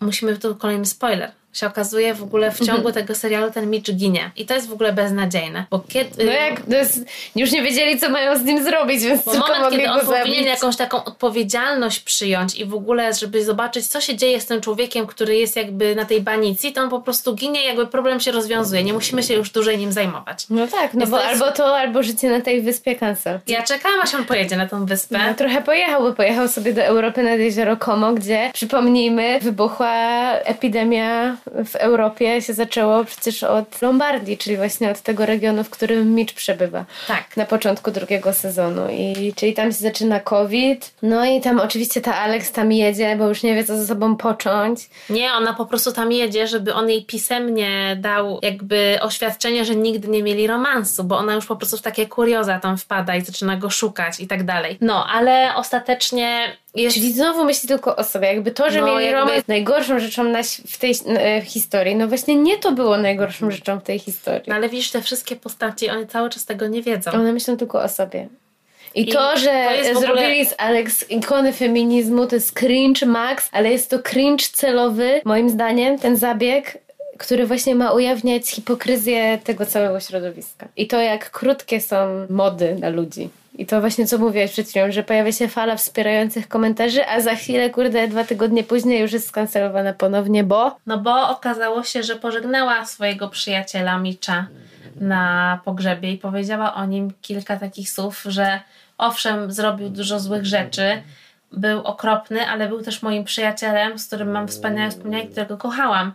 musimy 0.00 0.36
tu 0.36 0.56
kolejny 0.56 0.86
spoiler. 0.86 1.32
Się 1.52 1.66
okazuje 1.66 2.14
w 2.14 2.22
ogóle 2.22 2.50
w 2.52 2.58
ciągu 2.58 2.72
Mhm. 2.88 2.94
tego 2.94 3.14
serialu 3.14 3.50
ten 3.52 3.70
Mitch 3.70 3.92
ginie. 3.92 4.30
I 4.36 4.46
to 4.46 4.54
jest 4.54 4.68
w 4.68 4.72
ogóle 4.72 4.92
beznadziejne. 4.92 5.64
Bo 5.70 5.78
kiedy. 5.88 6.24
no 6.24 6.32
jak 6.32 6.60
jest, 6.68 7.04
już 7.36 7.52
nie 7.52 7.62
wiedzieli, 7.62 7.98
co 8.00 8.08
mają 8.10 8.38
z 8.38 8.42
nim 8.44 8.64
zrobić, 8.64 9.02
więc 9.04 9.24
Bo 9.24 9.30
tylko 9.30 9.46
moment, 9.48 9.70
kiedy 9.74 9.90
on 9.90 10.00
powinien 10.00 10.24
zabić. 10.26 10.46
jakąś 10.46 10.76
taką 10.76 11.04
odpowiedzialność 11.04 12.00
przyjąć 12.00 12.54
i 12.54 12.64
w 12.64 12.74
ogóle, 12.74 13.14
żeby 13.14 13.44
zobaczyć, 13.44 13.86
co 13.86 14.00
się 14.00 14.16
dzieje 14.16 14.40
z 14.40 14.46
tym 14.46 14.60
człowiekiem, 14.60 15.06
który 15.06 15.36
jest 15.36 15.56
jakby 15.56 15.94
na 15.96 16.04
tej 16.04 16.20
banicji, 16.20 16.72
to 16.72 16.80
on 16.82 16.90
po 16.90 17.00
prostu 17.00 17.34
ginie, 17.34 17.64
jakby 17.64 17.86
problem 17.86 18.20
się 18.20 18.32
rozwiązuje. 18.32 18.84
Nie 18.84 18.92
musimy 18.92 19.22
się 19.22 19.34
już 19.34 19.50
dłużej 19.50 19.78
nim 19.78 19.92
zajmować. 19.92 20.46
No 20.50 20.66
tak, 20.66 20.94
no 20.94 20.98
Więc 21.00 21.10
bo 21.10 21.16
to 21.18 21.22
jest- 21.30 21.42
albo 21.42 21.56
to, 21.56 21.76
albo 21.78 22.02
życie 22.02 22.30
na 22.30 22.40
tej 22.40 22.62
wyspie 22.62 22.96
cancel. 22.96 23.40
Ja 23.46 23.62
czekałam, 23.62 24.00
aż 24.00 24.14
on 24.14 24.24
pojedzie 24.24 24.56
na 24.56 24.66
tą 24.68 24.86
wyspę. 24.86 25.18
No, 25.28 25.34
trochę 25.34 25.62
pojechał, 25.62 26.02
bo 26.02 26.12
pojechał 26.12 26.48
sobie 26.48 26.72
do 26.72 26.82
Europy 26.82 27.22
nad 27.22 27.38
jezioro 27.38 27.76
Como, 27.76 28.12
gdzie 28.12 28.50
przypomnijmy, 28.54 29.38
wybuchła 29.42 29.92
epidemia 30.32 31.36
w 31.64 31.76
Europie, 31.76 32.42
się 32.42 32.52
zaczęło 32.52 33.04
przecież 33.04 33.42
od 33.42 33.82
Lombardii, 33.82 34.38
czyli 34.38 34.56
właśnie 34.56 34.90
od 34.90 35.00
tego 35.00 35.26
regionu, 35.26 35.64
w 35.64 35.70
którym 35.70 36.14
Mitch 36.14 36.34
przebywa. 36.34 36.84
Tak. 37.08 37.36
Na 37.36 37.44
początku 37.44 37.90
drugiego 37.90 38.32
sezonu. 38.32 38.82
I 38.90 39.32
czyli 39.36 39.54
tam 39.54 39.66
się 39.66 39.78
zaczyna 39.78 40.20
COVID. 40.20 40.94
No 41.02 41.26
i 41.26 41.40
tam 41.40 41.60
oczywiście 41.60 42.00
ta 42.00 42.16
Alex 42.16 42.52
tam 42.52 42.72
jedzie, 42.72 43.16
bo 43.16 43.28
już 43.28 43.42
nie 43.42 43.54
wie, 43.54 43.64
co 43.64 43.76
ze 43.76 43.86
sobą 43.86 44.16
począć. 44.16 44.90
Nie, 45.10 45.32
ona 45.32 45.52
po 45.52 45.66
prostu 45.66 45.92
tam 45.92 46.12
jedzie, 46.12 46.46
żeby 46.46 46.74
on 46.74 46.90
jej 46.90 47.04
pisemnie 47.04 47.96
dał 48.00 48.38
jakby 48.42 48.98
oświadczenie, 49.00 49.64
że 49.64 49.76
nigdy 49.76 50.08
nie 50.08 50.22
mieli 50.22 50.46
romansu, 50.46 51.04
bo 51.04 51.18
ona 51.18 51.34
już 51.34 51.46
po 51.46 51.56
prostu 51.56 51.76
w 51.76 51.82
takie 51.82 52.06
kurioza 52.06 52.60
tam 52.60 52.78
wpada 52.78 53.16
i 53.16 53.20
zaczyna 53.20 53.56
go 53.56 53.70
szukać 53.70 54.20
i 54.20 54.26
tak 54.26 54.44
dalej. 54.44 54.78
No, 54.80 55.06
ale 55.06 55.54
ostatecznie 55.56 56.56
Czyli 56.74 57.12
znowu 57.12 57.44
myśli 57.44 57.68
tylko 57.68 57.96
o 57.96 58.04
sobie. 58.04 58.28
Jakby 58.28 58.50
to, 58.50 58.70
że 58.70 58.80
No, 58.80 58.86
mieli 58.86 59.04
jakby- 59.04 59.20
romans 59.20 59.48
najgorszą 59.48 59.98
rzeczą 59.98 60.24
na, 60.24 60.42
w 60.66 60.78
tej 60.78 60.94
e, 61.06 61.40
historii, 61.44 61.96
no 61.96 62.08
właśnie 62.08 62.36
nie 62.36 62.58
to 62.58 62.72
było 62.72 62.96
najgorszą 62.96 63.50
rzeczą 63.50 63.78
w 63.80 63.82
tej 63.82 63.98
historii. 63.98 64.42
No, 64.48 64.54
ale 64.54 64.68
widzisz, 64.68 64.90
te 64.90 65.02
wszystkie 65.02 65.36
postaci, 65.36 65.90
one 65.90 66.06
cały 66.06 66.30
czas 66.30 66.44
tego 66.44 66.66
nie 66.66 66.82
wiedzą. 66.82 67.10
One 67.10 67.32
myślą 67.32 67.56
tylko 67.56 67.82
o 67.82 67.88
sobie. 67.88 68.28
I, 68.94 69.08
I 69.08 69.12
to, 69.12 69.36
że 69.36 69.64
to 69.78 69.94
w 69.94 69.96
ogóle- 69.96 70.00
zrobili 70.16 70.46
z 70.46 70.54
Alex 70.58 71.10
ikony 71.10 71.52
feminizmu, 71.52 72.26
to 72.26 72.34
jest 72.34 72.52
cringe 72.58 73.06
max, 73.06 73.48
ale 73.52 73.70
jest 73.70 73.90
to 73.90 73.98
cringe 73.98 74.44
celowy, 74.52 75.20
moim 75.24 75.50
zdaniem, 75.50 75.98
ten 75.98 76.16
zabieg, 76.16 76.78
który 77.18 77.46
właśnie 77.46 77.74
ma 77.74 77.92
ujawniać 77.92 78.48
hipokryzję 78.50 79.38
tego 79.44 79.66
całego 79.66 80.00
środowiska. 80.00 80.68
I 80.76 80.86
to, 80.86 81.00
jak 81.00 81.30
krótkie 81.30 81.80
są 81.80 82.26
mody 82.30 82.76
na 82.80 82.88
ludzi. 82.88 83.28
I 83.54 83.66
to 83.66 83.80
właśnie 83.80 84.06
co 84.06 84.18
mówiłaś 84.18 84.52
przed 84.52 84.68
chwilą, 84.68 84.92
że 84.92 85.02
pojawia 85.02 85.32
się 85.32 85.48
fala 85.48 85.76
wspierających 85.76 86.48
komentarzy, 86.48 87.06
a 87.06 87.20
za 87.20 87.34
chwilę, 87.34 87.70
kurde, 87.70 88.08
dwa 88.08 88.24
tygodnie 88.24 88.64
później 88.64 89.00
już 89.00 89.12
jest 89.12 89.28
skancelowana 89.28 89.92
ponownie, 89.92 90.44
bo 90.44 90.76
No 90.86 90.98
bo 90.98 91.28
okazało 91.28 91.82
się, 91.82 92.02
że 92.02 92.16
pożegnała 92.16 92.84
swojego 92.84 93.28
przyjaciela 93.28 93.98
Micza 93.98 94.46
na 95.00 95.60
pogrzebie 95.64 96.12
i 96.12 96.18
powiedziała 96.18 96.74
o 96.74 96.86
nim 96.86 97.12
kilka 97.22 97.56
takich 97.56 97.90
słów, 97.90 98.22
że 98.28 98.60
owszem, 98.98 99.52
zrobił 99.52 99.88
dużo 99.88 100.20
złych 100.20 100.46
rzeczy, 100.46 101.02
był 101.52 101.80
okropny, 101.80 102.48
ale 102.48 102.68
był 102.68 102.82
też 102.82 103.02
moim 103.02 103.24
przyjacielem, 103.24 103.98
z 103.98 104.06
którym 104.06 104.30
mam 104.30 104.48
wspaniałe 104.48 104.90
wspomnienia, 104.90 105.24
i 105.24 105.28
którego 105.28 105.56
kochałam. 105.56 106.12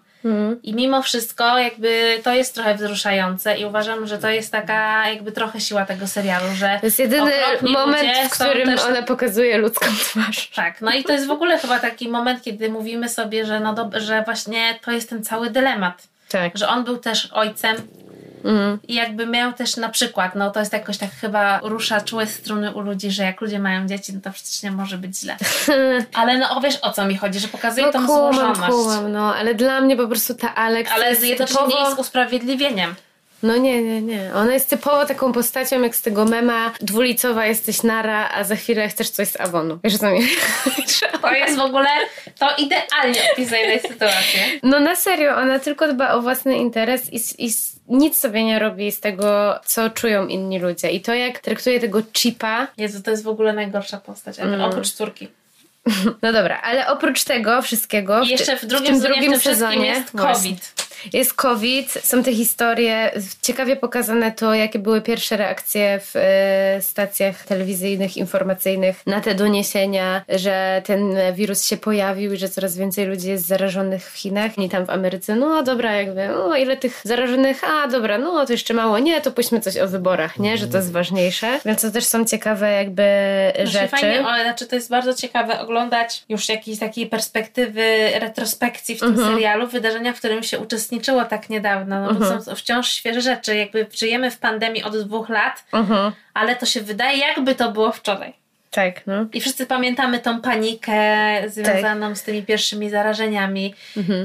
I 0.63 0.73
mimo 0.73 1.01
wszystko 1.01 1.59
jakby 1.59 2.19
to 2.23 2.33
jest 2.33 2.53
trochę 2.53 2.75
wzruszające 2.75 3.57
i 3.57 3.65
uważam, 3.65 4.07
że 4.07 4.17
to 4.17 4.29
jest 4.29 4.51
taka 4.51 5.09
jakby 5.09 5.31
trochę 5.31 5.61
siła 5.61 5.85
tego 5.85 6.07
serialu, 6.07 6.45
że 6.55 6.77
to 6.79 6.85
jest 6.85 6.99
jedyny 6.99 7.31
moment, 7.61 8.09
w 8.27 8.29
którym 8.29 8.67
też 8.67 8.85
ona 8.85 9.01
pokazuje 9.01 9.57
ludzką 9.57 9.85
twarz. 9.99 10.49
tak, 10.55 10.81
no 10.81 10.91
i 10.91 11.03
to 11.03 11.13
jest 11.13 11.27
w 11.27 11.31
ogóle 11.31 11.59
chyba 11.59 11.79
taki 11.79 12.09
moment, 12.09 12.43
kiedy 12.43 12.69
mówimy 12.69 13.09
sobie, 13.09 13.45
że, 13.45 13.59
no 13.59 13.73
dob- 13.73 13.99
że 13.99 14.21
właśnie 14.21 14.79
to 14.85 14.91
jest 14.91 15.09
ten 15.09 15.23
cały 15.23 15.49
dylemat. 15.49 16.07
Tak. 16.29 16.57
Że 16.57 16.67
on 16.67 16.83
był 16.83 16.97
też 16.97 17.29
ojcem 17.33 17.77
i 18.87 18.93
jakby 18.95 19.25
miał 19.27 19.53
też 19.53 19.77
na 19.77 19.89
przykład, 19.89 20.35
no 20.35 20.51
to 20.51 20.59
jest 20.59 20.73
jakoś 20.73 20.97
tak 20.97 21.09
chyba 21.11 21.59
rusza 21.63 22.01
czułe 22.01 22.27
struny 22.27 22.73
u 22.73 22.79
ludzi, 22.81 23.11
że 23.11 23.23
jak 23.23 23.41
ludzie 23.41 23.59
mają 23.59 23.87
dzieci, 23.87 24.13
no 24.13 24.21
to 24.21 24.31
przecież 24.31 24.63
nie 24.63 24.71
może 24.71 24.97
być 24.97 25.19
źle. 25.19 25.37
Ale 26.19 26.37
no 26.37 26.57
o, 26.57 26.61
wiesz 26.61 26.77
o 26.81 26.91
co 26.91 27.05
mi 27.05 27.17
chodzi, 27.17 27.39
że 27.39 27.47
pokazuje 27.47 27.85
No 27.85 27.91
tą 27.91 28.07
kumam, 28.07 28.33
złożoność. 28.33 28.71
kumam, 28.71 29.11
no, 29.11 29.35
ale 29.35 29.55
dla 29.55 29.81
mnie 29.81 29.97
po 29.97 30.07
prostu 30.07 30.33
ta 30.35 30.55
Alex 30.55 30.91
Ale 30.91 31.09
jest 31.09 31.23
jednocześnie 31.23 31.61
nie 31.61 31.67
typowo... 31.67 31.89
jest 31.89 31.99
usprawiedliwieniem. 32.01 32.95
No 33.43 33.57
nie, 33.57 33.83
nie, 33.83 34.01
nie. 34.01 34.31
Ona 34.35 34.53
jest 34.53 34.69
typowo 34.69 35.05
taką 35.05 35.33
postacią 35.33 35.81
jak 35.81 35.95
z 35.95 36.01
tego 36.01 36.25
mema 36.25 36.71
dwulicowa 36.81 37.45
jesteś 37.45 37.83
nara, 37.83 38.29
a 38.29 38.43
za 38.43 38.55
chwilę 38.55 38.89
chcesz 38.89 39.09
coś 39.09 39.27
z 39.27 39.39
Avonu. 39.39 39.79
Wiesz 39.83 39.97
co 39.97 40.11
mi? 40.11 40.21
To 41.21 41.31
jest 41.33 41.57
w 41.57 41.61
ogóle, 41.61 41.89
to 42.39 42.49
idealnie 42.57 43.31
opisuje 43.33 43.65
tej 43.65 43.79
sytuację. 43.91 44.39
No 44.63 44.79
na 44.79 44.95
serio, 44.95 45.35
ona 45.35 45.59
tylko 45.59 45.93
dba 45.93 46.13
o 46.13 46.21
własny 46.21 46.57
interes 46.57 47.13
i, 47.13 47.45
i 47.47 47.51
nic 47.87 48.17
sobie 48.17 48.43
nie 48.43 48.59
robi 48.59 48.91
z 48.91 48.99
tego, 48.99 49.59
co 49.65 49.89
czują 49.89 50.27
inni 50.27 50.59
ludzie. 50.59 50.89
I 50.89 51.01
to 51.01 51.13
jak 51.13 51.39
traktuje 51.39 51.79
tego 51.79 52.01
chipa, 52.13 52.67
Jezu, 52.77 53.01
to 53.01 53.11
jest 53.11 53.23
w 53.23 53.27
ogóle 53.27 53.53
najgorsza 53.53 53.97
postać, 53.97 54.39
ale 54.39 54.65
oprócz 54.65 54.91
córki. 54.91 55.27
no 56.23 56.33
dobra, 56.33 56.61
ale 56.63 56.87
oprócz 56.87 57.23
tego 57.23 57.61
wszystkiego 57.61 58.21
I 58.21 58.29
jeszcze 58.29 58.57
w 58.57 58.65
drugim 58.65 58.99
drugim 58.99 59.21
w 59.21 59.25
tym 59.25 59.39
wszystkim 59.39 59.53
sezonie 59.53 59.87
jest 59.87 60.11
właśnie. 60.11 60.55
Jest 61.13 61.33
COVID, 61.33 61.91
są 61.91 62.23
te 62.23 62.33
historie, 62.33 63.11
ciekawie 63.41 63.75
pokazane 63.75 64.31
to, 64.31 64.53
jakie 64.53 64.79
były 64.79 65.01
pierwsze 65.01 65.37
reakcje 65.37 65.99
w 65.99 66.15
e, 66.15 66.81
stacjach 66.81 67.45
telewizyjnych, 67.45 68.17
informacyjnych 68.17 69.07
na 69.07 69.21
te 69.21 69.35
doniesienia, 69.35 70.21
że 70.29 70.81
ten 70.85 71.17
wirus 71.33 71.65
się 71.65 71.77
pojawił 71.77 72.33
i 72.33 72.37
że 72.37 72.49
coraz 72.49 72.77
więcej 72.77 73.05
ludzi 73.05 73.29
jest 73.29 73.47
zarażonych 73.47 74.11
w 74.11 74.17
Chinach 74.17 74.57
i 74.57 74.69
tam 74.69 74.85
w 74.85 74.89
Ameryce. 74.89 75.35
No 75.35 75.63
dobra, 75.63 75.91
jakby, 75.95 76.27
no 76.27 76.55
ile 76.55 76.77
tych 76.77 77.01
zarażonych, 77.03 77.63
a 77.63 77.87
dobra, 77.87 78.17
no 78.17 78.45
to 78.45 78.51
jeszcze 78.53 78.73
mało, 78.73 78.99
nie, 78.99 79.21
to 79.21 79.31
puśćmy 79.31 79.59
coś 79.59 79.77
o 79.77 79.87
wyborach, 79.87 80.39
nie, 80.39 80.57
że 80.57 80.67
to 80.67 80.77
jest 80.77 80.91
ważniejsze. 80.91 81.59
Więc 81.65 81.81
to 81.81 81.91
też 81.91 82.05
są 82.05 82.25
ciekawe 82.25 82.71
jakby 82.71 83.03
Znaczy, 83.55 83.71
rzeczy. 83.71 83.87
Fajnie, 83.87 84.19
o, 84.19 84.43
znaczy 84.43 84.65
to 84.65 84.75
jest 84.75 84.89
bardzo 84.89 85.13
ciekawe 85.13 85.59
oglądać 85.59 86.23
już 86.29 86.49
jakiejś 86.49 86.79
takiej 86.79 87.07
perspektywy 87.07 88.11
retrospekcji 88.19 88.95
w 88.95 88.99
tym 88.99 89.07
Mhm. 89.09 89.33
serialu, 89.33 89.67
wydarzenia, 89.67 90.13
w 90.13 90.17
którym 90.17 90.43
się 90.43 90.59
uczestniczyło 90.87 91.25
tak 91.25 91.49
niedawno, 91.49 92.01
no 92.01 92.13
bo 92.13 92.25
Mhm. 92.25 92.41
są 92.41 92.55
wciąż 92.55 92.89
świeże 92.93 93.21
rzeczy, 93.21 93.55
jakby 93.55 93.87
żyjemy 93.93 94.31
w 94.31 94.37
pandemii 94.39 94.83
od 94.83 94.97
dwóch 94.97 95.29
lat, 95.29 95.63
Mhm. 95.73 96.11
ale 96.33 96.55
to 96.55 96.65
się 96.65 96.81
wydaje 96.81 97.17
jakby 97.17 97.55
to 97.55 97.71
było 97.71 97.91
wczoraj. 97.91 98.33
Tak, 98.77 99.07
no. 99.07 99.25
I 99.33 99.41
wszyscy 99.41 99.65
pamiętamy 99.65 100.19
tą 100.19 100.41
panikę 100.41 100.93
związaną 101.47 102.15
z 102.15 102.23
tymi 102.23 102.43
pierwszymi 102.43 102.89
zarażeniami. 102.89 103.73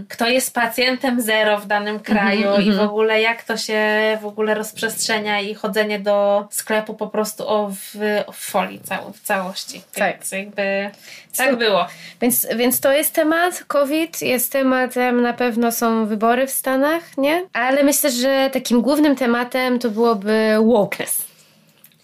Kto 0.09 0.29
jest 0.29 0.55
pacjentem 0.55 1.21
zero 1.21 1.59
w 1.59 1.67
danym 1.67 2.01
kraju 2.01 2.61
i 2.61 2.73
w 2.73 2.81
ogóle 2.81 3.21
jak 3.21 3.43
to 3.43 3.57
się 3.57 3.79
w 4.23 4.27
ogóle 4.27 4.55
rozprzestrzenia 4.55 5.41
i 5.41 5.55
chodzenie 5.55 6.01
do 6.01 6.49
sklepu 6.51 6.95
po 6.95 7.07
prostu 7.07 7.49
o 7.49 7.69
w, 7.71 7.97
o 8.27 8.33
folii 8.33 8.81
cał, 8.81 9.13
w 9.13 9.21
całości. 9.21 9.83
Tak. 9.95 10.13
Więc 10.13 10.33
jakby 10.33 10.91
tak 11.37 11.57
było. 11.57 11.87
Więc, 12.21 12.47
więc 12.57 12.81
to 12.81 12.93
jest 12.93 13.15
temat 13.15 13.65
COVID, 13.65 14.23
jest 14.23 14.53
tematem, 14.53 15.23
na 15.23 15.33
pewno 15.33 15.73
są 15.73 16.07
wybory 16.07 16.47
w 16.47 16.51
Stanach, 16.51 17.19
nie? 17.19 17.43
Ale 17.53 17.83
myślę, 17.83 18.11
że 18.11 18.51
takim 18.53 18.83
głównym 18.83 19.17
tematem 19.17 19.79
to 19.79 19.91
byłoby 19.91 20.57
wokeness. 20.67 21.25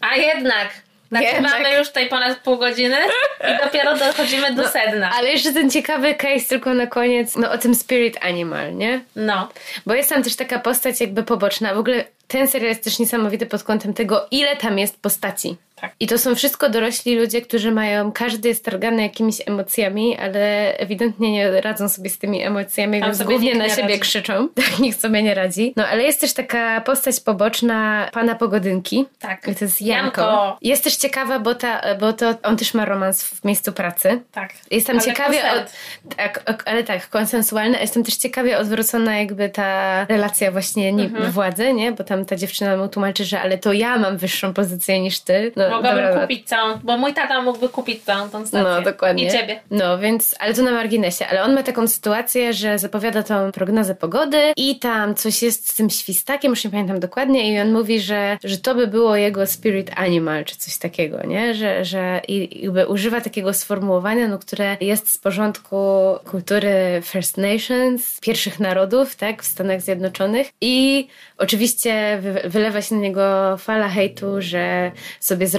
A 0.00 0.16
jednak 0.16 0.68
nagrywamy 1.10 1.78
już 1.78 1.88
tutaj 1.88 2.08
ponad 2.08 2.38
pół 2.38 2.58
godziny 2.58 2.96
i 3.40 3.64
dopiero 3.64 3.96
dochodzimy 3.96 4.52
do 4.52 4.68
sedna. 4.68 5.10
Ale 5.18 5.30
jeszcze 5.30 5.52
ten 5.52 5.70
ciekawy 5.70 6.14
case 6.14 6.48
tylko 6.48 6.74
na 6.74 6.86
koniec, 6.86 7.36
no 7.36 7.52
o 7.52 7.58
tym 7.58 7.74
spirit 7.74 8.18
animal, 8.20 8.76
nie? 8.76 9.00
No. 9.16 9.48
Bo 9.86 9.94
jest 9.94 10.10
tam 10.10 10.22
też 10.22 10.36
taka 10.36 10.58
postać 10.58 11.00
jakby 11.00 11.22
poboczna. 11.22 11.74
W 11.74 11.78
ogóle 11.78 12.04
ten 12.28 12.48
serial 12.48 12.68
jest 12.68 12.84
też 12.84 12.98
niesamowity 12.98 13.46
pod 13.46 13.62
kątem 13.62 13.94
tego, 13.94 14.26
ile 14.30 14.56
tam 14.56 14.78
jest 14.78 15.02
postaci. 15.02 15.56
Tak. 15.80 15.92
I 16.00 16.06
to 16.06 16.18
są 16.18 16.34
wszystko 16.34 16.70
dorośli 16.70 17.16
ludzie, 17.20 17.42
którzy 17.42 17.72
mają, 17.72 18.12
każdy 18.12 18.48
jest 18.48 18.64
targany 18.64 19.02
jakimiś 19.02 19.36
emocjami, 19.46 20.16
ale 20.16 20.74
ewidentnie 20.78 21.32
nie 21.32 21.60
radzą 21.60 21.88
sobie 21.88 22.10
z 22.10 22.18
tymi 22.18 22.42
emocjami, 22.42 23.00
Tam 23.00 23.08
więc 23.10 23.22
głównie 23.22 23.54
na 23.54 23.68
siebie 23.68 23.82
radzi. 23.88 24.00
krzyczą. 24.00 24.48
Tak, 24.54 24.78
nikt 24.78 25.00
sobie 25.00 25.22
nie 25.22 25.34
radzi. 25.34 25.72
No 25.76 25.86
ale 25.86 26.02
jest 26.02 26.20
też 26.20 26.32
taka 26.34 26.80
postać 26.80 27.20
poboczna 27.20 28.08
pana 28.12 28.34
Pogodynki. 28.34 29.06
Tak. 29.18 29.48
I 29.48 29.54
to 29.54 29.64
jest 29.64 29.82
Janko. 29.82 30.20
Janko. 30.20 30.58
Jest 30.62 30.84
też 30.84 30.96
ciekawa, 30.96 31.38
bo, 31.38 31.54
ta, 31.54 31.82
bo 32.00 32.12
to 32.12 32.34
on 32.42 32.56
też 32.56 32.74
ma 32.74 32.84
romans 32.84 33.22
w 33.22 33.44
miejscu 33.44 33.72
pracy. 33.72 34.20
Tak. 34.32 34.50
Jestem 34.70 34.96
Ale 34.96 35.06
ciekawie, 35.06 35.40
konsent. 35.40 35.72
tak, 36.16 36.62
ale 36.66 36.84
tak, 36.84 37.08
konsensualne. 37.08 37.80
Jestem 37.80 38.04
też 38.04 38.16
ciekawie 38.16 38.58
odwrócona 38.58 39.18
jakby 39.18 39.48
ta 39.48 40.04
relacja 40.04 40.52
właśnie 40.52 40.92
nie, 40.92 41.04
Mhm. 41.04 41.30
władzy, 41.32 41.72
nie? 41.72 41.92
Bo 41.92 42.04
tam 42.04 42.24
ta 42.24 42.36
dziewczyna 42.36 42.76
mu 42.76 42.88
tłumaczy, 42.88 43.24
że 43.24 43.40
ale 43.40 43.58
to 43.58 43.72
ja 43.72 43.98
mam 43.98 44.16
wyższą 44.18 44.54
pozycję 44.54 45.00
niż 45.00 45.20
ty. 45.20 45.52
No, 45.56 45.67
Mogłabym 45.70 46.20
kupić 46.20 46.48
całą, 46.48 46.78
bo 46.82 46.98
mój 46.98 47.14
tata 47.14 47.42
mógłby 47.42 47.68
kupić 47.68 48.04
całą 48.04 48.30
tą 48.30 48.46
stację. 48.46 48.70
No, 48.70 48.82
dokładnie. 48.82 49.26
I 49.26 49.30
ciebie. 49.30 49.60
No, 49.70 49.98
więc, 49.98 50.34
ale 50.38 50.54
to 50.54 50.62
na 50.62 50.70
marginesie. 50.70 51.26
Ale 51.26 51.42
on 51.42 51.54
ma 51.54 51.62
taką 51.62 51.88
sytuację, 51.88 52.52
że 52.52 52.78
zapowiada 52.78 53.22
tą 53.22 53.52
prognozę 53.52 53.94
pogody 53.94 54.38
i 54.56 54.78
tam 54.78 55.14
coś 55.14 55.42
jest 55.42 55.70
z 55.70 55.76
tym 55.76 55.90
świstakiem, 55.90 56.50
już 56.50 56.64
nie 56.64 56.70
pamiętam 56.70 57.00
dokładnie, 57.00 57.52
i 57.52 57.60
on 57.60 57.72
mówi, 57.72 58.00
że, 58.00 58.38
że 58.44 58.58
to 58.58 58.74
by 58.74 58.86
było 58.86 59.16
jego 59.16 59.46
spirit 59.46 59.90
animal, 59.96 60.44
czy 60.44 60.56
coś 60.56 60.78
takiego, 60.78 61.26
nie? 61.26 61.54
Że, 61.54 61.84
że 61.84 62.20
i 62.28 62.64
jakby 62.64 62.86
używa 62.86 63.20
takiego 63.20 63.54
sformułowania, 63.54 64.28
no, 64.28 64.38
które 64.38 64.76
jest 64.80 65.12
z 65.12 65.18
porządku 65.18 65.76
kultury 66.24 67.02
First 67.04 67.36
Nations, 67.36 68.20
pierwszych 68.20 68.60
narodów, 68.60 69.16
tak, 69.16 69.42
w 69.42 69.46
Stanach 69.46 69.80
Zjednoczonych 69.80 70.50
i 70.60 71.08
oczywiście 71.38 72.18
wy, 72.20 72.42
wylewa 72.48 72.82
się 72.82 72.94
na 72.94 73.00
niego 73.00 73.56
fala 73.56 73.88
hejtu, 73.88 74.26
że 74.38 74.92
sobie 75.20 75.46
zrobił 75.46 75.57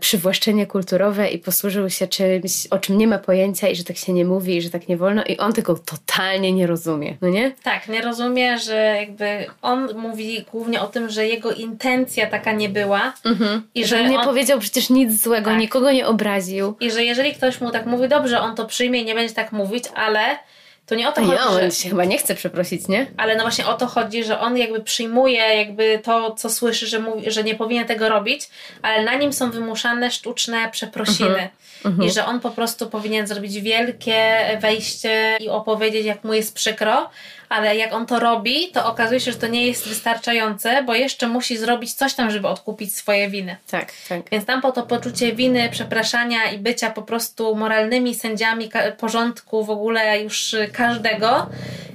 przywłaszczenie 0.00 0.66
kulturowe 0.66 1.28
i 1.30 1.38
posłużył 1.38 1.90
się 1.90 2.06
czymś, 2.06 2.66
o 2.70 2.78
czym 2.78 2.98
nie 2.98 3.06
ma 3.06 3.18
pojęcia 3.18 3.68
i 3.68 3.76
że 3.76 3.84
tak 3.84 3.96
się 3.96 4.12
nie 4.12 4.24
mówi 4.24 4.56
i 4.56 4.62
że 4.62 4.70
tak 4.70 4.88
nie 4.88 4.96
wolno 4.96 5.24
i 5.24 5.36
on 5.38 5.52
tego 5.52 5.74
totalnie 5.78 6.52
nie 6.52 6.66
rozumie, 6.66 7.16
no 7.20 7.28
nie? 7.28 7.52
Tak, 7.62 7.88
nie 7.88 8.00
rozumie, 8.02 8.58
że 8.58 8.74
jakby 9.00 9.46
on 9.62 9.88
mówi 9.96 10.44
głównie 10.52 10.80
o 10.80 10.86
tym, 10.86 11.08
że 11.10 11.26
jego 11.26 11.52
intencja 11.52 12.26
taka 12.26 12.52
nie 12.52 12.68
była 12.68 13.12
i 13.74 13.82
Że 13.84 13.88
że 13.96 14.02
on 14.04 14.10
nie 14.10 14.18
on, 14.18 14.24
powiedział 14.24 14.58
przecież 14.58 14.90
nic 14.90 15.22
złego, 15.22 15.50
Tak. 15.50 15.58
nikogo 15.60 15.92
nie 15.92 16.06
obraził. 16.06 16.76
i 16.80 16.90
że 16.90 17.04
jeżeli 17.04 17.34
ktoś 17.34 17.60
mu 17.60 17.70
tak 17.70 17.86
mówi, 17.86 18.08
dobrze, 18.08 18.40
on 18.40 18.56
to 18.56 18.64
przyjmie 18.66 19.00
i 19.00 19.04
nie 19.04 19.14
będzie 19.14 19.34
tak 19.34 19.52
mówić, 19.52 19.84
ale 19.94 20.20
to 20.88 20.94
nie 20.94 21.08
o 21.08 21.12
to 21.12 21.20
chodzi, 21.20 21.38
on 21.38 21.60
że, 21.60 21.70
się 21.70 21.88
chyba 21.88 22.04
nie 22.04 22.18
chce 22.18 22.34
przeprosić, 22.34 22.88
nie? 22.88 23.06
ale 23.16 23.36
no 23.36 23.42
właśnie 23.42 23.66
o 23.66 23.74
to 23.74 23.86
chodzi, 23.86 24.24
że 24.24 24.40
on 24.40 24.56
jakby 24.56 24.80
przyjmuje 24.80 25.40
jakby 25.40 26.00
to, 26.04 26.34
co 26.34 26.50
słyszy, 26.50 26.86
że, 26.86 26.98
mówi, 26.98 27.30
że 27.30 27.44
nie 27.44 27.54
powinien 27.54 27.86
tego 27.86 28.08
robić, 28.08 28.48
ale 28.82 29.04
na 29.04 29.14
nim 29.14 29.32
są 29.32 29.50
wymuszane 29.50 30.10
sztuczne 30.10 30.68
przeprosiny. 30.70 31.48
I 32.06 32.10
że 32.10 32.26
on 32.26 32.40
po 32.40 32.50
prostu 32.50 32.90
powinien 32.90 33.26
zrobić 33.26 33.60
wielkie 33.60 34.36
wejście 34.60 35.36
i 35.40 35.48
opowiedzieć, 35.48 36.06
jak 36.06 36.24
mu 36.24 36.34
jest 36.34 36.54
przykro, 36.54 37.10
ale 37.48 37.76
jak 37.76 37.92
on 37.92 38.06
to 38.06 38.20
robi, 38.20 38.68
to 38.72 38.86
okazuje 38.86 39.20
się, 39.20 39.32
że 39.32 39.38
to 39.38 39.46
nie 39.46 39.66
jest 39.66 39.88
wystarczające, 39.88 40.82
bo 40.82 40.94
jeszcze 40.94 41.28
musi 41.28 41.58
zrobić 41.58 41.94
coś 41.94 42.14
tam, 42.14 42.30
żeby 42.30 42.48
odkupić 42.48 42.96
swoje 42.96 43.28
winy. 43.30 43.56
Tak, 43.70 43.92
tak. 44.08 44.30
Więc 44.30 44.44
tam 44.44 44.60
po 44.60 44.72
to 44.72 44.82
poczucie 44.82 45.32
winy, 45.32 45.68
przepraszania 45.72 46.50
i 46.50 46.58
bycia 46.58 46.90
po 46.90 47.02
prostu 47.02 47.56
moralnymi 47.56 48.14
sędziami 48.14 48.70
porządku 48.98 49.64
w 49.64 49.70
ogóle 49.70 50.22
już 50.22 50.56
każdego 50.72 51.46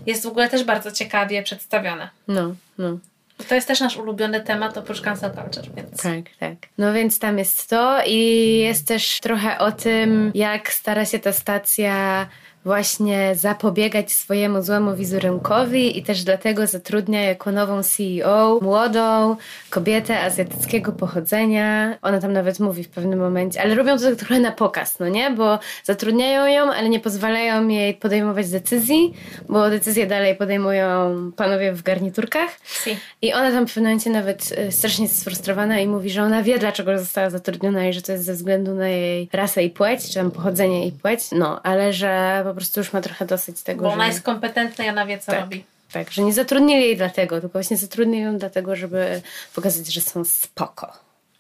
jest 0.06 0.24
w 0.24 0.28
ogóle 0.28 0.50
też 0.50 0.64
bardzo 0.64 0.92
ciekawie 0.92 1.44
przedstawione. 1.44 2.10
No, 2.28 2.56
no. 2.78 2.98
To 3.46 3.56
jest 3.56 3.68
też 3.68 3.80
nasz 3.80 3.98
ulubiony 3.98 4.42
temat 4.42 4.78
oprócz 4.78 5.02
cancel 5.02 5.32
culture, 5.32 5.76
więc 5.76 6.02
Tak, 6.02 6.36
tak. 6.40 6.70
No 6.78 6.94
więc 6.94 7.20
tam 7.20 7.38
jest 7.38 7.70
to 7.70 8.00
i 8.08 8.58
jest 8.60 8.88
też 8.88 9.20
trochę 9.20 9.60
o 9.60 9.72
tym, 9.72 10.32
jak 10.36 10.74
stara 10.74 11.06
się 11.06 11.20
ta 11.20 11.32
stacja 11.32 12.28
właśnie 12.66 13.36
zapobiegać 13.36 14.12
swojemu 14.12 14.62
złemu 14.62 14.96
wizerunkowi 14.96 15.98
i 15.98 16.04
też 16.04 16.24
dlatego 16.24 16.68
zatrudnia 16.68 17.22
jako 17.22 17.52
nową 17.52 17.84
CEO 17.84 18.60
młodą 18.62 19.36
kobietę 19.70 20.22
azjatyckiego 20.22 20.92
pochodzenia. 20.92 21.98
Ona 22.02 22.20
tam 22.20 22.34
nawet 22.34 22.60
mówi 22.60 22.84
w 22.84 22.90
pewnym 22.90 23.20
momencie, 23.20 23.62
ale 23.62 23.76
robią 23.76 23.98
to 23.98 24.04
tak 24.04 24.16
trochę 24.16 24.40
na 24.40 24.52
pokaz, 24.52 25.00
no 25.00 25.08
nie? 25.08 25.32
Bo 25.32 25.60
zatrudniają 25.84 26.46
ją, 26.46 26.74
ale 26.74 26.90
nie 26.90 27.00
pozwalają 27.00 27.68
jej 27.68 27.94
podejmować 27.94 28.50
decyzji, 28.50 29.14
bo 29.50 29.70
decyzje 29.70 30.08
dalej 30.08 30.36
podejmują 30.36 31.32
panowie 31.36 31.74
w 31.74 31.84
garniturkach. 31.84 32.50
Si. 32.64 32.98
I 33.22 33.34
ona 33.34 33.52
tam 33.52 33.68
w 33.68 33.74
pewnym 33.74 33.84
momencie 33.84 34.10
nawet 34.10 34.52
y, 34.68 34.72
strasznie 34.72 35.06
jest 35.06 35.20
sfrustrowana 35.20 35.80
i 35.80 35.88
mówi, 35.88 36.10
że 36.10 36.24
ona 36.24 36.44
wie, 36.44 36.60
dlaczego 36.60 37.00
została 37.00 37.30
zatrudniona 37.30 37.88
i 37.88 37.94
że 37.94 38.02
to 38.02 38.12
jest 38.12 38.26
ze 38.26 38.34
względu 38.34 38.74
na 38.74 38.88
jej 38.88 39.30
rasę 39.34 39.64
i 39.64 39.70
płeć, 39.70 40.08
czy 40.08 40.14
tam 40.14 40.32
pochodzenie 40.32 40.88
i 40.88 40.92
płeć, 40.92 41.20
no, 41.32 41.62
ale 41.64 41.94
że 41.94 42.44
po 42.54 42.58
prostu 42.58 42.80
już 42.80 42.94
ma 42.94 43.02
trochę 43.02 43.26
dosyć 43.26 43.62
tego, 43.62 43.84
bo 43.84 43.90
że... 43.90 43.94
ona 43.94 44.08
jest 44.08 44.22
kompetentna 44.22 44.86
i 44.86 44.90
ona 44.90 45.06
wie, 45.06 45.20
co 45.20 45.32
tak, 45.32 45.42
robi. 45.42 45.64
tak, 45.92 46.12
że 46.12 46.22
nie 46.22 46.34
zatrudnili 46.34 46.82
jej 46.82 46.98
dlatego, 46.98 47.42
tylko 47.42 47.54
właśnie 47.54 47.78
zatrudnili 47.78 48.24
ją 48.24 48.38
dlatego, 48.38 48.76
żeby 48.76 49.22
pokazać, 49.56 49.88
że 49.88 50.02
są 50.02 50.26
spoko. 50.26 50.94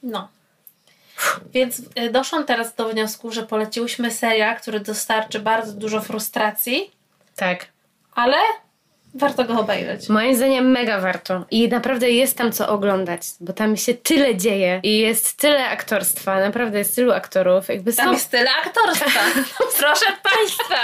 No. 0.03 0.27
Więc 1.53 1.79
y, 1.79 2.09
doszłam 2.11 2.45
teraz 2.45 2.75
do 2.75 2.89
wniosku, 2.89 3.31
że 3.31 3.43
poleciłyśmy 3.43 4.11
serial, 4.11 4.57
który 4.57 4.79
dostarczy 4.79 5.39
bardzo 5.39 5.73
dużo 5.73 6.01
frustracji, 6.01 6.91
Tak. 7.35 7.65
ale 8.15 8.37
warto 9.13 9.43
go 9.43 9.59
obejrzeć. 9.59 10.09
Moim 10.09 10.35
zdaniem 10.35 10.71
mega 10.71 10.99
warto. 10.99 11.45
I 11.51 11.69
naprawdę 11.69 12.11
jest 12.11 12.37
tam 12.37 12.51
co 12.51 12.69
oglądać, 12.69 13.21
bo 13.39 13.53
tam 13.53 13.77
się 13.77 13.93
tyle 13.93 14.35
dzieje 14.37 14.79
i 14.83 14.97
jest 14.97 15.37
tyle 15.37 15.65
aktorstwa, 15.69 16.39
naprawdę 16.39 16.79
jest 16.79 16.95
tylu 16.95 17.11
aktorów. 17.11 17.69
Jakby 17.69 17.93
Tam 17.93 18.05
są- 18.05 18.13
jest 18.13 18.31
tyle 18.31 18.49
aktorstwa. 18.65 19.21
Proszę 19.79 20.05
Państwa, 20.23 20.75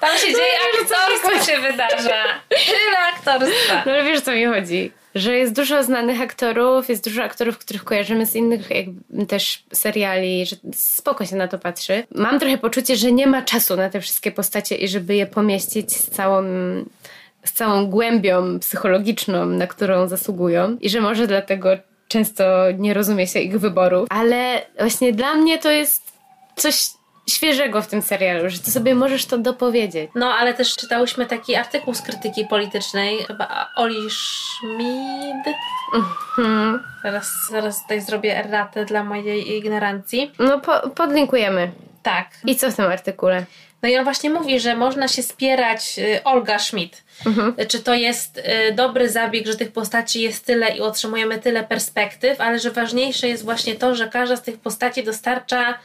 tam 0.00 0.18
się 0.18 0.26
dzieje 0.26 0.52
aktorstwo 0.82 1.52
się 1.52 1.60
wydarza. 1.60 2.24
Tyle 2.48 2.98
aktorstwa. 3.14 3.82
No 3.86 3.92
ale 3.92 4.04
wiesz, 4.04 4.18
o 4.18 4.22
co 4.22 4.32
mi 4.32 4.44
chodzi. 4.46 4.92
Że 5.14 5.36
jest 5.36 5.52
dużo 5.52 5.82
znanych 5.84 6.20
aktorów, 6.20 6.88
jest 6.88 7.04
dużo 7.04 7.22
aktorów, 7.22 7.58
których 7.58 7.84
kojarzymy 7.84 8.26
z 8.26 8.34
innych 8.36 8.70
jakby, 8.70 9.26
też 9.26 9.64
seriali, 9.72 10.46
że 10.46 10.56
spoko 10.74 11.26
się 11.26 11.36
na 11.36 11.48
to 11.48 11.58
patrzy. 11.58 12.04
Mam 12.14 12.40
trochę 12.40 12.58
poczucie, 12.58 12.96
że 12.96 13.12
nie 13.12 13.26
ma 13.26 13.42
czasu 13.42 13.76
na 13.76 13.90
te 13.90 14.00
wszystkie 14.00 14.32
postacie 14.32 14.76
i 14.76 14.88
żeby 14.88 15.14
je 15.14 15.26
pomieścić 15.26 15.96
z 15.96 16.10
całą, 16.10 16.42
z 17.44 17.52
całą 17.52 17.86
głębią 17.86 18.58
psychologiczną, 18.58 19.46
na 19.46 19.66
którą 19.66 20.08
zasługują. 20.08 20.76
I 20.80 20.90
że 20.90 21.00
może 21.00 21.26
dlatego 21.26 21.70
często 22.08 22.44
nie 22.78 22.94
rozumie 22.94 23.26
się 23.26 23.40
ich 23.40 23.60
wyborów. 23.60 24.08
Ale 24.10 24.66
właśnie 24.78 25.12
dla 25.12 25.34
mnie 25.34 25.58
to 25.58 25.70
jest 25.70 26.12
coś 26.56 26.90
świeżego 27.30 27.82
w 27.82 27.86
tym 27.86 28.02
serialu, 28.02 28.50
że 28.50 28.58
ty 28.58 28.70
sobie 28.70 28.94
możesz 28.94 29.26
to 29.26 29.38
dopowiedzieć. 29.38 30.10
No, 30.14 30.34
ale 30.34 30.54
też 30.54 30.76
czytałyśmy 30.76 31.26
taki 31.26 31.54
artykuł 31.54 31.94
z 31.94 32.02
krytyki 32.02 32.44
politycznej, 32.44 33.18
chyba 33.18 33.68
Oli 33.76 34.10
Schmid. 34.10 35.56
Hmm. 36.36 36.84
Zaraz, 37.02 37.26
zaraz 37.50 37.82
tutaj 37.82 38.00
zrobię 38.00 38.38
erratę 38.38 38.84
dla 38.84 39.04
mojej 39.04 39.56
ignorancji. 39.56 40.32
No 40.38 40.60
po, 40.60 40.90
podlinkujemy. 40.90 41.70
Tak. 42.02 42.26
I 42.46 42.56
co 42.56 42.70
w 42.70 42.76
tym 42.76 42.84
artykule? 42.84 43.46
No 43.82 43.88
i 43.88 43.96
on 43.96 44.04
właśnie 44.04 44.30
mówi, 44.30 44.60
że 44.60 44.76
można 44.76 45.08
się 45.08 45.22
spierać 45.22 45.98
y, 45.98 46.24
Olga 46.24 46.58
Schmidt. 46.58 47.02
Czy 47.68 47.80
to 47.80 47.94
jest 47.94 48.38
y, 48.38 48.72
dobry 48.74 49.08
zabieg, 49.08 49.46
że 49.46 49.56
tych 49.56 49.72
postaci 49.72 50.22
jest 50.22 50.46
tyle 50.46 50.76
i 50.76 50.80
otrzymujemy 50.80 51.38
tyle 51.38 51.64
perspektyw, 51.64 52.40
ale 52.40 52.58
że 52.58 52.70
ważniejsze 52.70 53.28
jest 53.28 53.44
właśnie 53.44 53.74
to, 53.74 53.94
że 53.94 54.08
każda 54.08 54.36
z 54.36 54.42
tych 54.42 54.58
postaci 54.58 55.04
dostarcza 55.04 55.78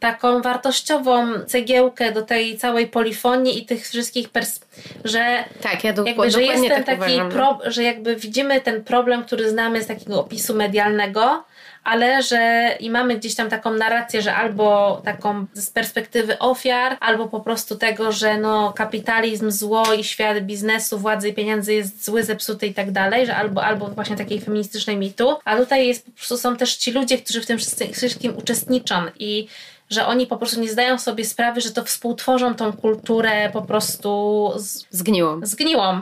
taką 0.00 0.42
wartościową 0.42 1.26
cegiełkę 1.46 2.12
do 2.12 2.22
tej 2.22 2.58
całej 2.58 2.86
polifonii 2.86 3.58
i 3.62 3.66
tych 3.66 3.88
wszystkich 3.88 4.28
pers- 4.32 4.60
że 5.04 5.44
Tak, 5.62 5.84
ja 5.84 5.92
do, 5.92 6.04
jakby, 6.04 6.30
że 6.30 6.42
jest 6.42 6.68
ten 6.68 6.84
tak 6.84 6.98
taki 6.98 7.12
uważam. 7.14 7.30
pro, 7.30 7.58
że 7.64 7.82
jakby 7.82 8.16
widzimy 8.16 8.60
ten 8.60 8.84
problem, 8.84 9.24
który 9.24 9.50
znamy 9.50 9.82
z 9.82 9.86
takiego 9.86 10.20
opisu 10.20 10.54
medialnego, 10.54 11.44
ale 11.84 12.22
że 12.22 12.70
i 12.80 12.90
mamy 12.90 13.16
gdzieś 13.16 13.34
tam 13.34 13.50
taką 13.50 13.72
narrację, 13.74 14.22
że 14.22 14.34
albo 14.34 15.00
taką 15.04 15.46
z 15.52 15.70
perspektywy 15.70 16.38
ofiar, 16.38 16.96
albo 17.00 17.28
po 17.28 17.40
prostu 17.40 17.76
tego, 17.76 18.12
że 18.12 18.38
no 18.38 18.72
kapitalizm, 18.72 19.50
zło 19.50 19.94
i 19.94 20.04
świat 20.04 20.40
biznesu, 20.40 20.98
władzy 20.98 21.28
i 21.28 21.34
pieniędzy 21.34 21.74
jest 21.74 22.04
zły, 22.04 22.22
zepsuty 22.22 22.66
i 22.66 22.74
tak 22.74 22.90
dalej, 22.90 23.26
że 23.26 23.36
albo, 23.36 23.64
albo 23.64 23.88
właśnie 23.88 24.16
takiej 24.16 24.40
feministycznej 24.40 24.96
mitu, 24.96 25.36
a 25.44 25.56
tutaj 25.56 25.88
jest 25.88 26.06
po 26.06 26.12
prostu 26.12 26.38
są 26.38 26.56
też 26.56 26.76
ci 26.76 26.92
ludzie, 26.92 27.18
którzy 27.18 27.40
w 27.40 27.46
tym 27.46 27.58
wszystkim 27.92 28.36
uczestniczą 28.36 28.94
i 29.18 29.48
że 29.90 30.06
oni 30.06 30.26
po 30.26 30.36
prostu 30.36 30.60
nie 30.60 30.70
zdają 30.70 30.98
sobie 30.98 31.24
sprawy, 31.24 31.60
że 31.60 31.70
to 31.70 31.84
współtworzą 31.84 32.54
tą 32.54 32.72
kulturę 32.72 33.50
po 33.52 33.62
prostu 33.62 34.52
z, 34.56 34.86
Zgniło. 34.90 35.40
zgniłą, 35.42 36.00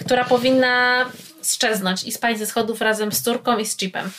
która 0.00 0.24
powinna 0.24 1.04
szczeznąć 1.44 2.04
i 2.04 2.12
spać 2.12 2.38
ze 2.38 2.46
schodów 2.46 2.80
razem 2.80 3.12
z 3.12 3.22
córką 3.22 3.58
i 3.58 3.66
z 3.66 3.76
chipem. 3.76 4.10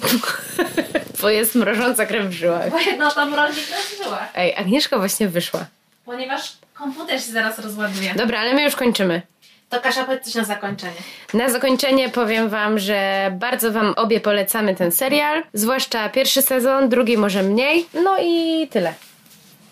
Bo 1.22 1.28
jest 1.30 1.54
mrożąca 1.54 2.06
krew 2.06 2.26
w 2.26 2.32
żyłach. 2.32 2.70
Bo 2.70 2.78
jedno 2.80 3.10
tam 3.10 3.34
rodzi 3.34 3.60
żyła. 4.04 4.28
Ej, 4.34 4.56
Agnieszka 4.56 4.98
właśnie 4.98 5.28
wyszła. 5.28 5.66
Ponieważ 6.04 6.52
komputer 6.74 7.20
się 7.22 7.32
zaraz 7.32 7.58
rozładuje. 7.58 8.14
Dobra, 8.14 8.40
ale 8.40 8.54
my 8.54 8.62
już 8.62 8.76
kończymy. 8.76 9.22
To 9.70 9.80
Kasia, 9.80 10.04
powiedz 10.04 10.24
coś 10.24 10.34
na 10.34 10.44
zakończenie. 10.44 10.92
Na 11.34 11.50
zakończenie 11.50 12.08
powiem 12.08 12.48
Wam, 12.48 12.78
że 12.78 13.30
bardzo 13.38 13.72
Wam 13.72 13.94
obie 13.96 14.20
polecamy 14.20 14.74
ten 14.74 14.92
serial, 14.92 15.42
zwłaszcza 15.54 16.08
pierwszy 16.08 16.42
sezon, 16.42 16.88
drugi 16.88 17.16
może 17.18 17.42
mniej, 17.42 17.86
no 18.04 18.16
i 18.22 18.68
tyle. 18.70 18.94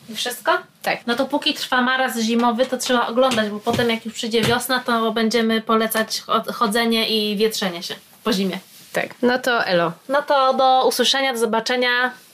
I 0.08 0.14
wszystko? 0.16 0.52
Tak. 0.82 0.98
No 1.06 1.14
to 1.16 1.24
póki 1.26 1.54
trwa 1.54 1.82
maraz 1.82 2.18
zimowy, 2.18 2.66
to 2.66 2.78
trzeba 2.78 3.06
oglądać, 3.06 3.48
bo 3.50 3.60
potem 3.60 3.90
jak 3.90 4.04
już 4.04 4.14
przyjdzie 4.14 4.42
wiosna, 4.42 4.80
to 4.80 5.12
będziemy 5.12 5.60
polecać 5.60 6.22
cho- 6.26 6.52
chodzenie 6.52 7.08
i 7.08 7.36
wietrzenie 7.36 7.82
się 7.82 7.94
po 8.24 8.32
zimie. 8.32 8.58
Tak. 8.94 9.06
No 9.22 9.38
to 9.38 9.64
elo. 9.64 9.92
No 10.08 10.22
to 10.22 10.54
do 10.54 10.86
usłyszenia, 10.88 11.32
do 11.32 11.38
zobaczenia. 11.38 11.88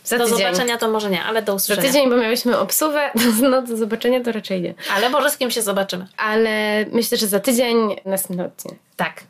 Za 0.05 0.19
do 0.19 0.25
tydzień. 0.25 0.39
zobaczenia 0.39 0.77
to 0.79 0.91
może 0.91 1.11
nie, 1.11 1.23
ale 1.25 1.43
do 1.43 1.53
Za 1.53 1.57
usłyszenia. 1.57 1.87
tydzień, 1.89 2.11
bo 2.11 2.17
miałyśmy 2.17 2.59
obsuwę, 2.59 3.11
no 3.51 3.63
do 3.63 3.77
zobaczenia 3.77 4.21
to 4.25 4.33
raczej 4.33 4.61
nie. 4.63 4.75
Ale 4.97 5.11
może 5.11 5.31
z 5.31 5.37
kim 5.37 5.51
się 5.51 5.63
zobaczymy. 5.63 6.07
Ale 6.17 6.51
myślę, 6.93 7.19
że 7.19 7.27
za 7.27 7.41
tydzień 7.41 7.97
następny 8.05 8.45
odcinek. 8.45 8.79
Tak, 8.97 9.23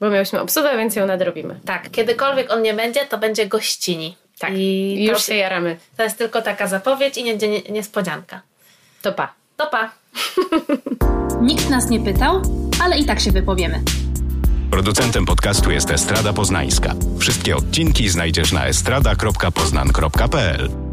Bo 0.00 0.10
miałyśmy 0.10 0.40
obsuwę, 0.40 0.76
więc 0.76 0.96
ją 0.96 1.06
nadrobimy. 1.06 1.60
tak. 1.66 1.90
Kiedykolwiek 1.90 2.52
on 2.52 2.62
nie 2.62 2.74
będzie, 2.74 3.00
to 3.06 3.18
będzie 3.18 3.46
gościni. 3.46 4.16
Tak. 4.38 4.50
I 4.52 4.94
I 5.02 5.04
już 5.04 5.18
to, 5.18 5.24
się 5.32 5.36
jaramy. 5.36 5.76
to 5.96 6.02
jest 6.02 6.18
tylko 6.18 6.42
taka 6.42 6.66
zapowiedź 6.66 7.16
i 7.18 7.24
nie, 7.24 7.36
nie, 7.36 7.62
niespodzianka. 7.62 8.40
To 9.02 9.12
pa. 9.12 9.32
To 9.56 9.66
pa. 9.66 9.90
Nikt 11.40 11.70
nas 11.70 11.88
nie 11.88 12.00
pytał, 12.00 12.42
ale 12.84 12.98
i 12.98 13.04
tak 13.04 13.20
się 13.20 13.30
wypowiemy. 13.32 13.80
Producentem 14.70 15.26
podcastu 15.26 15.70
jest 15.70 15.90
Estrada 15.90 16.32
Poznańska. 16.32 16.94
Wszystkie 17.18 17.56
odcinki 17.56 18.08
znajdziesz 18.08 18.52
na 18.52 18.66
estrada.poznan.pl. 18.66 20.85